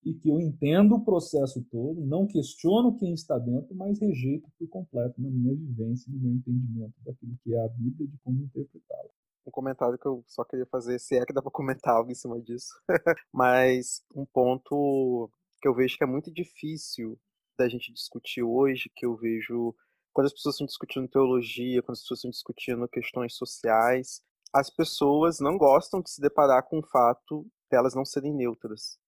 [0.07, 4.69] e que eu entendo o processo todo, não questiono quem está dentro, mas rejeito por
[4.69, 8.41] completo na minha vivência, no meu entendimento daquilo que é a Bíblia e de como
[8.41, 9.11] interpretá-la.
[9.45, 12.15] Um comentário que eu só queria fazer, se é que dá para comentar algo em
[12.15, 12.69] cima disso,
[13.35, 15.29] mas um ponto
[15.61, 17.19] que eu vejo que é muito difícil
[17.59, 19.75] da gente discutir hoje, que eu vejo
[20.13, 24.23] quando as pessoas estão discutindo teologia, quando as pessoas estão discutindo questões sociais,
[24.55, 28.99] as pessoas não gostam de se deparar com o fato delas não serem neutras.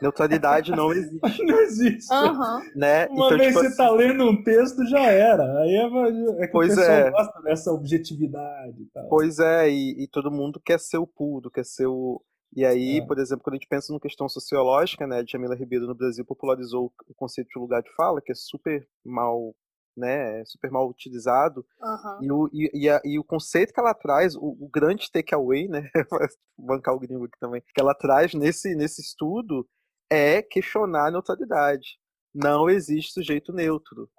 [0.00, 1.44] Neutralidade não existe.
[1.44, 2.12] Não existe.
[2.12, 2.60] Uhum.
[2.76, 3.06] Né?
[3.06, 3.76] Uma então, vez tipo você assim...
[3.76, 5.60] tá lendo um texto, já era.
[5.60, 7.10] Aí é, é que pois o pessoal é.
[7.10, 9.08] gosta dessa objetividade e tal.
[9.08, 12.22] Pois é, e, e, todo mundo quer ser o puro, quer ser o.
[12.56, 13.06] E aí, É.
[13.06, 16.92] por exemplo, quando a gente pensa numa questão sociológica, né, Jamila Ribeiro no Brasil popularizou
[17.08, 19.54] o conceito de lugar de fala, que é super mal,
[19.96, 22.18] né, super mal utilizado, Aham.
[22.22, 25.68] E o, e, e, a- e o conceito que ela traz, o, o grande takeaway,
[25.68, 25.88] né?
[26.56, 29.68] Vou bancar o gringo aqui também, que ela traz nesse, nesse estudo
[30.10, 31.98] é questionar a neutralidade.
[32.34, 34.10] Não existe sujeito neutro.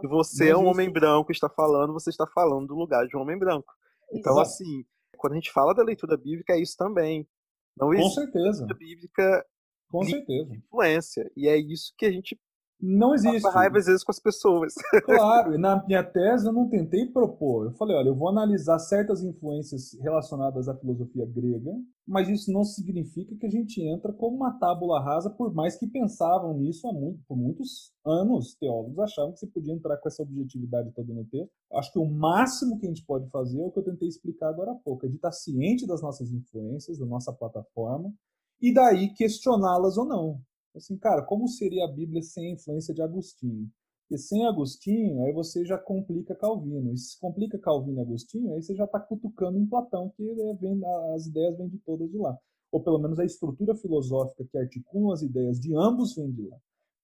[0.00, 0.74] Se você Não é um existe.
[0.74, 3.72] homem branco e está falando, você está falando do lugar de um homem branco.
[4.12, 4.48] Então, Exato.
[4.48, 4.84] assim,
[5.16, 7.28] quando a gente fala da leitura bíblica, é isso também.
[7.76, 8.42] Não Com existe certeza.
[8.64, 9.46] leitura bíblica
[9.88, 10.54] Com certeza.
[10.56, 11.30] influência.
[11.36, 12.36] E é isso que a gente
[12.82, 13.42] Não existe.
[13.42, 14.74] passa raiva às vezes com as pessoas.
[15.04, 17.66] Claro, e na minha tese eu não tentei propor.
[17.66, 21.72] Eu falei, olha, eu vou analisar certas influências relacionadas à filosofia grega,
[22.06, 25.86] mas isso não significa que a gente entra como uma tábula rasa, por mais que
[25.86, 28.54] pensavam nisso há muito, por muitos anos.
[28.54, 31.50] Teólogos achavam que você podia entrar com essa objetividade toda no texto.
[31.72, 34.48] Acho que o máximo que a gente pode fazer é o que eu tentei explicar
[34.48, 38.12] agora há pouco, é de estar ciente das nossas influências, da nossa plataforma,
[38.60, 40.40] e daí questioná-las ou não.
[40.74, 43.68] Assim, cara, como seria a Bíblia sem a influência de Agostinho?
[44.02, 46.92] Porque sem Agostinho, aí você já complica Calvino.
[46.92, 50.54] E se complica Calvino e Agostinho, aí você já está cutucando em Platão, que é,
[50.54, 50.80] vem,
[51.14, 52.36] as ideias vêm de todas de lá.
[52.72, 56.56] Ou pelo menos a estrutura filosófica que articula as ideias de ambos vem de lá.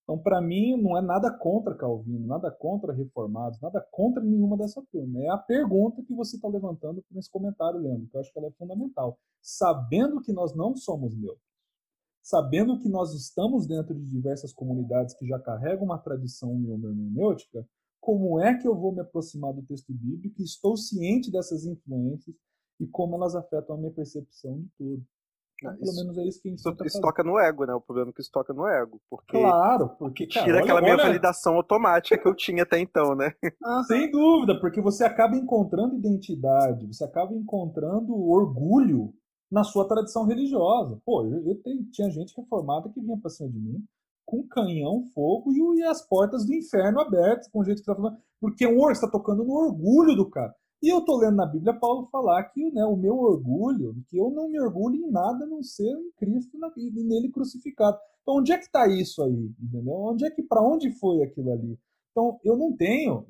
[0.02, 4.80] Então, para mim, não é nada contra Calvino, nada contra reformados, nada contra nenhuma dessa
[4.93, 5.20] turma.
[5.20, 8.47] É a pergunta que você está levantando nesse comentário, Leandro, que eu acho que ela
[8.47, 9.18] é fundamental.
[9.43, 11.43] Sabendo que nós não somos neutros,
[12.31, 17.65] sabendo que nós estamos dentro de diversas comunidades que já carregam uma tradição hermenêutica,
[18.01, 20.43] como é que eu vou me aproximar do texto bíblico?
[20.43, 22.35] Estou ciente dessas influências
[22.81, 25.03] e como elas afetam a minha percepção de tudo.
[25.62, 27.73] Então, pelo isso, menos é isso que a gente isso, isso toca no ego, né?
[27.74, 29.01] O problema é que isso toca no ego.
[29.09, 32.81] Porque Claro, porque cara, tira olha- aquela minha olha- validação automática que eu tinha até
[32.81, 33.32] então, né?
[33.65, 33.85] Aham.
[33.86, 39.15] Sem dúvida, porque você acaba encontrando identidade, você acaba encontrando orgulho
[39.51, 41.01] na sua tradição religiosa.
[41.05, 43.85] Pô, eu, eu tenho- tinha gente reformada que vinha pra cima de mim
[44.24, 47.94] com canhão, fogo e, o- e as portas do inferno abertas, com gente que tá
[47.94, 48.18] falando.
[48.40, 50.55] Porque o está tocando no orgulho do cara.
[50.82, 54.31] E eu tô lendo na Bíblia Paulo falar que né, o meu orgulho, que eu
[54.31, 57.97] não me orgulho em nada a não ser em Cristo na- e nele crucificado.
[58.23, 59.51] Então, onde é que está isso aí?
[59.62, 59.93] Entendeu?
[59.94, 61.78] Onde é que para onde foi aquilo ali?
[62.10, 63.24] Então, eu não tenho,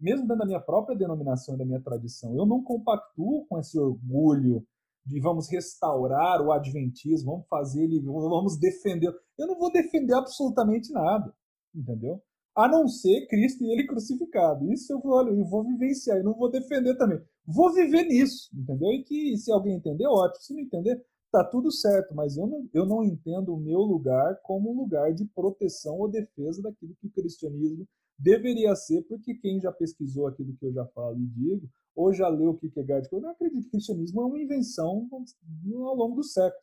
[0.00, 3.78] mesmo dentro da minha própria denominação e da minha tradição, eu não compactuo com esse
[3.78, 4.64] orgulho
[5.04, 9.14] de vamos restaurar o adventismo, vamos fazer ele, vamos defender.
[9.38, 11.34] Eu não vou defender absolutamente nada,
[11.74, 12.22] entendeu?
[12.54, 14.72] A não ser Cristo e ele crucificado.
[14.72, 17.20] Isso eu vou, eu vou vivenciar, eu não vou defender também.
[17.46, 18.90] Vou viver nisso, entendeu?
[18.92, 20.42] E que se alguém entender, ótimo.
[20.42, 24.40] Se não entender, tá tudo certo, mas eu não, eu não entendo o meu lugar
[24.42, 27.86] como um lugar de proteção ou defesa daquilo que o cristianismo
[28.18, 32.28] deveria ser, porque quem já pesquisou aquilo que eu já falo e digo, ou já
[32.28, 36.24] leu o Kierkegaard, eu não acredito que o cristianismo é uma invenção ao longo do
[36.24, 36.62] século.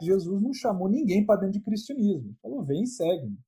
[0.00, 2.28] Jesus não chamou ninguém para dentro de cristianismo.
[2.28, 3.38] Ele falou, vem e segue-me.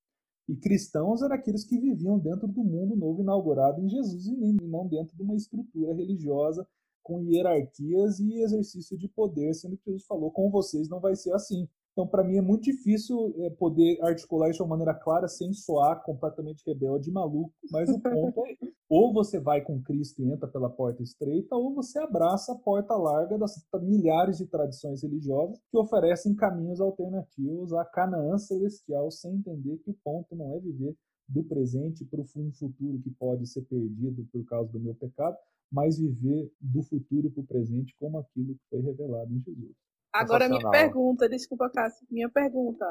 [0.48, 4.86] E cristãos eram aqueles que viviam dentro do mundo novo inaugurado em Jesus e não
[4.86, 6.66] dentro de uma estrutura religiosa
[7.02, 11.32] com hierarquias e exercício de poder, sendo que Jesus falou, com vocês não vai ser
[11.32, 11.68] assim.
[11.94, 15.52] Então, para mim, é muito difícil é, poder articular isso de uma maneira clara, sem
[15.52, 17.54] soar completamente rebelde e maluco.
[17.70, 18.56] Mas o ponto é:
[18.88, 22.96] ou você vai com Cristo e entra pela porta estreita, ou você abraça a porta
[22.96, 29.78] larga das milhares de tradições religiosas que oferecem caminhos alternativos à Canaã celestial, sem entender
[29.78, 30.96] que o ponto não é viver
[31.28, 35.36] do presente para um futuro que pode ser perdido por causa do meu pecado,
[35.70, 39.76] mas viver do futuro para o presente como aquilo que foi revelado em Jesus.
[40.14, 42.86] Agora, minha pergunta, desculpa, Cássio, minha pergunta.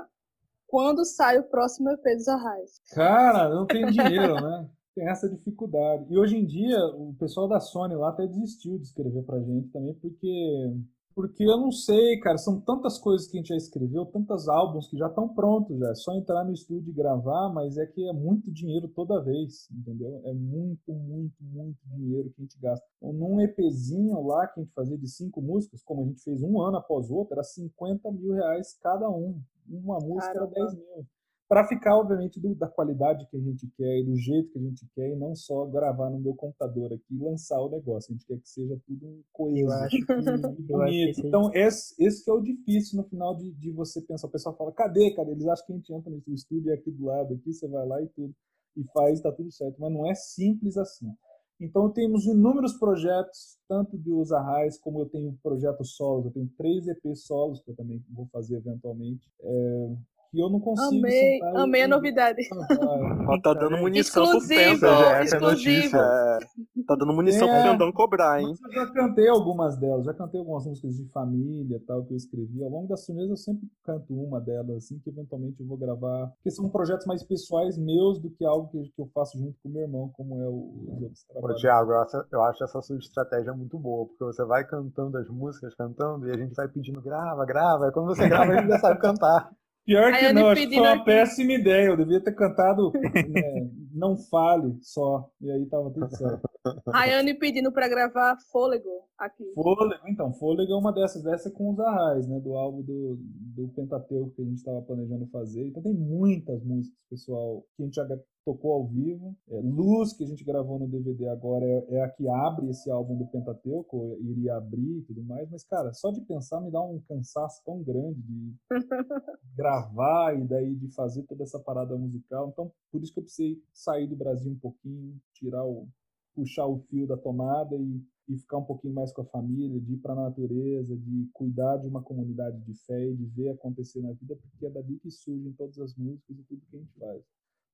[0.68, 2.82] Quando sai o próximo EP dos Arrais?
[2.92, 4.70] Cara, não tem dinheiro, né?
[4.94, 6.06] Tem essa dificuldade.
[6.14, 9.70] E hoje em dia, o pessoal da Sony lá até desistiu de escrever pra gente
[9.70, 10.74] também, porque.
[11.16, 14.88] Porque eu não sei, cara, são tantas coisas que a gente já escreveu, tantos álbuns
[14.88, 15.90] que já estão prontos já.
[15.90, 19.68] É só entrar no estúdio e gravar, mas é que é muito dinheiro toda vez,
[19.72, 20.22] entendeu?
[20.26, 22.86] É muito, muito, muito dinheiro que a gente gasta.
[22.98, 26.42] Então, num EPzinho lá que a gente fazia de cinco músicas, como a gente fez
[26.42, 29.40] um ano após outro, era 50 mil reais cada um.
[29.70, 30.72] Uma música era Caramba.
[30.72, 31.06] 10 mil
[31.54, 34.62] para ficar, obviamente, do- da qualidade que a gente quer e do jeito que a
[34.62, 38.12] gente quer, e não só gravar no meu computador aqui e lançar o negócio.
[38.12, 39.62] A gente quer que seja tudo coeso.
[39.62, 40.06] Eu acho que.
[40.24, 41.20] Eu acho que bonito.
[41.28, 44.26] Então, esse, esse que é o difícil no final de, de você pensar.
[44.28, 45.30] O pessoal fala, cadê, cara?
[45.30, 47.86] Eles acham que a gente entra no estúdio é aqui do lado, aqui você vai
[47.86, 48.34] lá e tudo,
[48.76, 49.76] e faz, tá tudo certo.
[49.80, 51.14] Mas não é simples assim.
[51.60, 56.26] Então, temos inúmeros projetos, tanto dos Arrais, como eu tenho projetos solos.
[56.26, 59.30] Eu tenho três EPs solos que eu também vou fazer eventualmente.
[59.40, 59.96] é,
[60.34, 62.42] que eu não consigo Amei, sentar e- amei a e- novidade.
[63.26, 64.98] Ah, tá dando munição Exclusivo, pro Fendão.
[64.98, 65.72] CGF é exclusivo.
[65.72, 65.98] notícia.
[65.98, 67.52] É, tá dando munição É.
[67.62, 68.54] pro Fendão cobrar, hein?
[68.66, 72.62] Eu já cantei algumas delas, já cantei algumas músicas de família tal que eu escrevi.
[72.64, 76.28] Ao longo das turnês eu sempre canto uma delas, assim, que eventualmente eu vou gravar.
[76.36, 79.70] Porque são projetos mais pessoais meus do que algo que, que eu faço junto com
[79.70, 81.62] o meu irmão, como é o- os outros Ô, trabalhos.
[81.62, 85.30] Thiago, eu acho, eu acho essa sua estratégia muito boa, porque você vai cantando as
[85.30, 88.68] músicas, cantando, e a gente vai pedindo grava, grava, e quando você grava, a gente
[88.70, 89.50] já sabe cantar.
[89.86, 91.88] Pior que não, acho que foi uma péssima ideia.
[91.88, 96.50] Eu devia ter cantado né, Não Fale só, e aí tava tudo certo.
[96.88, 99.52] Rayane pedindo pra gravar Fôlego aqui.
[99.54, 102.40] Fôlego, então, Fôlego é uma dessas, dessa é com os Arrais, né?
[102.40, 105.68] Do álbum do, do Pentateuco que a gente estava planejando fazer.
[105.68, 108.06] Então tem muitas músicas, pessoal, que a gente já
[108.46, 109.36] tocou ao vivo.
[109.50, 112.90] É, Luz, que a gente gravou no DVD agora, é, é a que abre esse
[112.90, 115.50] álbum do Pentateuco, ou iria abrir e tudo mais.
[115.50, 118.56] Mas, cara, só de pensar me dá um cansaço tão grande de
[119.56, 122.50] gravar e daí de fazer toda essa parada musical.
[122.50, 125.88] Então, por isso que eu precisei sair do Brasil um pouquinho, tirar o
[126.34, 129.94] puxar o fio da tomada e, e ficar um pouquinho mais com a família, de
[129.94, 134.02] ir para a natureza, de cuidar de uma comunidade de fé e de ver acontecer
[134.02, 137.00] na vida, porque é dali que surgem todas as músicas e tudo que a gente
[137.00, 137.24] faz.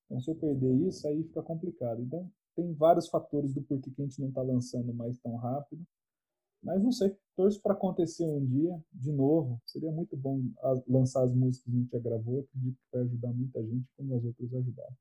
[0.05, 2.01] Então, se eu perder isso, aí fica complicado.
[2.01, 5.85] Então, tem vários fatores do porquê que a gente não está lançando mais tão rápido.
[6.61, 9.61] Mas não sei, torço para acontecer um dia, de novo.
[9.65, 10.41] Seria muito bom
[10.87, 12.35] lançar as músicas que a gente já gravou.
[12.35, 14.95] Eu acredito que vai ajudar muita gente, como as outras ajudaram.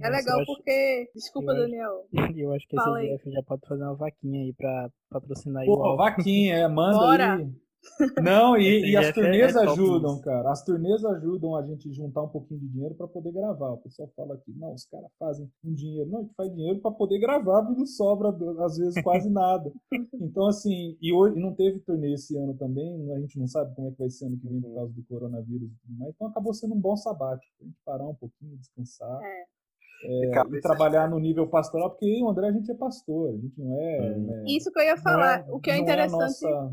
[0.00, 1.10] É legal acho- porque.
[1.14, 2.06] Desculpa, eu acho- Daniel.
[2.12, 2.12] E
[2.44, 3.08] eu acho que esse Fala aí.
[3.08, 5.96] CGF já pode fazer uma vaquinha aí pra patrocinar Pô, álbum.
[5.96, 7.34] vaquinha, é, manda Bora.
[7.36, 7.52] aí.
[8.24, 10.50] Não, e, e as CGF é- turnês é ajudam, cara.
[10.50, 13.72] As turnês ajudam a gente juntar um pouquinho de dinheiro para poder gravar.
[13.72, 16.08] O pessoal fala que não, os caras fazem um dinheiro.
[16.10, 18.30] Não, a gente faz dinheiro para poder gravar, e não sobra,
[18.64, 19.70] às vezes, quase nada.
[20.14, 23.88] Então, assim, e hoje não teve turnê esse ano também, a gente não sabe como
[23.88, 26.14] é que vai ser ano que vem por causa do coronavírus e tudo mais.
[26.14, 27.52] Então acabou sendo um bom sabático.
[27.60, 29.22] A gente parar um pouquinho, descansar.
[29.22, 29.44] É.
[30.02, 33.32] é, trabalhar no nível pastoral, porque eu e o André a gente é pastor, a
[33.36, 34.00] gente não é.
[34.00, 34.26] Hum.
[34.26, 35.44] né, Isso que eu ia falar.
[35.48, 36.18] o que é não interessante.
[36.20, 36.72] nossa-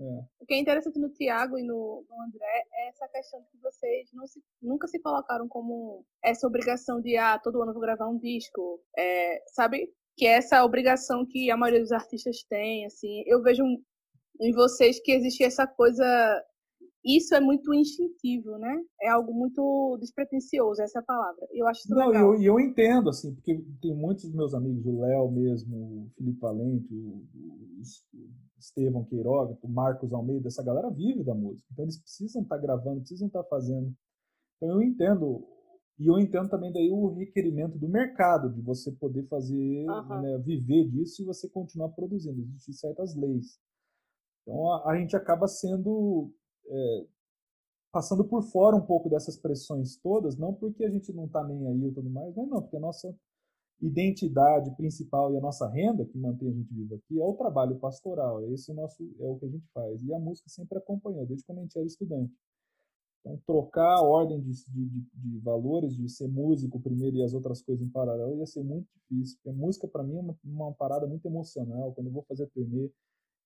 [0.00, 0.24] é.
[0.40, 3.58] O que é interessante no Tiago e no, no André é essa questão de que
[3.58, 7.82] vocês não se- nunca se colocaram como essa obrigação de, ah, todo ano eu vou
[7.82, 9.92] gravar um disco, é, sabe?
[10.16, 13.22] Que é essa obrigação que a maioria dos artistas tem, assim.
[13.26, 13.62] Eu vejo
[14.40, 16.42] em vocês que existe essa coisa...
[17.04, 18.80] Isso é muito instintivo, né?
[19.02, 21.46] É algo muito despretensioso, essa é palavra.
[21.52, 22.34] Eu acho isso Não, legal.
[22.34, 26.10] eu, e eu entendo, assim, porque tem muitos dos meus amigos, o Léo mesmo, o
[26.16, 31.34] Felipe Valente, o, o Es- o Estevão Queiroga, o Marcos Almeida, essa galera vive da
[31.34, 31.66] música.
[31.72, 33.92] Então eles precisam estar gravando, precisam estar fazendo.
[34.56, 35.44] Então eu entendo,
[35.98, 40.22] e eu entendo também daí o requerimento do mercado, de você poder fazer, Aham.
[40.22, 42.40] né, viver disso e você continuar produzindo.
[42.42, 43.58] Existem certas leis.
[44.42, 46.32] Então a, a gente acaba sendo
[46.68, 47.06] é,
[47.92, 51.66] passando por fora um pouco dessas pressões todas, não porque a gente não está nem
[51.68, 53.14] aí e tudo mais, mas não, porque a nossa
[53.80, 57.76] identidade principal e a nossa renda que mantém a gente vivo aqui é o trabalho
[57.78, 60.02] pastoral, é o nosso é o que a gente faz.
[60.04, 62.34] E a música sempre acompanhou, desde quando a gente era estudante.
[63.20, 67.32] Então, trocar a ordem de, de, de- de valores, de ser músico primeiro e as
[67.34, 69.36] outras coisas em paralelo, ia ser muito difícil.
[69.38, 71.92] Porque a música, para mim, é uma, uma parada muito emocional.
[71.94, 72.90] Quando eu vou fazer turnê,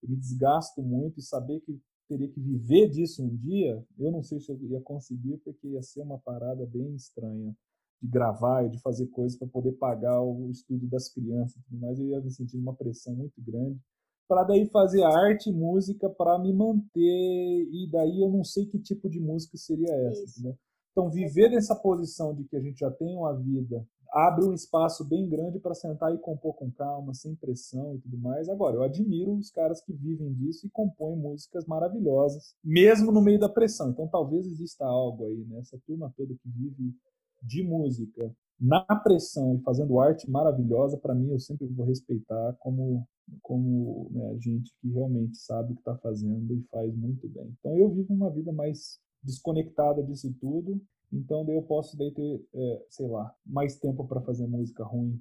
[0.02, 4.22] eu me desgasto muito e saber que teria que viver disso um dia, eu não
[4.22, 7.54] sei se eu ia conseguir, porque ia ser uma parada bem estranha
[8.00, 11.80] de gravar e de fazer coisas para poder pagar o estudo das crianças e tudo
[11.80, 11.98] mais.
[11.98, 13.80] Eu ia me sentir uma pressão muito grande
[14.28, 18.78] para daí fazer arte e música para me manter e daí eu não sei que
[18.78, 20.58] tipo de música seria essa, entendeu?
[20.90, 23.86] Então viver nessa posição de que a gente já tem uma vida
[24.16, 28.16] abre um espaço bem grande para sentar e compor com calma, sem pressão e tudo
[28.16, 28.48] mais.
[28.48, 33.38] Agora, eu admiro os caras que vivem disso e compõem músicas maravilhosas, mesmo no meio
[33.38, 33.90] da pressão.
[33.90, 35.58] Então talvez exista algo aí, né?
[35.58, 36.94] Essa turma toda que vive
[37.42, 43.06] de música na pressão e fazendo arte maravilhosa, para mim eu sempre vou respeitar como
[43.42, 47.54] como né, gente que realmente sabe o que está fazendo e faz muito bem.
[47.58, 50.80] Então eu vivo uma vida mais desconectada disso tudo,
[51.12, 55.20] então daí eu posso daí ter, é, sei lá, mais tempo para fazer música ruim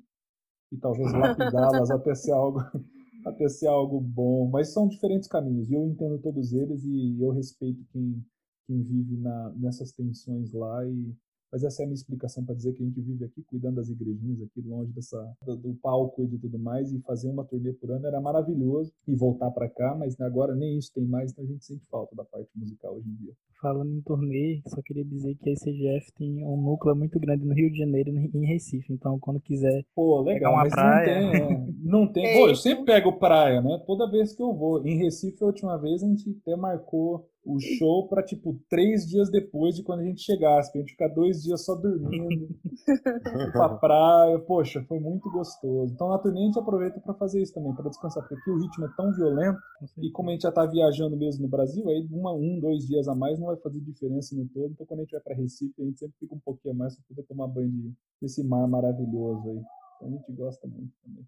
[0.72, 2.60] e talvez lapidá-las até ser algo
[3.26, 5.70] até ser algo bom, mas são diferentes caminhos.
[5.70, 8.24] E eu entendo todos eles e eu respeito quem
[8.66, 11.16] quem vive na, nessas tensões lá e
[11.56, 13.88] mas essa é a minha explicação para dizer que a gente vive aqui cuidando das
[13.88, 17.72] igrejinhas, aqui longe dessa, do, do palco e de tudo mais, e fazer uma turnê
[17.72, 21.46] por ano era maravilhoso, e voltar para cá, mas agora nem isso tem mais, então
[21.46, 23.34] a gente sente falta da parte musical hoje em dia.
[23.62, 27.54] Falando em turnê, só queria dizer que a ICGF tem um núcleo muito grande no
[27.54, 28.92] Rio de Janeiro e em Recife.
[28.92, 31.22] Então, quando quiser Pô, pegar legal, uma mas praia.
[31.22, 32.26] não tem, é, não tem.
[32.36, 33.82] É Pô, eu sempre pego praia, né?
[33.88, 34.86] Toda vez que eu vou.
[34.86, 39.30] Em Recife, a última vez, a gente até marcou o show para tipo três dias
[39.30, 42.50] depois de quando a gente chegasse, pra gente ficar dois dias só dormindo,
[43.54, 44.40] pra praia.
[44.40, 45.94] Poxa, foi muito gostoso.
[45.94, 48.60] Então na turnê a gente aproveita para fazer isso também, para descansar, porque aqui o
[48.62, 49.60] ritmo é tão violento
[49.98, 53.08] e como a gente já tá viajando mesmo no Brasil, aí uma, um, dois dias
[53.08, 54.72] a mais não vai fazer diferença no todo.
[54.72, 56.96] Então quando a gente vai para Recife, a gente sempre fica um pouquinho a mais
[56.96, 59.62] para poder tomar banho de- desse mar maravilhoso aí.
[59.98, 61.26] Então a gente gosta muito também.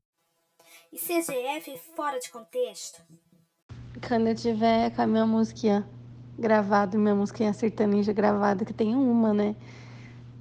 [0.91, 3.01] E CGF fora de contexto?
[4.07, 5.87] Quando eu tiver com a minha musiquinha
[6.37, 9.55] gravada, minha musiquinha sertaneja gravada, que tem uma, né?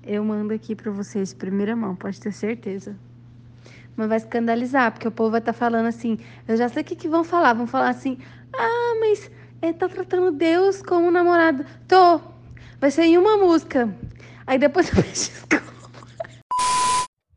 [0.02, 2.96] Eu mando aqui pra vocês, primeira mão, pode ter certeza.
[3.96, 6.94] Mas vai escandalizar, porque o povo vai estar falando assim, eu já sei o que,
[6.94, 8.18] que vão falar, vão falar assim,
[8.52, 9.30] ah, mas
[9.62, 11.64] é, tá tratando Deus como um namorado.
[11.88, 12.20] Tô,
[12.78, 13.92] vai ser em uma música.
[14.46, 15.66] Aí depois eu peço desculpa.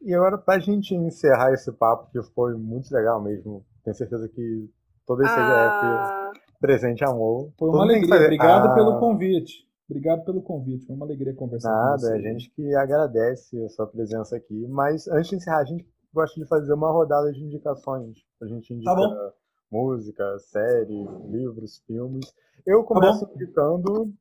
[0.02, 4.70] E agora, pra gente encerrar esse papo, que foi muito legal mesmo, tenho certeza que
[5.06, 7.52] todo esse CGF Ah, presente amor.
[7.58, 8.16] Foi uma alegria.
[8.16, 9.68] Obrigado Ah, pelo convite.
[9.90, 10.86] Obrigado pelo convite.
[10.86, 12.14] Foi uma alegria conversar com Nada, você.
[12.14, 14.68] a gente que agradece a sua presença aqui.
[14.68, 18.18] Mas antes de encerrar, a gente gosta de fazer uma rodada de indicações.
[18.42, 19.34] A gente indica Tá
[19.72, 22.32] música, séries, livros, filmes.
[22.66, 24.12] Eu começo indicando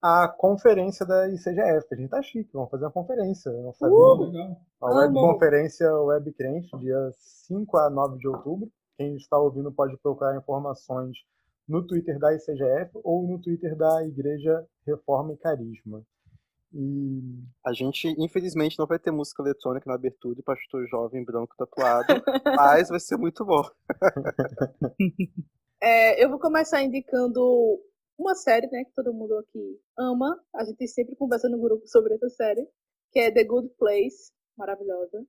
[0.00, 1.86] a conferência da ICGF.
[1.92, 3.50] A gente tá chique, vamos fazer uma conferência.
[3.52, 3.96] Não sabia?
[4.26, 4.56] Legal.
[4.80, 5.32] A web Amo.
[5.32, 8.70] conferência Web Crente, dia 5 a 9 de outubro.
[8.96, 11.16] Quem está ouvindo pode procurar informações
[11.68, 16.04] no Twitter da ICGF ou no Twitter da Igreja Reforma e Carisma.
[16.72, 17.22] E
[17.64, 22.06] A gente, infelizmente, não vai ter música eletrônica na abertura e pastor jovem branco tatuado,
[22.44, 23.62] mas vai ser muito bom.
[25.86, 27.78] É, eu vou começar indicando
[28.18, 30.34] uma série, né, que todo mundo aqui ama.
[30.54, 32.66] A gente sempre conversa no grupo sobre essa série,
[33.12, 35.26] que é The Good Place, maravilhosa.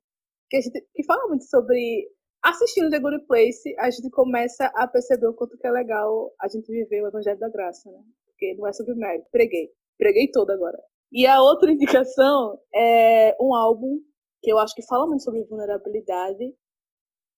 [0.49, 2.09] Que, a gente, que fala muito sobre.
[2.45, 6.47] Assistindo The Good Place, a gente começa a perceber o quanto que é legal a
[6.47, 7.97] gente viver o Evangelho da Graça, né?
[8.27, 9.27] Porque não é sobre mérito.
[9.31, 9.71] Preguei.
[9.97, 10.77] Preguei todo agora.
[11.11, 13.99] E a outra indicação é um álbum
[14.43, 16.53] que eu acho que fala muito sobre vulnerabilidade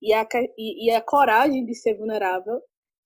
[0.02, 0.28] e a,
[0.58, 2.62] e, e a coragem de ser vulnerável,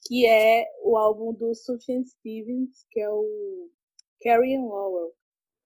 [0.08, 3.70] que é o álbum do Sufjan Stevens, que é o
[4.24, 5.12] Carrie and Lowell.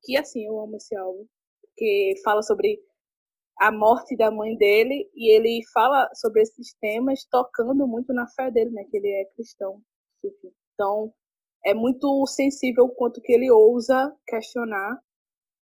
[0.03, 1.25] Que assim, eu amo esse álbum,
[1.61, 2.83] porque fala sobre
[3.59, 8.51] a morte da mãe dele e ele fala sobre esses temas tocando muito na fé
[8.51, 9.81] dele, né, que ele é cristão.
[10.73, 11.13] Então,
[11.63, 14.99] é muito sensível quanto que ele ousa questionar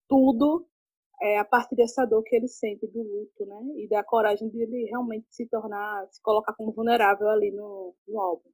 [0.09, 0.67] tudo
[1.23, 3.61] é, a partir dessa dor que ele sente do luto, né?
[3.77, 8.21] E da coragem de ele realmente se tornar, se colocar como vulnerável ali no, no
[8.21, 8.51] álbum.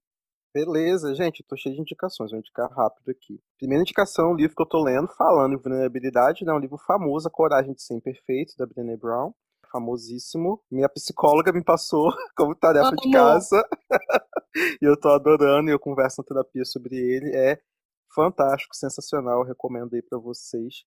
[0.55, 3.39] Beleza, gente, tô cheio de indicações, vou indicar rápido aqui.
[3.59, 6.53] Primeira indicação, o livro que eu tô lendo, falando em vulnerabilidade, né?
[6.53, 9.33] Um livro famoso, A Coragem de Ser Imperfeito, da Brené Brown.
[9.71, 10.63] Famosíssimo.
[10.71, 13.63] Minha psicóloga me passou como tarefa de casa.
[14.81, 17.37] e eu tô adorando, e eu converso na terapia sobre ele.
[17.37, 17.61] É
[18.15, 20.85] fantástico, sensacional, recomendo aí para vocês.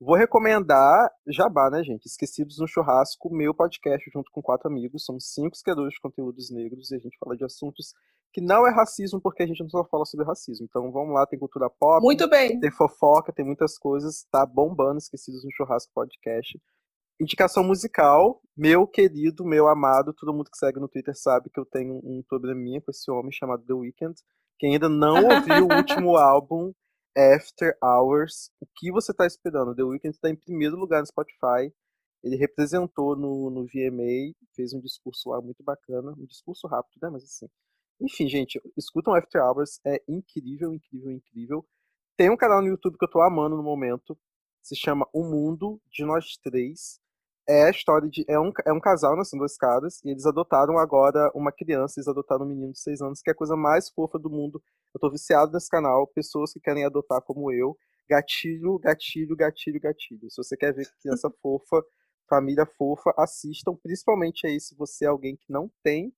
[0.00, 2.06] Vou recomendar Jabá, né, gente?
[2.06, 5.04] Esquecidos no Churrasco, meu podcast junto com quatro amigos.
[5.04, 7.94] Somos cinco criadores de conteúdos negros e a gente fala de assuntos
[8.32, 10.66] que não é racismo, porque a gente não só fala sobre racismo.
[10.68, 12.02] Então vamos lá, tem cultura pop.
[12.02, 12.58] Muito bem.
[12.58, 14.26] Tem fofoca, tem muitas coisas.
[14.30, 16.58] Tá bombando Esquecidos no Churrasco podcast.
[17.20, 21.64] Indicação musical, meu querido, meu amado, todo mundo que segue no Twitter sabe que eu
[21.64, 24.14] tenho um probleminha com esse homem chamado The Weeknd.
[24.58, 26.72] Quem ainda não ouviu o último álbum,
[27.16, 29.74] After Hours, o que você está esperando?
[29.74, 31.72] The Weeknd está em primeiro lugar no Spotify.
[32.24, 37.10] Ele representou no, no VMA, fez um discurso lá muito bacana, um discurso rápido, né?
[37.10, 37.46] Mas assim.
[38.02, 41.66] Enfim, gente, escutam After Hours, é incrível, incrível, incrível.
[42.16, 44.18] Tem um canal no YouTube que eu tô amando no momento,
[44.60, 47.00] se chama O Mundo de Nós Três.
[47.48, 48.24] É a história de.
[48.28, 49.24] É um, é um casal, né?
[49.24, 53.00] São dois caras, e eles adotaram agora uma criança, eles adotaram um menino de seis
[53.00, 54.60] anos, que é a coisa mais fofa do mundo.
[54.94, 57.76] Eu tô viciado nesse canal, pessoas que querem adotar como eu.
[58.08, 60.30] Gatilho, gatilho, gatilho, gatilho.
[60.30, 61.82] Se você quer ver criança fofa,
[62.28, 66.12] família fofa, assistam, principalmente aí se você é alguém que não tem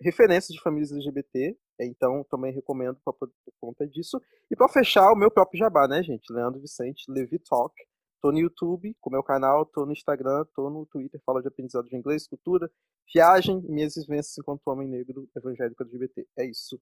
[0.00, 4.20] referências de famílias LGBT, então também recomendo por, por conta disso.
[4.50, 6.32] E para fechar, o meu próprio jabá, né, gente?
[6.32, 7.74] Leandro Vicente, Levi Talk.
[8.20, 11.86] Tô no YouTube com meu canal, tô no Instagram, tô no Twitter, falo de aprendizado
[11.86, 12.68] de inglês, cultura,
[13.14, 16.26] viagem e minhas vivências enquanto homem negro evangélico LGBT.
[16.38, 16.80] É isso.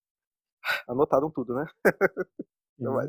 [0.88, 1.66] Anotaram tudo, né?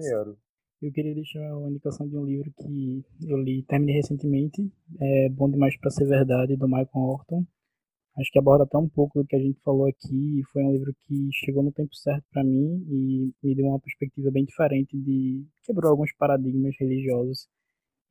[0.04, 0.36] é
[0.82, 4.70] Eu queria deixar uma indicação de um livro que eu li, terminei recentemente,
[5.00, 7.46] é Bom Demais para Ser Verdade, do Michael Horton.
[8.18, 10.42] Acho que aborda até um pouco do que a gente falou aqui.
[10.54, 14.32] Foi um livro que chegou no tempo certo para mim e me deu uma perspectiva
[14.32, 17.48] bem diferente de quebrou alguns paradigmas religiosos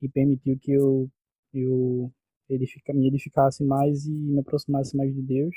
[0.02, 1.08] e permitiu que eu
[1.54, 2.12] eu
[2.50, 5.54] edifica, me edificasse mais e me aproximasse mais de Deus.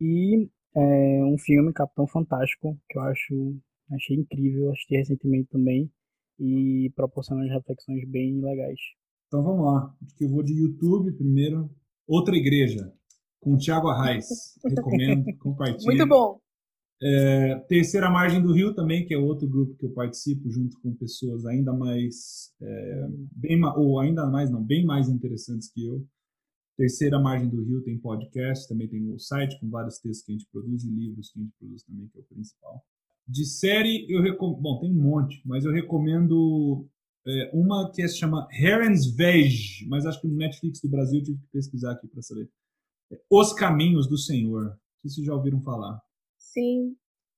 [0.00, 3.56] E é, um filme, Capitão Fantástico, que eu acho
[3.92, 5.90] achei incrível, assisti recentemente também
[6.38, 8.78] e proporciona reflexões bem legais.
[9.26, 11.70] Então vamos lá, acho que eu vou de YouTube primeiro.
[12.06, 12.92] Outra Igreja,
[13.40, 14.26] com o Thiago Arraes.
[14.64, 15.86] Recomendo, compartilhe.
[15.86, 16.38] Muito bom.
[17.02, 20.94] É, Terceira Margem do Rio também, que é outro grupo que eu participo junto com
[20.94, 26.06] pessoas ainda mais, é, bem, ou ainda mais, não, bem mais interessantes que eu.
[26.76, 30.34] Terceira Margem do Rio tem podcast, também tem o site com vários textos que a
[30.34, 32.84] gente produz e livros que a gente produz também, que é o principal.
[33.26, 36.86] De série, eu recomendo, bom, tem um monte, mas eu recomendo
[37.26, 41.24] é, uma que se chama Heron's Veg, mas acho que no Netflix do Brasil eu
[41.24, 42.48] tive que pesquisar aqui para saber.
[43.28, 44.78] Os Caminhos do Senhor.
[45.00, 46.00] Se vocês já ouviram falar.
[46.38, 46.94] Sim.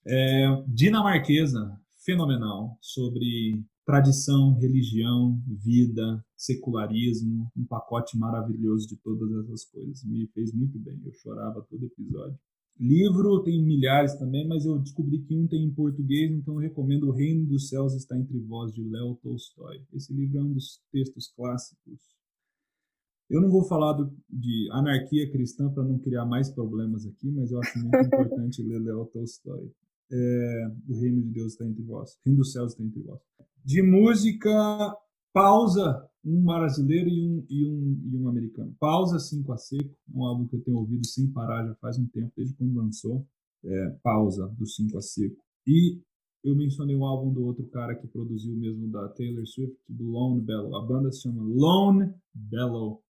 [0.07, 10.05] É, dinamarquesa, fenomenal, sobre tradição, religião, vida, secularismo, um pacote maravilhoso de todas essas coisas.
[10.05, 12.39] Me fez muito bem, eu chorava todo episódio.
[12.79, 17.09] Livro tem milhares também, mas eu descobri que um tem em português, então eu recomendo
[17.09, 19.83] O Reino dos Céus está entre vós, de Léo Tolstói.
[19.93, 22.01] Esse livro é um dos textos clássicos
[23.33, 27.51] eu não vou falar do, de anarquia cristã para não criar mais problemas aqui, mas
[27.51, 29.71] eu acho muito importante ler Leo Tolstói.
[30.13, 33.21] É, o reino de Deus está entre vós, o reino dos céus está entre vós.
[33.65, 34.51] De música,
[35.33, 38.77] pausa, um brasileiro e um, e um, e um americano.
[38.79, 42.07] Pausa, Cinco a Seco, um álbum que eu tenho ouvido sem parar já faz um
[42.07, 43.27] tempo, desde quando lançou.
[43.65, 45.43] É, pausa, do Cinco a Seco.
[45.67, 46.01] E
[46.45, 50.41] eu mencionei o álbum do outro cara que produziu mesmo da Taylor Swift, do Lone
[50.41, 50.77] Bellow.
[50.77, 53.02] A banda se chama Lone Bellow.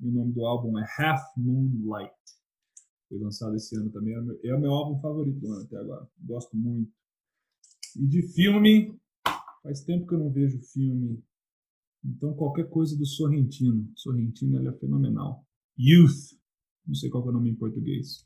[0.00, 2.12] E o nome do álbum é Half Moon Light.
[3.08, 4.14] foi lançado esse ano também.
[4.14, 6.06] É o meu, é o meu álbum favorito do ano até agora.
[6.20, 6.92] Gosto muito.
[7.96, 8.98] E de filme,
[9.62, 11.22] faz tempo que eu não vejo filme.
[12.04, 13.90] Então, qualquer coisa do Sorrentino.
[13.96, 15.46] Sorrentino ele é fenomenal.
[15.78, 16.36] Youth,
[16.86, 18.24] não sei qual é o nome em português,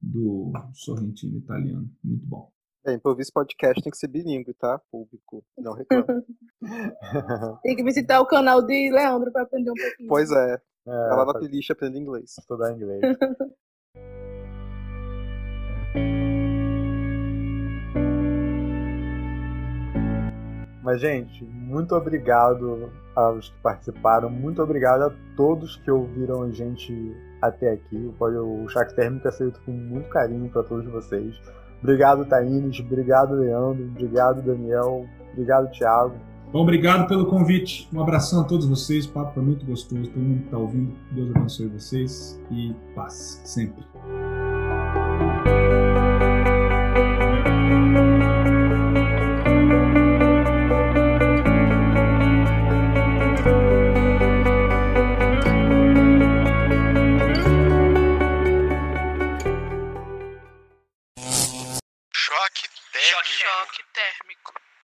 [0.00, 1.90] do Sorrentino italiano.
[2.02, 2.50] Muito bom.
[2.84, 4.78] Bem, pra ouvir esse podcast tem que ser bilíngue, tá?
[4.90, 5.44] Público.
[5.58, 6.24] Não reclama.
[7.62, 10.08] tem que visitar o canal de Leandro para aprender um pouquinho.
[10.08, 10.62] Pois é.
[10.86, 12.36] É tá lá na playlist aprender inglês.
[12.38, 13.00] Estudar inglês.
[20.86, 27.12] Mas, gente, muito obrigado aos que participaram, muito obrigado a todos que ouviram a gente
[27.42, 28.14] até aqui.
[28.20, 31.34] O Chac Térmico é feito com muito carinho para todos vocês.
[31.82, 32.78] Obrigado, Taínes.
[32.78, 33.84] Obrigado, Leandro.
[33.84, 35.04] Obrigado, Daniel.
[35.32, 36.14] Obrigado, Thiago.
[36.56, 37.86] Bom, obrigado pelo convite.
[37.92, 39.04] Um abração a todos vocês.
[39.04, 40.08] O papo foi muito gostoso.
[40.08, 43.84] Todo mundo que está ouvindo, Deus abençoe vocês e paz sempre.